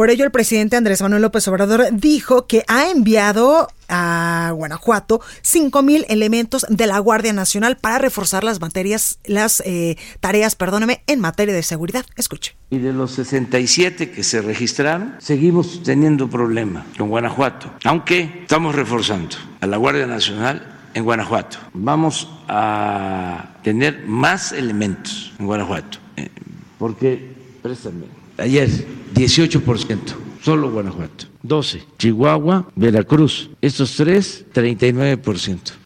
Por 0.00 0.08
ello, 0.08 0.24
el 0.24 0.30
presidente 0.30 0.78
Andrés 0.78 1.02
Manuel 1.02 1.20
López 1.20 1.46
Obrador 1.48 1.88
dijo 1.92 2.46
que 2.46 2.64
ha 2.68 2.88
enviado 2.88 3.68
a 3.86 4.50
Guanajuato 4.56 5.20
5.000 5.42 6.06
elementos 6.08 6.64
de 6.70 6.86
la 6.86 6.98
Guardia 7.00 7.34
Nacional 7.34 7.76
para 7.76 7.98
reforzar 7.98 8.42
las 8.42 8.62
materias, 8.62 9.18
las 9.26 9.62
eh, 9.66 9.98
tareas, 10.20 10.54
perdóneme, 10.54 11.02
en 11.06 11.20
materia 11.20 11.54
de 11.54 11.62
seguridad. 11.62 12.06
Escuche. 12.16 12.56
Y 12.70 12.78
de 12.78 12.94
los 12.94 13.10
67 13.10 14.10
que 14.10 14.22
se 14.22 14.40
registraron, 14.40 15.16
seguimos 15.18 15.82
teniendo 15.82 16.30
problema 16.30 16.86
con 16.96 17.10
Guanajuato, 17.10 17.70
aunque 17.84 18.38
estamos 18.40 18.74
reforzando 18.74 19.36
a 19.60 19.66
la 19.66 19.76
Guardia 19.76 20.06
Nacional 20.06 20.66
en 20.94 21.04
Guanajuato. 21.04 21.58
Vamos 21.74 22.26
a 22.48 23.50
tener 23.62 24.06
más 24.06 24.52
elementos 24.52 25.34
en 25.38 25.44
Guanajuato, 25.44 25.98
eh, 26.16 26.30
porque, 26.78 27.34
préstame, 27.60 28.19
ayer 28.40 28.68
18%, 29.14 29.98
solo 30.42 30.70
Guanajuato, 30.70 31.26
12, 31.42 31.82
Chihuahua, 31.98 32.70
Veracruz, 32.74 33.50
estos 33.60 33.94
tres 33.96 34.44
39%. 34.54 35.80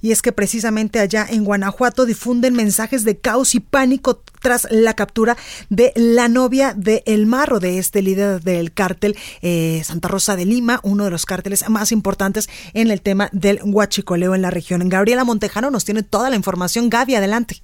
Y 0.00 0.12
es 0.12 0.22
que 0.22 0.32
precisamente 0.32 1.00
allá 1.00 1.26
en 1.28 1.44
Guanajuato 1.44 2.06
difunden 2.06 2.54
mensajes 2.54 3.04
de 3.04 3.18
caos 3.18 3.54
y 3.54 3.60
pánico 3.60 4.22
tras 4.40 4.68
la 4.70 4.94
captura 4.94 5.36
de 5.70 5.92
la 5.96 6.28
novia 6.28 6.72
de 6.74 7.02
El 7.06 7.26
Marro, 7.26 7.58
de 7.58 7.78
este 7.78 8.02
líder 8.02 8.42
del 8.42 8.72
cártel 8.72 9.16
eh, 9.42 9.82
Santa 9.84 10.08
Rosa 10.08 10.36
de 10.36 10.44
Lima, 10.44 10.80
uno 10.84 11.04
de 11.04 11.10
los 11.10 11.26
cárteles 11.26 11.68
más 11.68 11.90
importantes 11.90 12.48
en 12.74 12.90
el 12.90 13.00
tema 13.00 13.28
del 13.32 13.60
huachicoleo 13.64 14.34
en 14.34 14.42
la 14.42 14.50
región. 14.50 14.88
Gabriela 14.88 15.24
Montejano 15.24 15.70
nos 15.70 15.84
tiene 15.84 16.04
toda 16.04 16.30
la 16.30 16.36
información. 16.36 16.90
Gaby, 16.90 17.16
adelante. 17.16 17.62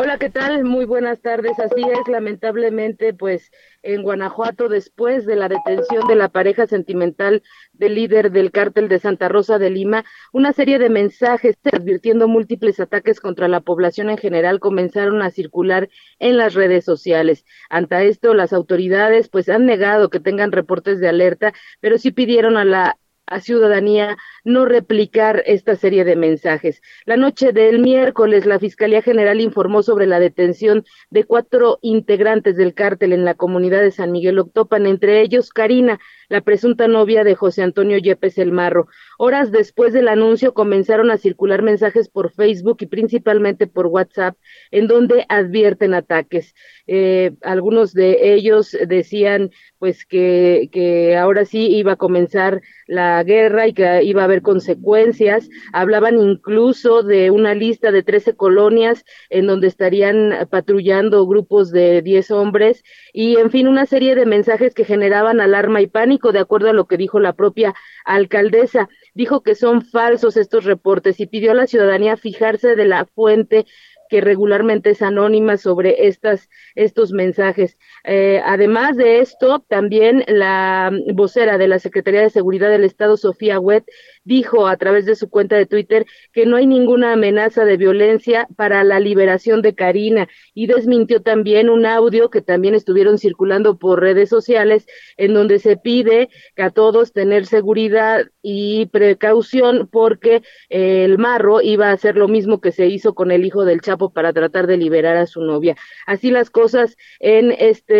Hola, 0.00 0.16
¿qué 0.16 0.30
tal? 0.30 0.62
Muy 0.62 0.84
buenas 0.84 1.20
tardes. 1.22 1.58
Así 1.58 1.82
es, 1.82 2.06
lamentablemente, 2.06 3.14
pues 3.14 3.50
en 3.82 4.04
Guanajuato, 4.04 4.68
después 4.68 5.26
de 5.26 5.34
la 5.34 5.48
detención 5.48 6.06
de 6.06 6.14
la 6.14 6.28
pareja 6.28 6.68
sentimental 6.68 7.42
del 7.72 7.96
líder 7.96 8.30
del 8.30 8.52
cártel 8.52 8.86
de 8.88 9.00
Santa 9.00 9.28
Rosa 9.28 9.58
de 9.58 9.70
Lima, 9.70 10.04
una 10.32 10.52
serie 10.52 10.78
de 10.78 10.88
mensajes 10.88 11.56
advirtiendo 11.72 12.28
múltiples 12.28 12.78
ataques 12.78 13.18
contra 13.18 13.48
la 13.48 13.58
población 13.58 14.08
en 14.08 14.18
general 14.18 14.60
comenzaron 14.60 15.20
a 15.20 15.30
circular 15.30 15.88
en 16.20 16.36
las 16.36 16.54
redes 16.54 16.84
sociales. 16.84 17.44
Ante 17.68 18.06
esto, 18.06 18.34
las 18.34 18.52
autoridades 18.52 19.28
pues 19.28 19.48
han 19.48 19.66
negado 19.66 20.10
que 20.10 20.20
tengan 20.20 20.52
reportes 20.52 21.00
de 21.00 21.08
alerta, 21.08 21.54
pero 21.80 21.98
sí 21.98 22.12
pidieron 22.12 22.56
a 22.56 22.64
la 22.64 22.98
a 23.30 23.40
ciudadanía 23.40 24.16
no 24.44 24.66
replicar 24.66 25.42
esta 25.46 25.76
serie 25.76 26.04
de 26.04 26.16
mensajes. 26.16 26.82
La 27.04 27.16
noche 27.16 27.52
del 27.52 27.78
miércoles, 27.80 28.46
la 28.46 28.58
Fiscalía 28.58 29.02
General 29.02 29.40
informó 29.40 29.82
sobre 29.82 30.06
la 30.06 30.20
detención 30.20 30.84
de 31.10 31.24
cuatro 31.24 31.78
integrantes 31.82 32.56
del 32.56 32.74
cártel 32.74 33.12
en 33.12 33.24
la 33.24 33.34
comunidad 33.34 33.80
de 33.80 33.90
San 33.90 34.12
Miguel 34.12 34.38
Octopan, 34.38 34.86
entre 34.86 35.20
ellos 35.20 35.50
Karina, 35.50 35.98
la 36.28 36.40
presunta 36.40 36.88
novia 36.88 37.24
de 37.24 37.34
José 37.34 37.62
Antonio 37.62 37.98
Yepes 37.98 38.38
El 38.38 38.52
Marro. 38.52 38.88
Horas 39.18 39.50
después 39.50 39.92
del 39.92 40.08
anuncio 40.08 40.54
comenzaron 40.54 41.10
a 41.10 41.16
circular 41.16 41.62
mensajes 41.62 42.08
por 42.08 42.32
Facebook 42.32 42.78
y 42.80 42.86
principalmente 42.86 43.66
por 43.66 43.86
WhatsApp 43.86 44.36
en 44.70 44.86
donde 44.86 45.24
advierten 45.28 45.94
ataques. 45.94 46.54
Eh, 46.86 47.32
algunos 47.42 47.92
de 47.92 48.34
ellos 48.34 48.76
decían 48.86 49.50
pues 49.78 50.04
que, 50.04 51.16
ahora 51.18 51.44
sí 51.44 51.68
iba 51.68 51.92
a 51.92 51.96
comenzar 51.96 52.60
la 52.86 53.22
guerra 53.22 53.68
y 53.68 53.74
que 53.74 54.02
iba 54.02 54.22
a 54.22 54.24
haber 54.24 54.42
consecuencias. 54.42 55.48
Hablaban 55.72 56.18
incluso 56.18 57.02
de 57.02 57.30
una 57.30 57.54
lista 57.54 57.92
de 57.92 58.02
13 58.02 58.34
colonias 58.34 59.04
en 59.30 59.46
donde 59.46 59.68
estarían 59.68 60.48
patrullando 60.50 61.26
grupos 61.26 61.70
de 61.70 62.02
10 62.02 62.30
hombres 62.32 62.82
y, 63.12 63.36
en 63.36 63.50
fin, 63.50 63.68
una 63.68 63.86
serie 63.86 64.14
de 64.14 64.26
mensajes 64.26 64.74
que 64.74 64.84
generaban 64.84 65.40
alarma 65.40 65.80
y 65.80 65.86
pánico, 65.86 66.17
de 66.32 66.38
acuerdo 66.40 66.68
a 66.68 66.72
lo 66.72 66.86
que 66.86 66.96
dijo 66.96 67.20
la 67.20 67.32
propia 67.32 67.74
alcaldesa. 68.04 68.88
Dijo 69.14 69.42
que 69.42 69.54
son 69.54 69.82
falsos 69.82 70.36
estos 70.36 70.64
reportes 70.64 71.20
y 71.20 71.26
pidió 71.26 71.52
a 71.52 71.54
la 71.54 71.66
ciudadanía 71.66 72.16
fijarse 72.16 72.74
de 72.76 72.84
la 72.84 73.06
fuente 73.06 73.66
que 74.08 74.20
regularmente 74.20 74.90
es 74.90 75.02
anónima 75.02 75.56
sobre 75.56 76.08
estas, 76.08 76.48
estos 76.74 77.12
mensajes. 77.12 77.78
Eh, 78.10 78.40
además 78.42 78.96
de 78.96 79.20
esto, 79.20 79.62
también 79.68 80.24
la 80.28 80.90
vocera 81.12 81.58
de 81.58 81.68
la 81.68 81.78
Secretaría 81.78 82.22
de 82.22 82.30
Seguridad 82.30 82.70
del 82.70 82.84
Estado, 82.84 83.18
Sofía 83.18 83.60
Wet, 83.60 83.84
dijo 84.24 84.66
a 84.66 84.78
través 84.78 85.04
de 85.04 85.14
su 85.14 85.28
cuenta 85.28 85.56
de 85.56 85.66
Twitter 85.66 86.06
que 86.32 86.46
no 86.46 86.56
hay 86.56 86.66
ninguna 86.66 87.12
amenaza 87.12 87.66
de 87.66 87.76
violencia 87.76 88.48
para 88.56 88.82
la 88.82 88.98
liberación 88.98 89.60
de 89.60 89.74
Karina 89.74 90.26
y 90.54 90.68
desmintió 90.68 91.20
también 91.20 91.68
un 91.68 91.84
audio 91.84 92.30
que 92.30 92.40
también 92.40 92.74
estuvieron 92.74 93.18
circulando 93.18 93.78
por 93.78 94.00
redes 94.00 94.30
sociales 94.30 94.86
en 95.18 95.34
donde 95.34 95.58
se 95.58 95.76
pide 95.76 96.30
que 96.56 96.62
a 96.62 96.70
todos 96.70 97.12
tener 97.12 97.44
seguridad 97.44 98.24
y 98.40 98.86
precaución 98.86 99.86
porque 99.90 100.42
el 100.70 101.18
marro 101.18 101.60
iba 101.60 101.88
a 101.88 101.92
hacer 101.92 102.16
lo 102.16 102.28
mismo 102.28 102.60
que 102.62 102.72
se 102.72 102.86
hizo 102.86 103.14
con 103.14 103.30
el 103.30 103.44
hijo 103.44 103.66
del 103.66 103.82
Chapo 103.82 104.14
para 104.14 104.32
tratar 104.32 104.66
de 104.66 104.78
liberar 104.78 105.18
a 105.18 105.26
su 105.26 105.42
novia. 105.42 105.76
Así 106.06 106.30
las 106.30 106.48
cosas 106.48 106.96
en 107.20 107.52
este 107.52 107.97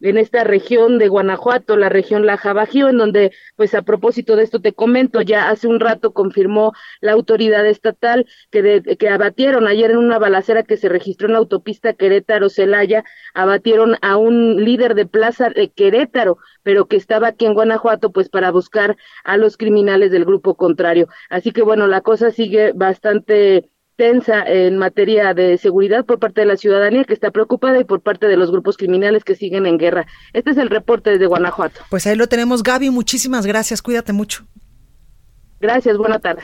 en 0.00 0.16
esta 0.16 0.44
región 0.44 0.98
de 0.98 1.08
Guanajuato, 1.08 1.76
la 1.76 1.88
región 1.88 2.26
Laja 2.26 2.52
Bajío, 2.52 2.88
en 2.88 2.98
donde, 2.98 3.32
pues 3.56 3.74
a 3.74 3.82
propósito 3.82 4.36
de 4.36 4.44
esto 4.44 4.60
te 4.60 4.72
comento, 4.72 5.20
ya 5.20 5.50
hace 5.50 5.68
un 5.68 5.78
rato 5.78 6.12
confirmó 6.12 6.72
la 7.00 7.12
autoridad 7.12 7.66
estatal 7.66 8.26
que, 8.50 8.82
que 8.98 9.08
abatieron 9.08 9.66
ayer 9.66 9.90
en 9.90 9.98
una 9.98 10.18
balacera 10.18 10.62
que 10.62 10.76
se 10.76 10.88
registró 10.88 11.26
en 11.26 11.34
la 11.34 11.38
autopista 11.38 11.92
Querétaro-Celaya, 11.92 13.04
abatieron 13.34 13.96
a 14.00 14.16
un 14.16 14.64
líder 14.64 14.94
de 14.94 15.06
plaza 15.06 15.50
de 15.50 15.68
Querétaro, 15.68 16.38
pero 16.62 16.86
que 16.86 16.96
estaba 16.96 17.28
aquí 17.28 17.44
en 17.44 17.54
Guanajuato, 17.54 18.10
pues 18.10 18.28
para 18.28 18.50
buscar 18.50 18.96
a 19.24 19.36
los 19.36 19.56
criminales 19.56 20.10
del 20.10 20.24
grupo 20.24 20.54
contrario. 20.54 21.08
Así 21.28 21.52
que 21.52 21.62
bueno, 21.62 21.86
la 21.86 22.00
cosa 22.00 22.30
sigue 22.30 22.72
bastante 22.72 23.68
tensa 24.00 24.42
en 24.46 24.78
materia 24.78 25.34
de 25.34 25.58
seguridad 25.58 26.06
por 26.06 26.18
parte 26.18 26.40
de 26.40 26.46
la 26.46 26.56
ciudadanía 26.56 27.04
que 27.04 27.12
está 27.12 27.30
preocupada 27.30 27.78
y 27.78 27.84
por 27.84 28.00
parte 28.00 28.28
de 28.28 28.38
los 28.38 28.50
grupos 28.50 28.78
criminales 28.78 29.24
que 29.24 29.34
siguen 29.34 29.66
en 29.66 29.76
guerra. 29.76 30.06
Este 30.32 30.52
es 30.52 30.56
el 30.56 30.70
reporte 30.70 31.10
desde 31.10 31.26
Guanajuato. 31.26 31.82
Pues 31.90 32.06
ahí 32.06 32.16
lo 32.16 32.26
tenemos, 32.26 32.62
Gaby. 32.62 32.88
Muchísimas 32.88 33.44
gracias. 33.44 33.82
Cuídate 33.82 34.14
mucho. 34.14 34.46
Gracias, 35.60 35.98
buena 35.98 36.18
tarde. 36.18 36.40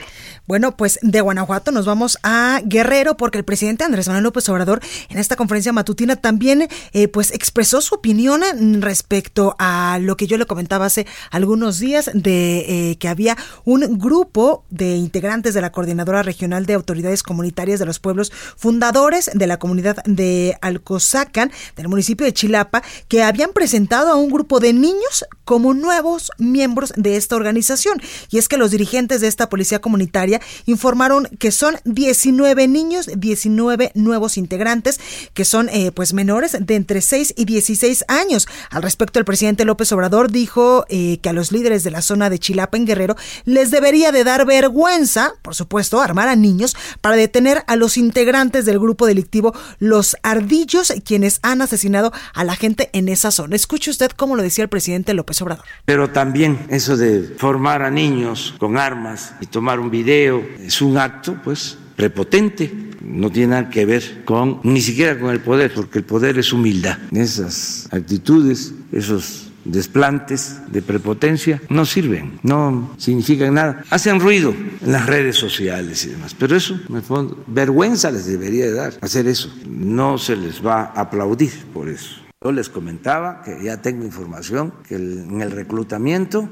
Bueno, 0.46 0.76
pues 0.76 0.98
de 1.00 1.22
Guanajuato 1.22 1.72
nos 1.72 1.86
vamos 1.86 2.18
a 2.22 2.60
Guerrero 2.64 3.16
porque 3.16 3.38
el 3.38 3.44
presidente 3.44 3.82
Andrés 3.82 4.08
Manuel 4.08 4.24
López 4.24 4.46
Obrador 4.50 4.80
en 5.08 5.16
esta 5.16 5.36
conferencia 5.36 5.72
matutina 5.72 6.16
también 6.16 6.68
eh, 6.92 7.08
pues 7.08 7.32
expresó 7.32 7.80
su 7.80 7.94
opinión 7.94 8.42
respecto 8.82 9.56
a 9.58 9.98
lo 10.02 10.18
que 10.18 10.26
yo 10.26 10.36
le 10.36 10.44
comentaba 10.44 10.84
hace 10.84 11.06
algunos 11.30 11.78
días 11.78 12.10
de 12.12 12.90
eh, 12.90 12.96
que 12.98 13.08
había 13.08 13.38
un 13.64 13.98
grupo 13.98 14.64
de 14.68 14.96
integrantes 14.96 15.54
de 15.54 15.62
la 15.62 15.72
Coordinadora 15.72 16.22
Regional 16.22 16.66
de 16.66 16.74
Autoridades 16.74 17.22
Comunitarias 17.22 17.80
de 17.80 17.86
los 17.86 17.98
Pueblos 17.98 18.30
Fundadores 18.56 19.30
de 19.32 19.46
la 19.46 19.58
comunidad 19.58 19.96
de 20.04 20.58
Alcozacan 20.60 21.50
del 21.74 21.88
municipio 21.88 22.26
de 22.26 22.34
Chilapa 22.34 22.82
que 23.08 23.22
habían 23.22 23.54
presentado 23.54 24.10
a 24.10 24.16
un 24.16 24.30
grupo 24.30 24.60
de 24.60 24.74
niños 24.74 25.24
como 25.46 25.72
nuevos 25.72 26.30
miembros 26.36 26.92
de 26.96 27.16
esta 27.16 27.34
organización 27.34 27.98
y 28.30 28.36
es 28.36 28.46
que 28.46 28.58
los 28.58 28.70
dirigentes 28.72 29.05
de 29.06 29.28
esta 29.28 29.48
policía 29.48 29.80
comunitaria 29.80 30.40
informaron 30.66 31.28
que 31.38 31.52
son 31.52 31.76
19 31.84 32.68
niños, 32.68 33.08
19 33.16 33.92
nuevos 33.94 34.36
integrantes 34.36 35.00
que 35.34 35.44
son 35.44 35.68
eh, 35.68 35.92
pues 35.92 36.12
menores 36.12 36.56
de 36.60 36.74
entre 36.74 37.00
6 37.00 37.34
y 37.36 37.44
16 37.44 38.04
años. 38.08 38.48
Al 38.70 38.82
respecto, 38.82 39.18
el 39.18 39.24
presidente 39.24 39.64
López 39.64 39.92
Obrador 39.92 40.30
dijo 40.30 40.84
eh, 40.88 41.18
que 41.22 41.28
a 41.28 41.32
los 41.32 41.52
líderes 41.52 41.84
de 41.84 41.90
la 41.90 42.02
zona 42.02 42.30
de 42.30 42.38
Chilapa 42.38 42.76
en 42.76 42.86
Guerrero 42.86 43.16
les 43.44 43.70
debería 43.70 44.12
de 44.12 44.24
dar 44.24 44.46
vergüenza, 44.46 45.34
por 45.42 45.54
supuesto, 45.54 46.00
armar 46.00 46.28
a 46.28 46.36
niños 46.36 46.76
para 47.00 47.16
detener 47.16 47.62
a 47.66 47.76
los 47.76 47.96
integrantes 47.96 48.64
del 48.64 48.78
grupo 48.78 49.06
delictivo 49.06 49.54
Los 49.78 50.16
Ardillos, 50.22 50.92
quienes 51.04 51.38
han 51.42 51.62
asesinado 51.62 52.12
a 52.34 52.44
la 52.44 52.56
gente 52.56 52.90
en 52.92 53.08
esa 53.08 53.30
zona. 53.30 53.56
Escuche 53.56 53.90
usted 53.90 54.10
cómo 54.10 54.36
lo 54.36 54.42
decía 54.42 54.64
el 54.64 54.68
presidente 54.68 55.14
López 55.14 55.40
Obrador. 55.42 55.64
Pero 55.84 56.10
también 56.10 56.66
eso 56.68 56.96
de 56.96 57.22
formar 57.38 57.82
a 57.82 57.90
niños 57.90 58.54
con 58.58 58.78
armas 58.78 58.95
y 59.40 59.46
tomar 59.46 59.80
un 59.80 59.90
video 59.90 60.42
es 60.60 60.80
un 60.82 60.98
acto, 60.98 61.36
pues, 61.42 61.78
prepotente, 61.96 62.72
no 63.00 63.30
tiene 63.30 63.48
nada 63.48 63.70
que 63.70 63.86
ver 63.86 64.22
con 64.24 64.60
ni 64.62 64.80
siquiera 64.80 65.18
con 65.18 65.30
el 65.30 65.40
poder, 65.40 65.72
porque 65.74 65.98
el 65.98 66.04
poder 66.04 66.38
es 66.38 66.52
humildad. 66.52 66.98
Esas 67.12 67.88
actitudes, 67.90 68.74
esos 68.92 69.50
desplantes 69.64 70.58
de 70.68 70.82
prepotencia 70.82 71.60
no 71.68 71.84
sirven, 71.84 72.38
no 72.42 72.94
significan 72.98 73.54
nada. 73.54 73.82
Hacen 73.90 74.20
ruido 74.20 74.54
en 74.82 74.92
las 74.92 75.06
redes 75.06 75.36
sociales 75.36 76.04
y 76.04 76.10
demás, 76.10 76.34
pero 76.34 76.56
eso, 76.56 76.78
en 76.88 76.96
el 76.96 77.02
fondo, 77.02 77.42
vergüenza 77.46 78.10
les 78.10 78.26
debería 78.26 78.66
de 78.66 78.72
dar 78.72 78.94
hacer 79.00 79.26
eso. 79.26 79.52
No 79.68 80.18
se 80.18 80.36
les 80.36 80.64
va 80.64 80.92
a 80.94 81.00
aplaudir 81.02 81.52
por 81.72 81.88
eso. 81.88 82.25
Yo 82.46 82.52
les 82.52 82.68
comentaba 82.68 83.42
que 83.42 83.60
ya 83.60 83.82
tengo 83.82 84.04
información 84.04 84.72
que 84.86 84.94
en 84.94 85.40
el 85.40 85.50
reclutamiento 85.50 86.48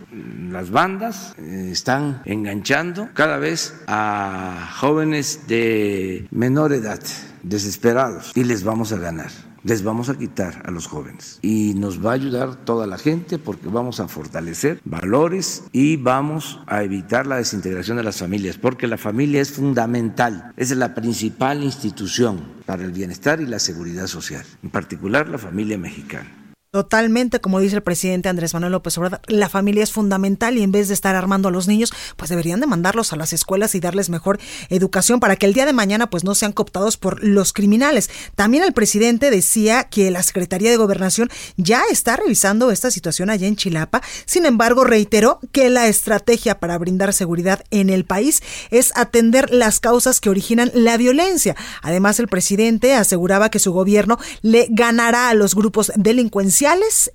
las 0.51 0.73
bandas 0.73 1.37
eh, 1.39 1.69
están 1.71 2.21
enganchando 2.25 3.11
cada 3.15 3.39
vez 3.39 3.81
a 3.87 4.73
jóvenes 4.81 5.47
de 5.47 6.27
menor 6.33 6.73
edad, 6.73 6.99
desesperados, 7.45 8.33
y 8.35 8.43
les 8.43 8.65
vamos 8.65 8.93
a 8.93 8.97
ganar 8.97 9.31
les 9.65 9.83
vamos 9.83 10.09
a 10.09 10.17
quitar 10.17 10.63
a 10.65 10.71
los 10.71 10.87
jóvenes. 10.87 11.39
Y 11.43 11.75
nos 11.75 12.05
va 12.05 12.11
a 12.11 12.15
ayudar 12.15 12.55
toda 12.65 12.87
la 12.87 12.99
gente 12.99 13.39
porque 13.39 13.69
vamos 13.69 13.99
a 13.99 14.09
fortalecer 14.09 14.81
valores 14.85 15.65
y 15.73 15.97
vamos 15.97 16.61
a 16.67 16.83
evitar 16.83 17.27
la 17.27 17.37
desintegración 17.37 17.97
de 17.97 18.05
las 18.05 18.19
familias, 18.19 18.59
porque 18.59 18.87
la 18.87 18.99
familia 18.99 19.41
es 19.41 19.53
fundamental, 19.53 20.53
es 20.57 20.71
la 20.77 20.95
principal 20.95 21.65
institución 21.65 22.45
para 22.67 22.85
el 22.85 22.93
bienestar 22.93 23.41
y 23.41 23.47
la 23.47 23.59
seguridad 23.59 24.07
social, 24.07 24.45
en 24.63 24.71
particular 24.71 25.29
la 25.29 25.39
familia 25.39 25.79
mexicana. 25.79 26.44
Totalmente, 26.75 27.41
como 27.41 27.61
dice 27.61 27.77
el 27.77 27.85
presidente 27.85 28.29
Andrés 28.29 28.53
Manuel 28.53 28.73
López 28.73 28.99
Obrador, 28.99 29.21
la 29.29 29.49
familia 29.49 29.85
es 29.85 29.93
fundamental 29.93 30.59
y 30.59 30.65
en 30.65 30.73
vez 30.73 30.89
de 30.89 30.95
estar 30.95 31.15
armando 31.15 31.47
a 31.47 31.53
los 31.53 31.69
niños, 31.69 31.93
pues 32.17 32.31
deberían 32.31 32.59
de 32.59 32.67
mandarlos 32.67 33.13
a 33.13 33.17
las 33.17 33.33
escuelas 33.33 33.77
y 33.77 33.81
darles 33.81 34.11
mejor 34.11 34.41
educación 34.71 35.21
para 35.21 35.37
que 35.37 35.47
el 35.47 35.55
día 35.55 35.67
de 35.67 35.73
mañana 35.73 36.11
pues 36.11 36.25
no 36.25 36.35
sean 36.35 36.51
cooptados 36.51 36.97
por 36.97 37.23
los 37.23 37.53
criminales. 37.53 38.11
También 38.35 38.65
el 38.65 38.73
presidente 38.73 39.31
decía 39.31 39.85
que 39.85 40.11
la 40.11 40.25
Secretaría 40.25 40.69
de 40.73 40.77
Gobernación 40.77 41.31
ya 41.57 41.85
está 41.93 42.17
revisando 42.17 42.73
esta 42.73 42.91
situación 42.91 43.31
allá 43.31 43.47
en 43.47 43.55
Chilapa. 43.55 44.03
Sin 44.27 44.45
embargo, 44.45 44.83
reiteró 44.83 45.39
que 45.53 45.71
la 45.71 45.87
estrategia 45.87 46.59
para 46.59 46.77
brindar 46.77 47.13
seguridad 47.13 47.63
en 47.71 47.89
el 47.89 48.05
país 48.05 48.43
es 48.73 48.91
atender 48.97 49.55
las 49.55 49.79
causas 49.79 50.19
que 50.19 50.29
originan 50.29 50.73
la 50.75 50.97
violencia. 50.97 51.55
Además, 51.83 52.19
el 52.19 52.27
presidente 52.27 52.95
aseguraba 52.95 53.49
que 53.49 53.61
su 53.61 53.73
gobierno 53.73 54.19
le 54.43 54.67
ganará 54.71 55.29
a 55.29 55.35
los 55.35 55.55
grupos 55.55 55.93
delincuenciales 55.95 56.64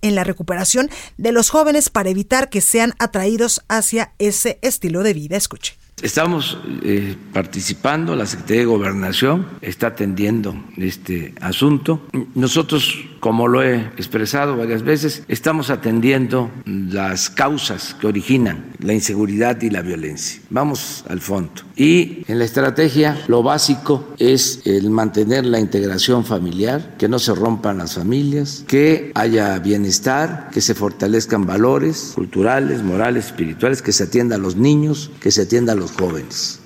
en 0.02 0.16
la 0.16 0.24
recuperación 0.24 0.90
de 1.18 1.32
los 1.32 1.50
jóvenes 1.50 1.90
para 1.90 2.10
evitar 2.10 2.50
que 2.50 2.62
sean 2.62 2.94
atraídos 3.00 3.62
hacia 3.68 4.14
ese 4.20 4.60
estilo 4.62 5.02
de 5.02 5.14
vida. 5.14 5.38
Escuche. 5.38 5.76
Estamos 6.02 6.58
eh, 6.84 7.16
participando, 7.34 8.16
la 8.16 8.26
Secretaría 8.26 8.62
de 8.62 8.66
Gobernación 8.68 9.48
está 9.62 9.88
atendiendo 9.88 10.56
este 10.78 11.34
asunto. 11.42 12.08
Nosotros, 12.36 12.96
como 13.20 13.48
lo 13.48 13.64
he 13.64 13.80
expresado 13.98 14.56
varias 14.58 14.84
veces, 14.84 15.24
estamos 15.28 15.70
atendiendo 15.70 16.52
las 16.66 17.30
causas 17.30 17.96
que 18.00 18.08
originan 18.08 18.74
la 18.80 18.94
inseguridad 18.94 19.62
y 19.62 19.70
la 19.70 19.82
violencia. 19.82 20.42
Vamos 20.50 21.04
al 21.08 21.22
fondo. 21.22 21.52
Y 21.76 22.24
en 22.28 22.40
la 22.40 22.46
estrategia 22.46 23.22
lo 23.28 23.44
básico 23.44 24.08
es 24.18 24.62
el 24.66 24.90
mantener 24.90 25.46
la 25.46 25.60
integración 25.60 26.26
familiar, 26.26 26.96
que 26.98 27.08
no 27.08 27.20
se 27.20 27.34
rompan 27.34 27.78
las 27.78 27.96
familias, 27.96 28.64
que 28.68 29.12
haya 29.16 29.58
bienestar, 29.60 30.50
que 30.52 30.62
se 30.62 30.76
fortalezcan 30.76 31.46
valores 31.46 32.14
culturales, 32.16 32.84
morales, 32.84 33.28
espirituales, 33.28 33.82
que 33.82 33.92
se 33.92 34.04
atienda 34.04 34.36
a 34.36 34.40
los 34.40 34.56
niños, 34.56 35.12
que 35.20 35.32
se 35.32 35.42
atienda 35.42 35.74
a 35.74 35.76
los 35.76 35.92
jóvenes. 35.92 36.62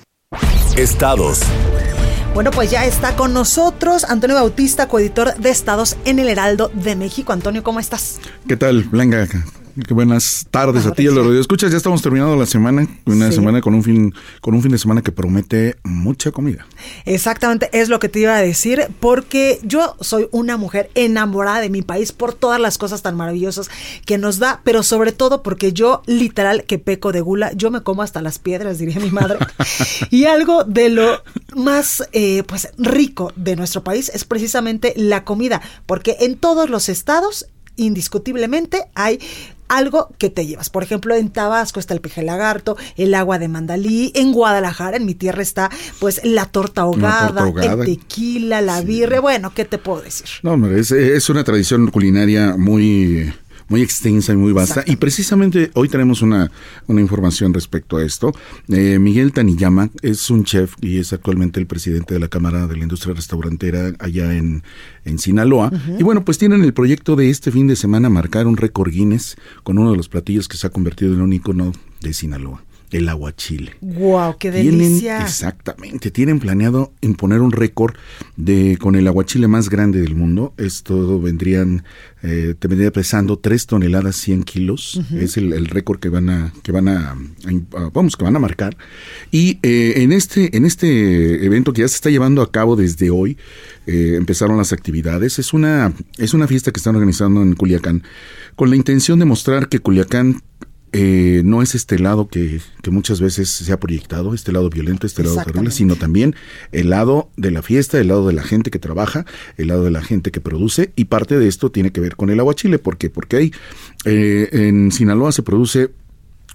Estados. 0.76 1.40
Bueno, 2.34 2.50
pues 2.50 2.68
ya 2.68 2.84
está 2.84 3.14
con 3.14 3.32
nosotros 3.32 4.02
Antonio 4.02 4.34
Bautista, 4.34 4.88
coeditor 4.88 5.36
de 5.36 5.50
Estados 5.50 5.96
en 6.04 6.18
el 6.18 6.28
Heraldo 6.28 6.68
de 6.74 6.96
México. 6.96 7.32
Antonio, 7.32 7.62
¿cómo 7.62 7.78
estás? 7.78 8.18
¿Qué 8.48 8.56
tal, 8.56 8.82
Blanca? 8.82 9.28
Qué 9.82 9.92
buenas 9.92 10.46
tardes 10.52 10.86
a 10.86 10.92
ti, 10.92 11.08
a 11.08 11.10
los 11.10 11.34
escuchas. 11.34 11.72
Ya 11.72 11.76
estamos 11.76 12.00
terminando 12.00 12.36
la 12.36 12.46
semana, 12.46 12.86
una 13.06 13.32
semana 13.32 13.60
con 13.60 13.74
un 13.74 13.82
fin, 13.82 14.14
con 14.40 14.54
un 14.54 14.62
fin 14.62 14.70
de 14.70 14.78
semana 14.78 15.02
que 15.02 15.10
promete 15.10 15.76
mucha 15.82 16.30
comida. 16.30 16.64
Exactamente, 17.06 17.70
es 17.72 17.88
lo 17.88 17.98
que 17.98 18.08
te 18.08 18.20
iba 18.20 18.36
a 18.36 18.40
decir, 18.40 18.86
porque 19.00 19.58
yo 19.64 19.96
soy 20.00 20.28
una 20.30 20.56
mujer 20.56 20.90
enamorada 20.94 21.60
de 21.60 21.70
mi 21.70 21.82
país 21.82 22.12
por 22.12 22.34
todas 22.34 22.60
las 22.60 22.78
cosas 22.78 23.02
tan 23.02 23.16
maravillosas 23.16 23.68
que 24.06 24.16
nos 24.16 24.38
da, 24.38 24.60
pero 24.62 24.84
sobre 24.84 25.10
todo 25.10 25.42
porque 25.42 25.72
yo 25.72 26.02
literal 26.06 26.62
que 26.62 26.78
peco 26.78 27.10
de 27.10 27.20
gula, 27.20 27.52
yo 27.54 27.72
me 27.72 27.80
como 27.80 28.02
hasta 28.02 28.22
las 28.22 28.38
piedras, 28.38 28.78
diría 28.78 29.00
mi 29.00 29.10
madre. 29.10 29.38
y 30.10 30.26
algo 30.26 30.62
de 30.62 30.88
lo 30.88 31.20
más 31.56 32.08
eh, 32.12 32.44
pues 32.46 32.68
rico 32.78 33.32
de 33.34 33.56
nuestro 33.56 33.82
país 33.82 34.08
es 34.14 34.24
precisamente 34.24 34.92
la 34.96 35.24
comida, 35.24 35.60
porque 35.84 36.16
en 36.20 36.36
todos 36.36 36.70
los 36.70 36.88
estados 36.88 37.48
indiscutiblemente 37.76 38.84
hay 38.94 39.18
algo 39.76 40.08
que 40.18 40.30
te 40.30 40.46
llevas. 40.46 40.70
Por 40.70 40.82
ejemplo, 40.82 41.14
en 41.14 41.30
Tabasco 41.30 41.80
está 41.80 41.94
el 41.94 42.00
peje 42.00 42.22
lagarto, 42.22 42.76
el 42.96 43.14
agua 43.14 43.38
de 43.38 43.48
mandalí, 43.48 44.12
en 44.14 44.32
Guadalajara, 44.32 44.96
en 44.96 45.06
mi 45.06 45.14
tierra 45.14 45.42
está 45.42 45.70
pues 45.98 46.20
la 46.24 46.46
torta 46.46 46.82
ahogada, 46.82 47.48
el 47.48 47.84
tequila, 47.84 48.60
la 48.60 48.80
birre, 48.80 49.18
bueno, 49.18 49.52
¿qué 49.54 49.64
te 49.64 49.78
puedo 49.78 50.02
decir? 50.02 50.26
No, 50.42 50.66
es, 50.68 50.90
es 50.90 51.28
una 51.30 51.44
tradición 51.44 51.90
culinaria 51.90 52.56
muy 52.56 53.32
muy 53.68 53.82
extensa 53.82 54.32
y 54.32 54.36
muy 54.36 54.52
vasta. 54.52 54.82
Y 54.86 54.96
precisamente 54.96 55.70
hoy 55.74 55.88
tenemos 55.88 56.22
una, 56.22 56.50
una 56.86 57.00
información 57.00 57.54
respecto 57.54 57.96
a 57.96 58.04
esto. 58.04 58.32
Eh, 58.68 58.98
Miguel 58.98 59.32
Taniyama 59.32 59.90
es 60.02 60.30
un 60.30 60.44
chef 60.44 60.74
y 60.80 60.98
es 60.98 61.12
actualmente 61.12 61.60
el 61.60 61.66
presidente 61.66 62.14
de 62.14 62.20
la 62.20 62.28
Cámara 62.28 62.66
de 62.66 62.76
la 62.76 62.82
Industria 62.82 63.14
Restaurantera 63.14 63.92
allá 63.98 64.34
en, 64.34 64.62
en 65.04 65.18
Sinaloa. 65.18 65.70
Y 65.98 66.02
bueno, 66.02 66.24
pues 66.24 66.38
tienen 66.38 66.62
el 66.62 66.74
proyecto 66.74 67.16
de 67.16 67.30
este 67.30 67.50
fin 67.50 67.66
de 67.66 67.76
semana 67.76 68.08
marcar 68.08 68.46
un 68.46 68.56
récord 68.56 68.90
Guinness 68.90 69.36
con 69.62 69.78
uno 69.78 69.90
de 69.90 69.96
los 69.96 70.08
platillos 70.08 70.48
que 70.48 70.56
se 70.56 70.66
ha 70.66 70.70
convertido 70.70 71.14
en 71.14 71.20
un 71.20 71.32
icono 71.32 71.72
de 72.00 72.12
Sinaloa 72.12 72.62
el 72.94 73.08
aguachile. 73.08 73.74
¡Wow! 73.80 74.36
¡Qué 74.38 74.52
delicia! 74.52 75.20
exactamente, 75.22 76.12
tienen 76.12 76.38
planeado 76.38 76.92
imponer 77.00 77.40
un 77.40 77.50
récord 77.50 77.94
de 78.36 78.78
con 78.80 78.94
el 78.94 79.08
aguachile 79.08 79.48
más 79.48 79.68
grande 79.68 80.00
del 80.00 80.14
mundo. 80.14 80.54
Esto 80.58 81.20
vendrían, 81.20 81.82
eh, 82.22 82.54
te 82.56 82.68
vendría 82.68 82.92
pesando 82.92 83.38
3 83.38 83.66
toneladas 83.66 84.14
100 84.16 84.44
kilos. 84.44 85.00
Es 85.12 85.36
el, 85.36 85.66
récord 85.66 85.98
que 85.98 86.08
van 86.08 86.30
a, 86.30 86.52
que 86.62 86.70
van 86.70 86.86
a, 86.86 87.16
vamos, 87.92 88.16
que 88.16 88.24
van 88.24 88.36
a 88.36 88.38
marcar. 88.38 88.76
Y 89.32 89.58
eh, 89.62 89.94
en 89.96 90.12
este, 90.12 90.56
en 90.56 90.64
este 90.64 91.44
evento 91.44 91.72
que 91.72 91.80
ya 91.80 91.88
se 91.88 91.96
está 91.96 92.10
llevando 92.10 92.42
a 92.42 92.52
cabo 92.52 92.76
desde 92.76 93.10
hoy, 93.10 93.36
eh, 93.86 94.14
empezaron 94.16 94.56
las 94.56 94.72
actividades. 94.72 95.40
Es 95.40 95.52
una, 95.52 95.92
es 96.18 96.32
una 96.32 96.46
fiesta 96.46 96.70
que 96.70 96.78
están 96.78 96.94
organizando 96.94 97.42
en 97.42 97.54
Culiacán 97.54 98.04
con 98.54 98.70
la 98.70 98.76
intención 98.76 99.18
de 99.18 99.24
mostrar 99.24 99.68
que 99.68 99.80
Culiacán 99.80 100.40
eh, 100.96 101.42
no 101.44 101.60
es 101.60 101.74
este 101.74 101.98
lado 101.98 102.28
que, 102.28 102.60
muchas 102.88 103.20
veces 103.20 103.50
se 103.50 103.72
ha 103.72 103.80
proyectado, 103.80 104.32
este 104.32 104.52
lado 104.52 104.70
violento, 104.70 105.08
este 105.08 105.24
lado 105.24 105.42
terrible, 105.44 105.72
sino 105.72 105.96
también 105.96 106.36
el 106.70 106.90
lado 106.90 107.30
de 107.36 107.50
la 107.50 107.62
fiesta, 107.62 107.98
el 107.98 108.06
lado 108.06 108.28
de 108.28 108.32
la 108.32 108.44
gente 108.44 108.70
que 108.70 108.78
trabaja, 108.78 109.26
el 109.56 109.68
lado 109.68 109.82
de 109.82 109.90
la 109.90 110.02
gente 110.02 110.30
que 110.30 110.40
produce, 110.40 110.92
y 110.94 111.06
parte 111.06 111.36
de 111.36 111.48
esto 111.48 111.72
tiene 111.72 111.90
que 111.90 112.00
ver 112.00 112.14
con 112.14 112.30
el 112.30 112.38
aguachile. 112.38 112.78
¿Por 112.78 112.96
qué? 112.96 113.10
Porque 113.10 113.36
hay, 113.36 113.52
eh, 114.04 114.48
en 114.52 114.92
Sinaloa 114.92 115.32
se 115.32 115.42
produce 115.42 115.90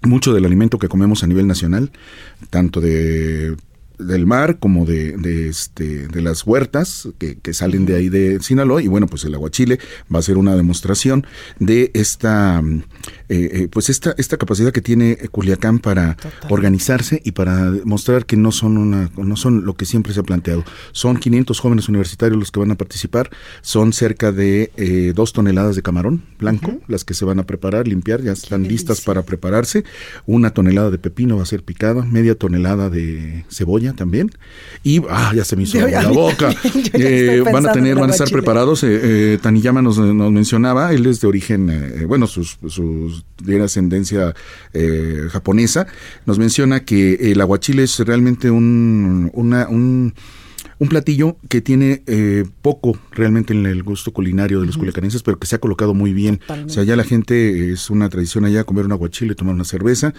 mucho 0.04 0.34
del 0.34 0.46
alimento 0.46 0.80
que 0.80 0.88
comemos 0.88 1.22
a 1.26 1.28
nivel 1.28 1.46
nacional, 1.46 1.92
tanto 2.50 2.80
de 2.80 3.58
del 4.00 4.26
mar 4.26 4.60
como 4.60 4.86
de, 4.86 5.18
de, 5.18 5.50
este, 5.50 6.08
de 6.08 6.22
las 6.22 6.48
huertas 6.48 7.10
que, 7.18 7.38
que, 7.38 7.54
salen 7.54 7.86
de 7.86 7.96
ahí 7.96 8.10
de 8.10 8.40
Sinaloa 8.42 8.82
y 8.82 8.88
bueno, 8.88 9.08
pues 9.08 9.26
el 9.26 9.36
aguachile 9.36 9.80
va 10.14 10.20
a 10.20 10.22
ser 10.22 10.38
una 10.38 10.56
demostración 10.56 11.28
de 11.60 11.92
esta, 11.94 12.64
eh, 13.28 13.50
eh, 13.54 13.68
pues 13.70 13.90
esta, 13.90 14.16
esta 14.18 14.38
capacidad 14.38 14.72
que 14.72 14.82
tiene 14.82 15.18
Culiacán 15.32 15.80
para 15.80 16.16
organizarse 16.50 17.22
y 17.26 17.32
para 17.32 17.74
mostrar 17.84 18.26
que 18.26 18.38
no 18.38 18.52
son 18.52 18.78
una, 18.78 19.12
no 19.18 19.36
son 19.36 19.66
lo 19.66 19.76
que 19.76 19.86
siempre 19.86 20.14
se 20.14 20.22
ha 20.22 20.24
planteado. 20.24 20.64
Son 20.94 21.18
500 21.18 21.60
jóvenes 21.60 21.90
universitarios 21.90 22.40
los 22.40 22.52
que 22.52 22.60
van 22.60 22.72
a 22.72 22.76
participar, 22.76 23.30
son 23.62 23.92
cerca 23.92 24.32
de 24.32 24.72
eh, 24.78 25.12
dos 25.14 25.34
toneladas 25.34 25.76
de 25.76 25.82
camarón 25.82 26.24
blanco, 26.40 26.80
las 26.88 27.04
que 27.04 27.14
se 27.14 27.26
van 27.26 27.40
a 27.40 27.46
preparar, 27.46 27.88
limpiar, 27.88 28.22
ya 28.22 28.32
están 28.32 28.64
listas 28.64 29.02
para 29.02 29.24
prepararse, 29.24 29.84
una 30.26 30.52
tonelada 30.52 30.90
de 30.90 30.98
pepino 30.98 31.36
va 31.38 31.44
a 31.44 31.46
ser 31.46 31.64
picada, 31.64 32.06
media 32.06 32.36
tonelada 32.36 32.90
de 32.90 33.46
cebolla 33.50 33.89
también. 33.94 34.32
Y 34.84 35.02
ah, 35.10 35.34
ya 35.36 35.44
se 35.44 35.56
me 35.56 35.64
hizo 35.64 35.80
la 35.80 36.08
boca. 36.12 36.54
Eh, 36.94 37.44
van 37.52 37.68
a 37.68 37.72
tener, 37.72 37.96
van 37.96 38.10
a 38.10 38.14
estar 38.14 38.30
preparados. 38.30 38.84
Eh, 38.84 39.34
eh, 39.34 39.38
Taniyama 39.42 39.82
nos, 39.82 39.98
nos, 39.98 40.32
mencionaba, 40.32 40.94
él 40.94 41.06
es 41.06 41.22
de 41.22 41.28
origen, 41.28 41.70
eh, 41.70 42.06
bueno, 42.06 42.28
sus, 42.28 42.58
sus 42.68 43.26
de 43.44 43.62
ascendencia 43.62 44.34
eh, 44.74 45.28
japonesa. 45.32 45.88
Nos 46.26 46.40
menciona 46.40 46.82
que 46.82 47.32
el 47.32 47.42
aguachile 47.42 47.84
es 47.84 48.00
realmente 48.00 48.52
un, 48.52 49.30
una, 49.34 49.68
un 49.68 50.14
un 50.80 50.88
platillo 50.88 51.38
que 51.50 51.62
tiene 51.62 52.04
eh, 52.08 52.46
poco 52.62 52.98
realmente 53.12 53.54
en 53.54 53.66
el 53.66 53.84
gusto 53.84 54.12
culinario 54.12 54.62
de 54.62 54.66
los 54.66 54.78
culiacanenses, 54.78 55.24
pero 55.24 55.38
que 55.38 55.46
se 55.46 55.58
ha 55.58 55.60
colocado 55.60 55.94
muy 55.94 56.14
bien. 56.14 56.40
O 56.66 56.70
sea, 56.70 56.84
ya 56.84 56.96
la 56.96 57.04
gente 57.04 57.72
es 57.72 57.90
una 57.90 58.10
tradición 58.10 58.46
allá 58.46 58.64
comer 58.64 58.86
un 58.86 58.94
aguachile, 58.94 59.36
tomar 59.36 59.56
una 59.56 59.66
cerveza. 59.66 60.14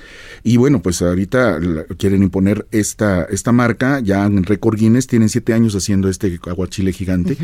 Y 0.44 0.58
bueno, 0.58 0.82
pues 0.82 1.00
ahorita 1.00 1.58
quieren 1.96 2.22
imponer 2.22 2.66
esta, 2.72 3.24
esta 3.24 3.52
marca, 3.52 4.00
ya 4.00 4.26
en 4.26 4.44
récord 4.44 4.78
Guinness, 4.78 5.06
tienen 5.06 5.30
siete 5.30 5.54
años 5.54 5.74
haciendo 5.74 6.08
este 6.08 6.38
aguachile 6.46 6.92
gigante, 6.92 7.38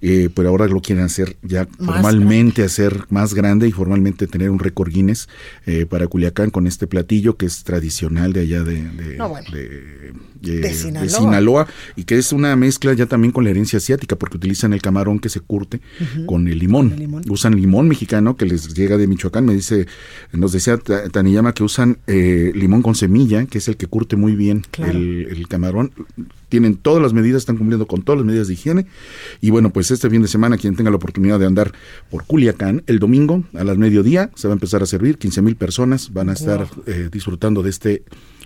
eh, 0.00 0.30
pero 0.34 0.48
ahora 0.48 0.66
lo 0.66 0.80
quieren 0.80 1.04
hacer 1.04 1.36
ya 1.42 1.66
formalmente, 1.78 2.64
hacer 2.64 3.04
más 3.10 3.34
grande 3.34 3.68
y 3.68 3.72
formalmente 3.72 4.26
tener 4.26 4.50
un 4.50 4.58
récord 4.58 4.90
Guinness 4.90 5.28
eh, 5.66 5.84
para 5.84 6.06
Culiacán 6.06 6.50
con 6.50 6.66
este 6.66 6.86
platillo 6.86 7.36
que 7.36 7.46
es 7.46 7.64
tradicional 7.64 8.32
de 8.32 8.40
allá 8.40 8.62
de, 8.62 8.82
de, 8.82 10.12
Sinaloa 10.42 11.66
y 11.96 12.04
que 12.04 12.18
es 12.18 12.32
una 12.32 12.56
mezcla 12.56 12.92
ya 12.92 13.06
también 13.06 13.32
con 13.32 13.44
la 13.44 13.50
herencia 13.50 13.78
asiática, 13.78 14.16
porque 14.16 14.36
utilizan 14.36 14.72
el 14.72 14.82
camarón 14.82 15.18
que 15.18 15.28
se 15.28 15.40
curte 15.40 15.80
con, 16.26 16.48
el 16.48 16.58
limón. 16.58 17.22
Usan 17.28 17.54
limón 17.54 17.88
mexicano 17.88 18.36
que 18.36 18.46
les 18.46 18.74
llega 18.74 18.96
de 18.96 19.06
Michoacán. 19.06 19.44
Me 19.44 19.54
dice, 19.54 19.86
nos 20.32 20.52
decía 20.52 20.78
Taniyama 20.78 21.52
que 21.52 21.62
usan 21.62 21.98
eh, 22.06 22.52
limón 22.54 22.82
con 22.82 22.94
semilla, 22.94 23.46
que 23.46 23.58
es 23.58 23.68
el 23.68 23.76
que 23.76 23.86
curte 23.86 24.16
muy 24.16 24.34
bien 24.34 24.62
el, 24.78 25.46
camarón. 25.48 25.92
Tienen 26.48 26.76
todas 26.76 27.02
las 27.02 27.12
medidas, 27.12 27.42
están 27.42 27.56
cumpliendo 27.56 27.86
con 27.86 28.02
todas 28.02 28.18
las 28.18 28.26
medidas 28.26 28.48
de 28.48 28.54
higiene. 28.54 28.86
Y 29.40 29.50
bueno, 29.50 29.72
pues 29.72 29.90
este 29.90 30.10
fin 30.10 30.22
de 30.22 30.28
semana, 30.28 30.56
quien 30.56 30.76
tenga 30.76 30.90
la 30.90 30.96
oportunidad 30.96 31.38
de 31.38 31.46
andar 31.46 31.72
por 32.10 32.24
Culiacán, 32.24 32.82
el 32.86 32.98
domingo 32.98 33.44
a 33.54 33.64
las 33.64 33.78
mediodía 33.78 34.30
se 34.34 34.48
va 34.48 34.54
a 34.54 34.56
empezar 34.56 34.82
a 34.82 34.86
servir. 34.86 35.18
15 35.18 35.42
mil 35.42 35.56
personas 35.56 36.12
van 36.12 36.28
a 36.28 36.32
estar 36.32 36.68
eh, 36.86 37.08
disfrutando 37.10 37.62
de 37.62 37.70
este 37.70 38.02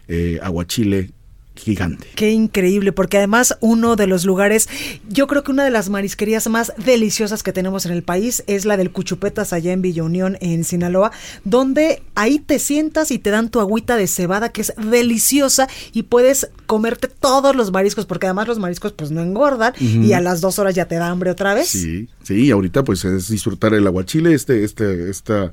eh, 0.09 0.39
aguachile 0.43 1.11
gigante. 1.57 2.09
Qué 2.15 2.31
increíble, 2.31 2.93
porque 2.93 3.19
además 3.19 3.57
uno 3.61 3.97
de 3.97 4.07
los 4.07 4.25
lugares, 4.25 4.69
yo 5.09 5.27
creo 5.27 5.43
que 5.43 5.51
una 5.51 5.65
de 5.65 5.71
las 5.71 5.89
marisquerías 5.89 6.49
más 6.49 6.73
deliciosas 6.77 7.43
que 7.43 7.53
tenemos 7.53 7.87
en 7.87 7.93
el 7.93 8.03
país 8.03 8.45
es 8.47 8.65
la 8.65 8.77
del 8.77 8.93
Cuchupetas 8.93 9.53
allá 9.53 9.73
en 9.73 9.83
Villa 9.83 10.03
Unión, 10.03 10.39
en 10.41 10.65
Sinaloa, 10.65 11.13
donde 11.45 12.03
ahí 12.15 12.39
te 12.39 12.59
sientas 12.59 13.11
y 13.11 13.19
te 13.19 13.31
dan 13.31 13.51
tu 13.51 13.61
agüita 13.61 13.97
de 13.97 14.07
cebada 14.07 14.51
que 14.51 14.61
es 14.61 14.73
deliciosa 14.77 15.69
y 15.93 16.05
puedes 16.05 16.49
comerte 16.67 17.09
todos 17.09 17.57
los 17.57 17.73
mariscos, 17.73 18.07
porque 18.07 18.27
además 18.27 18.49
los 18.49 18.59
mariscos 18.59 18.93
pues 18.93 19.11
no 19.11 19.23
engordan 19.23 19.73
y 19.79 20.13
a 20.13 20.21
las 20.21 20.41
dos 20.41 20.59
horas 20.59 20.75
ya 20.75 20.87
te 20.87 20.97
da 20.97 21.09
hambre 21.09 21.31
otra 21.31 21.55
vez. 21.55 21.69
Sí, 21.69 22.09
sí, 22.23 22.51
ahorita 22.51 22.85
pues 22.85 23.05
es 23.05 23.29
disfrutar 23.29 23.75
el 23.75 23.87
aguachile, 23.87 24.35
este, 24.35 24.65
este, 24.65 25.11
esta... 25.11 25.53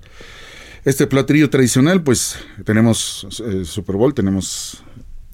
Este 0.85 1.07
platillo 1.07 1.49
tradicional, 1.49 2.03
pues 2.03 2.35
tenemos 2.65 3.25
eh, 3.45 3.63
Super 3.63 3.95
Bowl, 3.95 4.13
tenemos 4.13 4.83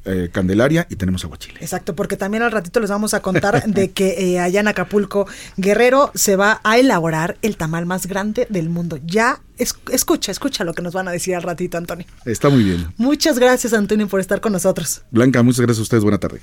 eh, 0.10 0.30
Candelaria 0.32 0.88
y 0.90 0.96
tenemos 0.96 1.24
Aguachile. 1.24 1.60
Exacto, 1.62 1.96
porque 1.96 2.18
también 2.18 2.44
al 2.44 2.52
ratito 2.52 2.80
les 2.80 2.90
vamos 2.90 3.14
a 3.14 3.22
contar 3.22 3.64
de 3.68 3.92
que 3.92 4.34
eh, 4.34 4.40
allá 4.40 4.60
en 4.60 4.68
Acapulco, 4.68 5.28
Guerrero, 5.58 6.12
se 6.16 6.36
va 6.36 6.62
a 6.64 6.78
elaborar 6.78 7.38
el 7.42 7.58
tamal 7.58 7.86
más 7.86 8.08
grande 8.08 8.48
del 8.50 8.70
mundo. 8.70 9.00
Ya 9.06 9.42
escucha, 9.58 10.32
escucha 10.32 10.64
lo 10.64 10.74
que 10.74 10.82
nos 10.82 10.94
van 10.94 11.08
a 11.08 11.12
decir 11.12 11.36
al 11.36 11.44
ratito, 11.44 11.78
Antonio. 11.78 12.06
Está 12.26 12.50
muy 12.50 12.64
bien. 12.64 12.94
Muchas 12.98 13.40
gracias, 13.40 13.74
Antonio, 13.74 14.08
por 14.08 14.20
estar 14.20 14.42
con 14.42 14.54
nosotros. 14.54 15.04
Blanca, 15.12 15.44
muchas 15.44 15.62
gracias 15.62 15.80
a 15.80 15.84
ustedes. 15.84 16.04
Buena 16.04 16.20
tarde. 16.20 16.42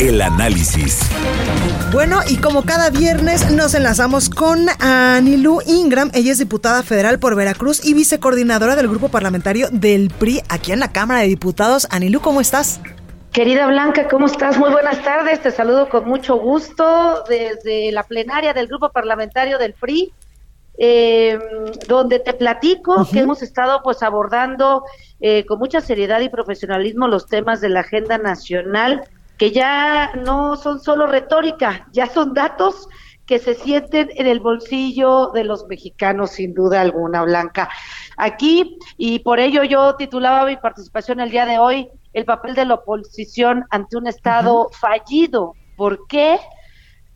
El 0.00 0.22
análisis. 0.22 0.98
Bueno, 1.92 2.20
y 2.26 2.38
como 2.38 2.62
cada 2.62 2.88
viernes 2.88 3.52
nos 3.52 3.74
enlazamos 3.74 4.30
con 4.30 4.66
Anilú 4.78 5.60
Ingram. 5.66 6.10
Ella 6.14 6.32
es 6.32 6.38
diputada 6.38 6.82
federal 6.82 7.18
por 7.18 7.36
Veracruz 7.36 7.84
y 7.84 7.92
vicecoordinadora 7.92 8.76
del 8.76 8.88
grupo 8.88 9.10
parlamentario 9.10 9.68
del 9.70 10.08
PRI 10.08 10.40
aquí 10.48 10.72
en 10.72 10.80
la 10.80 10.90
Cámara 10.90 11.20
de 11.20 11.26
Diputados. 11.26 11.86
Anilú, 11.90 12.22
¿cómo 12.22 12.40
estás? 12.40 12.80
Querida 13.30 13.66
Blanca, 13.66 14.08
¿cómo 14.08 14.24
estás? 14.24 14.56
Muy 14.56 14.70
buenas 14.70 15.04
tardes. 15.04 15.42
Te 15.42 15.50
saludo 15.50 15.90
con 15.90 16.08
mucho 16.08 16.36
gusto 16.36 17.22
desde 17.28 17.92
la 17.92 18.02
plenaria 18.04 18.54
del 18.54 18.68
grupo 18.68 18.88
parlamentario 18.88 19.58
del 19.58 19.74
PRI. 19.74 20.14
Eh, 20.82 21.38
donde 21.88 22.20
te 22.20 22.32
platico 22.32 23.06
que 23.12 23.18
hemos 23.18 23.42
estado 23.42 23.82
pues 23.82 24.02
abordando 24.02 24.82
eh, 25.20 25.44
con 25.44 25.58
mucha 25.58 25.82
seriedad 25.82 26.20
y 26.20 26.30
profesionalismo 26.30 27.06
los 27.06 27.26
temas 27.26 27.60
de 27.60 27.68
la 27.68 27.80
agenda 27.80 28.16
nacional 28.16 29.04
que 29.40 29.52
ya 29.52 30.12
no 30.16 30.54
son 30.56 30.80
solo 30.80 31.06
retórica, 31.06 31.88
ya 31.92 32.06
son 32.06 32.34
datos 32.34 32.90
que 33.24 33.38
se 33.38 33.54
sienten 33.54 34.10
en 34.14 34.26
el 34.26 34.38
bolsillo 34.38 35.30
de 35.32 35.44
los 35.44 35.66
mexicanos, 35.66 36.32
sin 36.32 36.52
duda 36.52 36.82
alguna, 36.82 37.22
Blanca. 37.22 37.70
Aquí, 38.18 38.76
y 38.98 39.20
por 39.20 39.40
ello 39.40 39.64
yo 39.64 39.96
titulaba 39.96 40.44
mi 40.44 40.58
participación 40.58 41.20
el 41.20 41.30
día 41.30 41.46
de 41.46 41.58
hoy, 41.58 41.88
el 42.12 42.26
papel 42.26 42.54
de 42.54 42.66
la 42.66 42.74
oposición 42.74 43.64
ante 43.70 43.96
un 43.96 44.08
Estado 44.08 44.68
fallido. 44.78 45.54
¿Por 45.74 46.06
qué? 46.06 46.38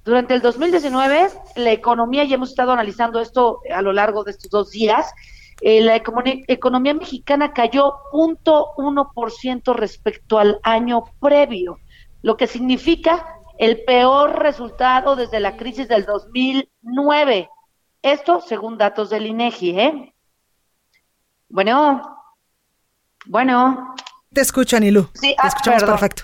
Durante 0.03 0.33
el 0.33 0.41
2019, 0.41 1.29
la 1.57 1.73
economía, 1.73 2.25
y 2.25 2.33
hemos 2.33 2.49
estado 2.49 2.73
analizando 2.73 3.21
esto 3.21 3.61
a 3.71 3.83
lo 3.83 3.93
largo 3.93 4.25
de 4.25 4.31
estos 4.31 4.51
dos 4.51 4.71
días, 4.71 5.13
eh, 5.61 5.83
la 5.83 5.95
economía 5.95 6.95
mexicana 6.95 7.53
cayó 7.53 7.97
0.1% 8.13 9.75
respecto 9.75 10.39
al 10.39 10.59
año 10.63 11.05
previo 11.21 11.81
lo 12.25 12.37
que 12.39 12.47
significa 12.47 13.27
el 13.59 13.85
peor 13.85 14.39
resultado 14.39 15.15
desde 15.15 15.41
la 15.41 15.59
crisis 15.59 15.89
del 15.89 16.07
2009. 16.07 17.51
Esto 18.01 18.41
según 18.41 18.79
datos 18.79 19.11
del 19.11 19.27
INEGI, 19.27 19.79
¿eh? 19.79 20.15
Bueno, 21.51 22.01
bueno. 23.27 23.95
Te 24.33 24.41
escucho, 24.41 24.79
Anilú. 24.79 25.07
Sí, 25.13 25.37
Te 25.37 25.39
ah, 25.39 25.49
escuchamos 25.49 25.85
perfecto. 25.85 26.23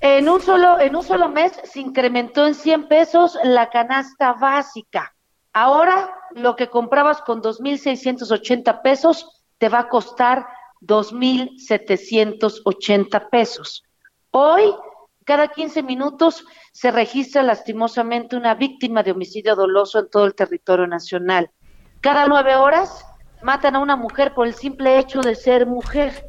En 0.00 0.28
un 0.28 0.42
solo 0.42 0.78
en 0.78 0.94
un 0.94 1.02
solo 1.02 1.30
mes 1.30 1.58
se 1.64 1.80
incrementó 1.80 2.46
en 2.46 2.54
100 2.54 2.88
pesos 2.88 3.38
la 3.42 3.70
canasta 3.70 4.34
básica. 4.34 5.14
Ahora 5.54 6.14
lo 6.32 6.56
que 6.56 6.68
comprabas 6.68 7.22
con 7.22 7.40
2.680 7.40 8.82
pesos 8.82 9.42
te 9.56 9.70
va 9.70 9.78
a 9.78 9.88
costar 9.88 10.46
2.780 10.82 13.30
pesos. 13.30 13.82
Hoy 14.30 14.74
cada 15.24 15.48
15 15.48 15.82
minutos 15.82 16.44
se 16.72 16.90
registra 16.90 17.42
lastimosamente 17.42 18.36
una 18.36 18.54
víctima 18.54 19.02
de 19.02 19.12
homicidio 19.12 19.54
doloso 19.54 20.00
en 20.00 20.10
todo 20.10 20.24
el 20.24 20.34
territorio 20.34 20.86
nacional. 20.86 21.50
Cada 22.00 22.26
nueve 22.26 22.56
horas 22.56 23.04
matan 23.42 23.76
a 23.76 23.80
una 23.80 23.96
mujer 23.96 24.34
por 24.34 24.46
el 24.46 24.54
simple 24.54 24.98
hecho 24.98 25.20
de 25.20 25.34
ser 25.34 25.66
mujer. 25.66 26.26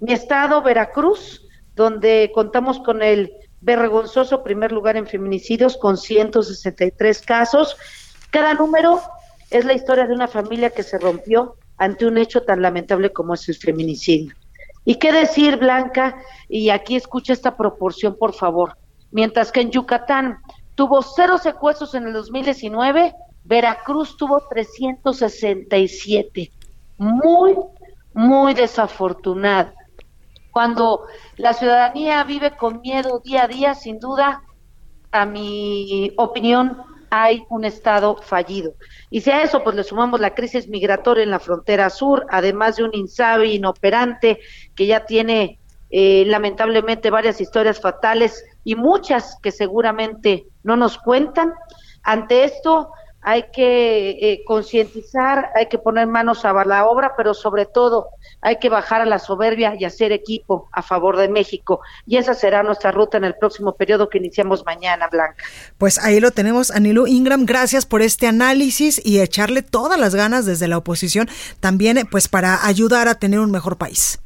Mi 0.00 0.12
estado, 0.12 0.62
Veracruz, 0.62 1.46
donde 1.74 2.30
contamos 2.34 2.78
con 2.80 3.02
el 3.02 3.32
vergonzoso 3.60 4.44
primer 4.44 4.72
lugar 4.72 4.96
en 4.96 5.06
feminicidios 5.06 5.76
con 5.76 5.96
163 5.96 7.22
casos. 7.22 7.76
Cada 8.30 8.54
número 8.54 9.00
es 9.50 9.64
la 9.64 9.72
historia 9.72 10.06
de 10.06 10.14
una 10.14 10.28
familia 10.28 10.70
que 10.70 10.82
se 10.82 10.98
rompió 10.98 11.56
ante 11.78 12.06
un 12.06 12.18
hecho 12.18 12.42
tan 12.42 12.62
lamentable 12.62 13.12
como 13.12 13.34
es 13.34 13.48
el 13.48 13.56
feminicidio. 13.56 14.34
¿Y 14.86 14.94
qué 14.94 15.12
decir, 15.12 15.58
Blanca? 15.58 16.16
Y 16.48 16.70
aquí 16.70 16.96
escucha 16.96 17.34
esta 17.34 17.54
proporción, 17.56 18.16
por 18.16 18.32
favor. 18.32 18.78
Mientras 19.10 19.52
que 19.52 19.60
en 19.60 19.70
Yucatán 19.72 20.38
tuvo 20.76 21.02
cero 21.02 21.38
secuestros 21.38 21.96
en 21.96 22.06
el 22.06 22.12
2019, 22.12 23.12
Veracruz 23.44 24.16
tuvo 24.16 24.44
367. 24.48 26.52
Muy, 26.98 27.56
muy 28.14 28.54
desafortunado. 28.54 29.72
Cuando 30.52 31.02
la 31.36 31.52
ciudadanía 31.52 32.22
vive 32.22 32.56
con 32.56 32.80
miedo 32.80 33.20
día 33.24 33.42
a 33.42 33.48
día, 33.48 33.74
sin 33.74 33.98
duda, 33.98 34.44
a 35.10 35.26
mi 35.26 36.12
opinión, 36.16 36.80
hay 37.10 37.44
un 37.48 37.64
Estado 37.64 38.16
fallido. 38.16 38.74
Y 39.10 39.20
si 39.20 39.30
a 39.30 39.42
eso 39.42 39.62
pues 39.62 39.76
le 39.76 39.84
sumamos 39.84 40.20
la 40.20 40.34
crisis 40.34 40.68
migratoria 40.68 41.24
en 41.24 41.30
la 41.30 41.38
frontera 41.38 41.90
sur, 41.90 42.26
además 42.30 42.76
de 42.76 42.84
un 42.84 42.94
INSABI 42.94 43.54
inoperante 43.54 44.40
que 44.76 44.86
ya 44.86 45.06
tiene 45.06 45.58
eh, 45.90 46.24
lamentablemente 46.26 47.10
varias 47.10 47.40
historias 47.40 47.80
fatales 47.80 48.44
y 48.64 48.74
muchas 48.74 49.38
que 49.42 49.50
seguramente 49.50 50.46
no 50.62 50.76
nos 50.76 50.98
cuentan. 50.98 51.52
Ante 52.02 52.44
esto 52.44 52.90
hay 53.22 53.46
que 53.52 54.10
eh, 54.10 54.44
concientizar, 54.46 55.50
hay 55.56 55.66
que 55.66 55.78
poner 55.78 56.06
manos 56.06 56.44
a 56.44 56.52
la 56.64 56.86
obra, 56.86 57.14
pero 57.16 57.34
sobre 57.34 57.66
todo 57.66 58.10
hay 58.40 58.58
que 58.58 58.68
bajar 58.68 59.00
a 59.00 59.04
la 59.04 59.18
soberbia 59.18 59.74
y 59.76 59.84
hacer 59.84 60.12
equipo 60.12 60.68
a 60.70 60.80
favor 60.80 61.16
de 61.16 61.28
México. 61.28 61.80
Y 62.06 62.18
esa 62.18 62.34
será 62.34 62.62
nuestra 62.62 62.92
ruta 62.92 63.16
en 63.16 63.24
el 63.24 63.34
próximo 63.34 63.74
periodo 63.74 64.08
que 64.08 64.18
iniciamos 64.18 64.64
mañana, 64.64 65.08
Blanca. 65.10 65.42
Pues 65.76 65.98
ahí 65.98 66.20
lo 66.20 66.30
tenemos, 66.30 66.70
Anilu 66.70 67.08
Ingram. 67.08 67.46
Gracias 67.46 67.84
por 67.84 68.00
este 68.00 68.28
análisis 68.28 69.00
y 69.04 69.20
echarle 69.20 69.62
todas 69.62 69.98
las 69.98 70.14
ganas 70.14 70.46
desde 70.46 70.68
la 70.68 70.78
oposición 70.78 71.28
también, 71.58 72.06
pues 72.08 72.28
para 72.28 72.64
ayudar 72.64 73.08
a 73.08 73.16
tener 73.16 73.40
un 73.40 73.50
mejor 73.50 73.76
país. 73.76 74.20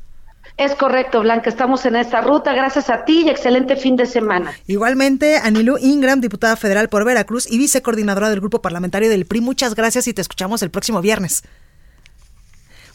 Es 0.61 0.75
correcto, 0.75 1.23
Blanca, 1.23 1.49
estamos 1.49 1.87
en 1.87 1.97
esta 1.97 2.21
ruta. 2.21 2.53
Gracias 2.53 2.91
a 2.91 3.07
ti 3.07 3.23
y 3.25 3.31
excelente 3.31 3.77
fin 3.77 3.97
de 3.97 4.05
semana. 4.05 4.53
Igualmente, 4.67 5.39
Anilú 5.39 5.79
Ingram, 5.79 6.21
diputada 6.21 6.55
federal 6.55 6.91
por 6.91 7.07
Veracruz 7.07 7.51
y 7.51 7.57
vicecoordinadora 7.57 8.29
del 8.29 8.41
grupo 8.41 8.61
parlamentario 8.61 9.09
del 9.09 9.25
PRI. 9.25 9.41
Muchas 9.41 9.75
gracias 9.75 10.07
y 10.07 10.13
te 10.13 10.21
escuchamos 10.21 10.63
el 10.63 10.71
próximo 10.71 11.01
viernes. 11.01 11.45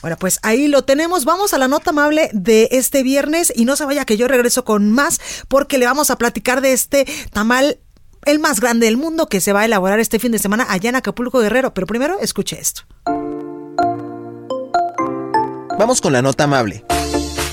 Bueno, 0.02 0.16
pues 0.20 0.38
ahí 0.44 0.68
lo 0.68 0.84
tenemos. 0.84 1.26
Vamos 1.26 1.56
a 1.56 1.58
la 1.58 1.68
nota 1.68 1.90
amable 1.90 2.30
de 2.34 2.68
este 2.70 3.02
viernes 3.02 3.52
y 3.56 3.66
no 3.66 3.76
se 3.76 3.86
vaya 3.86 4.06
que 4.06 4.16
yo 4.16 4.28
regreso 4.28 4.64
con 4.64 4.92
más 4.92 5.20
porque 5.48 5.80
le 5.80 5.88
vamos 5.88 6.12
a 6.12 6.20
platicar 6.20 6.62
de 6.62 6.72
este 6.72 7.08
tamal 7.34 7.80
el 8.26 8.38
más 8.38 8.60
grande 8.60 8.86
del 8.86 8.98
mundo 8.98 9.26
que 9.26 9.42
se 9.42 9.54
va 9.54 9.62
a 9.62 9.66
elaborar 9.66 10.00
este 10.00 10.20
fin 10.20 10.32
de 10.32 10.38
semana 10.38 10.68
allá 10.70 10.90
en 10.90 10.98
Acapulco 10.98 11.40
Guerrero. 11.40 11.74
Pero 11.74 11.88
primero 11.88 12.20
escuche 12.20 12.60
esto. 12.62 12.84
Vamos 15.80 16.00
con 16.00 16.14
la 16.14 16.22
nota 16.22 16.44
amable 16.44 16.86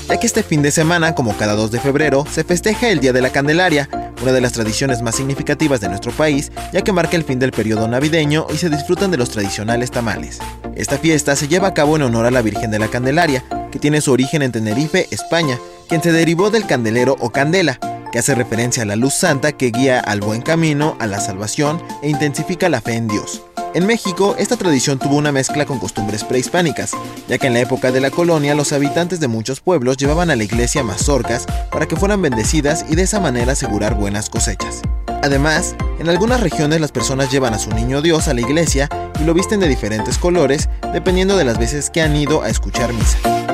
ya 0.07 0.17
que 0.17 0.27
este 0.27 0.43
fin 0.43 0.61
de 0.61 0.71
semana, 0.71 1.15
como 1.15 1.35
cada 1.37 1.53
2 1.53 1.71
de 1.71 1.79
febrero, 1.79 2.25
se 2.29 2.43
festeja 2.43 2.89
el 2.89 2.99
Día 2.99 3.13
de 3.13 3.21
la 3.21 3.31
Candelaria, 3.31 3.89
una 4.21 4.31
de 4.31 4.41
las 4.41 4.53
tradiciones 4.53 5.01
más 5.01 5.15
significativas 5.15 5.81
de 5.81 5.89
nuestro 5.89 6.11
país, 6.11 6.51
ya 6.71 6.81
que 6.81 6.91
marca 6.91 7.15
el 7.15 7.23
fin 7.23 7.39
del 7.39 7.51
periodo 7.51 7.87
navideño 7.87 8.47
y 8.53 8.57
se 8.57 8.69
disfrutan 8.69 9.11
de 9.11 9.17
los 9.17 9.29
tradicionales 9.29 9.91
tamales. 9.91 10.39
Esta 10.75 10.97
fiesta 10.97 11.35
se 11.35 11.47
lleva 11.47 11.69
a 11.69 11.73
cabo 11.73 11.95
en 11.95 12.03
honor 12.03 12.25
a 12.25 12.31
la 12.31 12.41
Virgen 12.41 12.71
de 12.71 12.79
la 12.79 12.87
Candelaria, 12.87 13.43
que 13.71 13.79
tiene 13.79 14.01
su 14.01 14.11
origen 14.11 14.41
en 14.41 14.51
Tenerife, 14.51 15.07
España, 15.11 15.57
quien 15.87 16.01
se 16.01 16.11
derivó 16.11 16.49
del 16.49 16.65
candelero 16.65 17.15
o 17.19 17.31
candela, 17.31 17.79
que 18.11 18.19
hace 18.19 18.35
referencia 18.35 18.83
a 18.83 18.85
la 18.85 18.95
luz 18.95 19.13
santa 19.13 19.53
que 19.53 19.71
guía 19.71 19.99
al 19.99 20.19
buen 20.19 20.41
camino, 20.41 20.95
a 20.99 21.07
la 21.07 21.19
salvación 21.19 21.81
e 22.03 22.09
intensifica 22.09 22.69
la 22.69 22.81
fe 22.81 22.93
en 22.93 23.07
Dios. 23.07 23.41
En 23.75 23.87
México, 23.87 24.35
esta 24.37 24.55
tradición 24.55 24.99
tuvo 24.99 25.15
una 25.15 25.31
mezcla 25.31 25.65
con 25.65 25.79
costumbres 25.79 26.23
prehispánicas, 26.23 26.91
ya 27.27 27.39
que 27.39 27.47
en 27.47 27.53
la 27.53 27.61
época 27.61 27.91
de 27.91 28.01
la 28.01 28.11
colonia 28.11 28.53
los 28.53 28.71
habitantes 28.71 29.19
de 29.19 29.27
muchos 29.27 29.61
pueblos 29.61 29.97
llevaban 29.97 30.29
a 30.29 30.35
la 30.35 30.43
iglesia 30.43 30.83
mazorcas 30.83 31.47
para 31.71 31.87
que 31.87 31.95
fueran 31.95 32.21
bendecidas 32.21 32.85
y 32.87 32.95
de 32.95 33.01
esa 33.01 33.19
manera 33.19 33.53
asegurar 33.53 33.95
buenas 33.95 34.29
cosechas. 34.29 34.83
Además, 35.23 35.75
en 35.99 36.07
algunas 36.07 36.41
regiones 36.41 36.81
las 36.81 36.91
personas 36.91 37.31
llevan 37.31 37.55
a 37.55 37.59
su 37.59 37.71
niño 37.71 38.03
Dios 38.03 38.27
a 38.27 38.35
la 38.35 38.41
iglesia 38.41 38.89
y 39.19 39.23
lo 39.23 39.33
visten 39.33 39.59
de 39.59 39.67
diferentes 39.67 40.19
colores 40.19 40.69
dependiendo 40.91 41.35
de 41.35 41.45
las 41.45 41.57
veces 41.57 41.89
que 41.89 42.03
han 42.03 42.15
ido 42.15 42.43
a 42.43 42.49
escuchar 42.49 42.93
misa. 42.93 43.52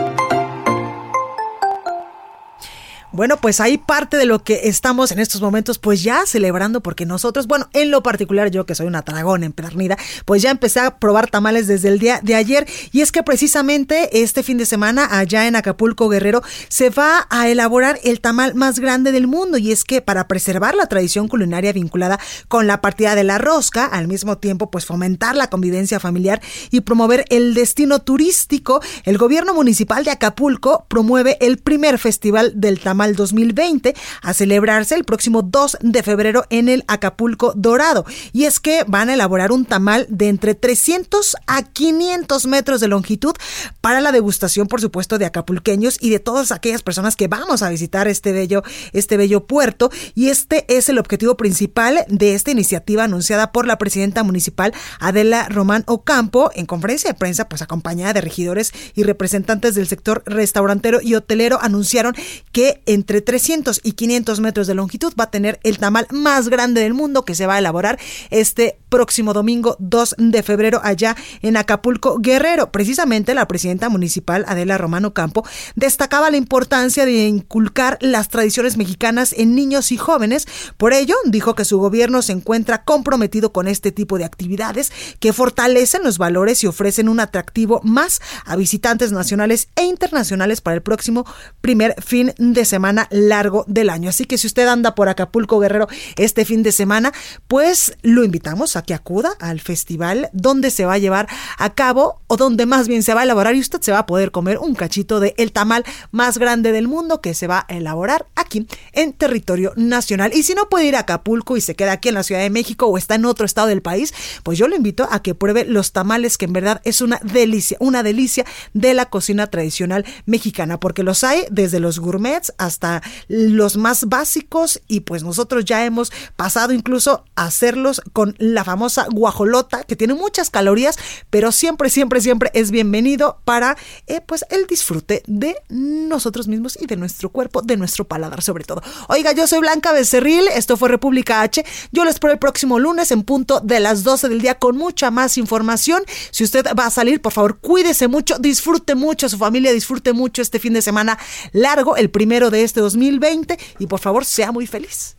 Bueno, 3.11 3.37
pues 3.37 3.59
ahí 3.59 3.79
parte 3.79 4.17
de 4.17 4.27
lo 4.27 4.43
que 4.43 4.61
estamos 4.65 5.11
en 5.11 5.17
estos 5.17 5.41
momentos, 5.41 5.79
pues 5.79 6.03
ya 6.03 6.27
celebrando, 6.27 6.81
porque 6.81 7.07
nosotros, 7.07 7.47
bueno, 7.47 7.67
en 7.73 7.89
lo 7.89 8.03
particular 8.03 8.51
yo 8.51 8.67
que 8.67 8.75
soy 8.75 8.85
una 8.85 9.01
dragón 9.01 9.43
empedernida, 9.43 9.97
pues 10.25 10.43
ya 10.43 10.51
empecé 10.51 10.79
a 10.79 10.99
probar 10.99 11.27
tamales 11.27 11.65
desde 11.65 11.87
el 11.87 11.97
día 11.97 12.19
de 12.21 12.35
ayer. 12.35 12.67
Y 12.91 13.01
es 13.01 13.11
que 13.11 13.23
precisamente 13.23 14.21
este 14.21 14.43
fin 14.43 14.59
de 14.59 14.67
semana, 14.67 15.07
allá 15.17 15.47
en 15.47 15.55
Acapulco 15.55 16.07
Guerrero, 16.07 16.43
se 16.67 16.91
va 16.91 17.25
a 17.31 17.49
elaborar 17.49 17.99
el 18.03 18.21
tamal 18.21 18.53
más 18.53 18.77
grande 18.77 19.11
del 19.11 19.25
mundo. 19.25 19.57
Y 19.57 19.71
es 19.71 19.85
que 19.85 20.01
para 20.01 20.27
preservar 20.27 20.75
la 20.75 20.85
tradición 20.85 21.27
culinaria 21.27 21.73
vinculada 21.73 22.19
con 22.47 22.67
la 22.67 22.79
partida 22.79 23.15
de 23.15 23.23
la 23.23 23.39
rosca, 23.39 23.85
al 23.85 24.07
mismo 24.07 24.37
tiempo, 24.37 24.69
pues 24.69 24.85
fomentar 24.85 25.35
la 25.35 25.49
convivencia 25.49 25.99
familiar 25.99 26.43
y 26.69 26.81
promover 26.81 27.25
el 27.29 27.55
destino 27.55 28.03
turístico, 28.03 28.81
el 29.03 29.17
gobierno 29.17 29.55
municipal 29.55 30.03
de 30.03 30.11
Acapulco 30.11 30.85
promueve 30.87 31.37
el 31.41 31.57
primer 31.57 31.97
festival 31.97 32.51
del 32.53 32.79
tamal 32.79 32.98
2020 33.07 33.95
a 34.21 34.33
celebrarse 34.33 34.95
el 34.95 35.05
próximo 35.05 35.41
2 35.41 35.77
de 35.81 36.03
febrero 36.03 36.45
en 36.49 36.69
el 36.69 36.83
Acapulco 36.87 37.53
Dorado. 37.55 38.05
Y 38.33 38.45
es 38.45 38.59
que 38.59 38.83
van 38.87 39.09
a 39.09 39.13
elaborar 39.13 39.51
un 39.51 39.65
tamal 39.65 40.05
de 40.09 40.27
entre 40.27 40.55
300 40.55 41.35
a 41.47 41.63
500 41.63 42.45
metros 42.47 42.81
de 42.81 42.87
longitud 42.87 43.33
para 43.81 44.01
la 44.01 44.11
degustación, 44.11 44.67
por 44.67 44.81
supuesto, 44.81 45.17
de 45.17 45.25
acapulqueños 45.25 45.97
y 46.01 46.09
de 46.09 46.19
todas 46.19 46.51
aquellas 46.51 46.83
personas 46.83 47.15
que 47.15 47.27
vamos 47.27 47.61
a 47.61 47.69
visitar 47.69 48.07
este 48.07 48.31
bello, 48.31 48.63
este 48.93 49.17
bello 49.17 49.45
puerto. 49.45 49.89
Y 50.15 50.29
este 50.29 50.65
es 50.67 50.89
el 50.89 50.99
objetivo 50.99 51.37
principal 51.37 52.05
de 52.07 52.35
esta 52.35 52.51
iniciativa 52.51 53.05
anunciada 53.05 53.51
por 53.51 53.65
la 53.65 53.77
presidenta 53.77 54.23
municipal 54.23 54.73
Adela 54.99 55.47
Román 55.49 55.83
Ocampo 55.87 56.51
en 56.55 56.65
conferencia 56.65 57.11
de 57.11 57.17
prensa, 57.17 57.47
pues 57.47 57.61
acompañada 57.61 58.13
de 58.13 58.21
regidores 58.21 58.71
y 58.95 59.03
representantes 59.03 59.75
del 59.75 59.87
sector 59.87 60.23
restaurantero 60.25 60.99
y 61.01 61.15
hotelero, 61.15 61.59
anunciaron 61.61 62.15
que 62.51 62.81
entre 62.89 63.21
300 63.21 63.81
y 63.83 63.91
500 63.91 64.39
metros 64.39 64.65
de 64.65 64.73
longitud 64.73 65.13
va 65.19 65.25
a 65.25 65.31
tener 65.31 65.59
el 65.61 65.77
tamal 65.77 66.07
más 66.09 66.49
grande 66.49 66.81
del 66.81 66.95
mundo 66.95 67.23
que 67.23 67.35
se 67.35 67.45
va 67.45 67.53
a 67.53 67.59
elaborar 67.59 67.99
este 68.31 68.79
próximo 68.89 69.33
domingo 69.33 69.75
2 69.79 70.15
de 70.17 70.43
febrero 70.43 70.81
allá 70.83 71.15
en 71.41 71.57
Acapulco 71.57 72.17
Guerrero. 72.19 72.71
Precisamente 72.71 73.33
la 73.33 73.47
presidenta 73.47 73.89
municipal 73.89 74.43
Adela 74.47 74.77
Romano 74.77 75.13
Campo 75.13 75.45
destacaba 75.75 76.29
la 76.31 76.37
importancia 76.37 77.05
de 77.05 77.27
inculcar 77.27 77.97
las 78.01 78.29
tradiciones 78.29 78.77
mexicanas 78.77 79.33
en 79.37 79.55
niños 79.55 79.91
y 79.91 79.97
jóvenes. 79.97 80.47
Por 80.77 80.93
ello, 80.93 81.15
dijo 81.25 81.55
que 81.55 81.65
su 81.65 81.79
gobierno 81.79 82.21
se 82.21 82.33
encuentra 82.33 82.83
comprometido 82.83 83.53
con 83.53 83.67
este 83.67 83.91
tipo 83.91 84.17
de 84.17 84.25
actividades 84.25 84.91
que 85.19 85.33
fortalecen 85.33 86.03
los 86.03 86.17
valores 86.17 86.63
y 86.63 86.67
ofrecen 86.67 87.09
un 87.09 87.19
atractivo 87.19 87.81
más 87.83 88.21
a 88.45 88.55
visitantes 88.55 89.11
nacionales 89.11 89.69
e 89.75 89.83
internacionales 89.83 90.61
para 90.61 90.75
el 90.75 90.81
próximo 90.81 91.25
primer 91.61 91.95
fin 92.01 92.33
de 92.37 92.65
semana 92.65 93.07
largo 93.11 93.65
del 93.67 93.89
año. 93.89 94.09
Así 94.09 94.25
que 94.25 94.37
si 94.37 94.47
usted 94.47 94.67
anda 94.67 94.95
por 94.95 95.09
Acapulco 95.09 95.59
Guerrero 95.59 95.87
este 96.15 96.45
fin 96.45 96.63
de 96.63 96.71
semana, 96.71 97.13
pues 97.47 97.97
lo 98.01 98.23
invitamos 98.23 98.75
a 98.75 98.78
que 98.83 98.93
acuda 98.93 99.31
al 99.39 99.59
festival 99.59 100.29
donde 100.33 100.71
se 100.71 100.85
va 100.85 100.93
a 100.93 100.97
llevar 100.97 101.27
a 101.57 101.73
cabo 101.73 102.21
o 102.27 102.37
donde 102.37 102.65
más 102.65 102.87
bien 102.87 103.03
se 103.03 103.13
va 103.13 103.21
a 103.21 103.23
elaborar 103.23 103.55
y 103.55 103.59
usted 103.59 103.81
se 103.81 103.91
va 103.91 103.99
a 103.99 104.05
poder 104.05 104.31
comer 104.31 104.57
un 104.57 104.75
cachito 104.75 105.19
de 105.19 105.33
el 105.37 105.51
tamal 105.51 105.83
más 106.11 106.37
grande 106.37 106.71
del 106.71 106.87
mundo 106.87 107.21
que 107.21 107.33
se 107.33 107.47
va 107.47 107.65
a 107.67 107.75
elaborar 107.75 108.27
aquí 108.35 108.67
en 108.93 109.13
territorio 109.13 109.73
nacional. 109.75 110.31
Y 110.33 110.43
si 110.43 110.53
no 110.53 110.69
puede 110.69 110.85
ir 110.85 110.95
a 110.95 110.99
Acapulco 110.99 111.57
y 111.57 111.61
se 111.61 111.75
queda 111.75 111.93
aquí 111.93 112.09
en 112.09 112.15
la 112.15 112.23
Ciudad 112.23 112.41
de 112.41 112.49
México 112.49 112.87
o 112.87 112.97
está 112.97 113.15
en 113.15 113.25
otro 113.25 113.45
estado 113.45 113.67
del 113.67 113.81
país, 113.81 114.13
pues 114.43 114.57
yo 114.57 114.67
lo 114.67 114.75
invito 114.75 115.07
a 115.11 115.21
que 115.21 115.35
pruebe 115.35 115.65
los 115.65 115.91
tamales 115.91 116.37
que 116.37 116.45
en 116.45 116.53
verdad 116.53 116.81
es 116.83 117.01
una 117.01 117.19
delicia, 117.23 117.77
una 117.79 118.03
delicia 118.03 118.45
de 118.73 118.93
la 118.93 119.09
cocina 119.09 119.47
tradicional 119.47 120.05
mexicana, 120.25 120.79
porque 120.79 121.03
los 121.03 121.23
hay 121.23 121.45
desde 121.51 121.79
los 121.79 121.99
gourmets 121.99 122.53
hasta 122.57 123.01
los 123.27 123.77
más 123.77 124.05
básicos 124.05 124.81
y 124.87 125.01
pues 125.01 125.23
nosotros 125.23 125.65
ya 125.65 125.85
hemos 125.85 126.11
pasado 126.35 126.73
incluso 126.73 127.25
a 127.35 127.45
hacerlos 127.45 128.01
con 128.13 128.35
la 128.37 128.63
famosa 128.69 129.07
guajolota 129.11 129.83
que 129.83 129.95
tiene 129.95 130.13
muchas 130.13 130.51
calorías, 130.51 130.95
pero 131.31 131.51
siempre, 131.51 131.89
siempre, 131.89 132.21
siempre 132.21 132.51
es 132.53 132.69
bienvenido 132.69 133.41
para 133.43 133.75
eh, 134.05 134.21
pues 134.21 134.45
el 134.51 134.67
disfrute 134.67 135.23
de 135.25 135.55
nosotros 135.69 136.47
mismos 136.47 136.77
y 136.79 136.85
de 136.85 136.95
nuestro 136.95 137.29
cuerpo, 137.29 137.63
de 137.63 137.77
nuestro 137.77 138.05
paladar 138.05 138.43
sobre 138.43 138.65
todo. 138.65 138.83
Oiga, 139.07 139.31
yo 139.31 139.47
soy 139.47 139.57
Blanca 139.57 139.91
Becerril, 139.91 140.47
esto 140.49 140.77
fue 140.77 140.87
República 140.87 141.41
H, 141.41 141.65
yo 141.91 142.05
les 142.05 142.13
espero 142.13 142.31
el 142.31 142.37
próximo 142.37 142.77
lunes 142.77 143.09
en 143.09 143.23
punto 143.23 143.59
de 143.59 143.79
las 143.79 144.03
12 144.03 144.29
del 144.29 144.39
día 144.39 144.59
con 144.59 144.77
mucha 144.77 145.09
más 145.09 145.39
información. 145.39 146.03
Si 146.29 146.43
usted 146.43 146.67
va 146.77 146.85
a 146.85 146.91
salir, 146.91 147.23
por 147.23 147.33
favor, 147.33 147.57
cuídese 147.57 148.07
mucho, 148.07 148.37
disfrute 148.37 148.93
mucho 148.93 149.25
a 149.25 149.29
su 149.29 149.39
familia, 149.39 149.73
disfrute 149.73 150.13
mucho 150.13 150.43
este 150.43 150.59
fin 150.59 150.73
de 150.73 150.83
semana 150.83 151.17
largo, 151.53 151.97
el 151.97 152.11
primero 152.11 152.51
de 152.51 152.63
este 152.63 152.81
2020 152.81 153.57
y 153.79 153.87
por 153.87 153.99
favor 153.99 154.25
sea 154.25 154.51
muy 154.51 154.67
feliz. 154.67 155.18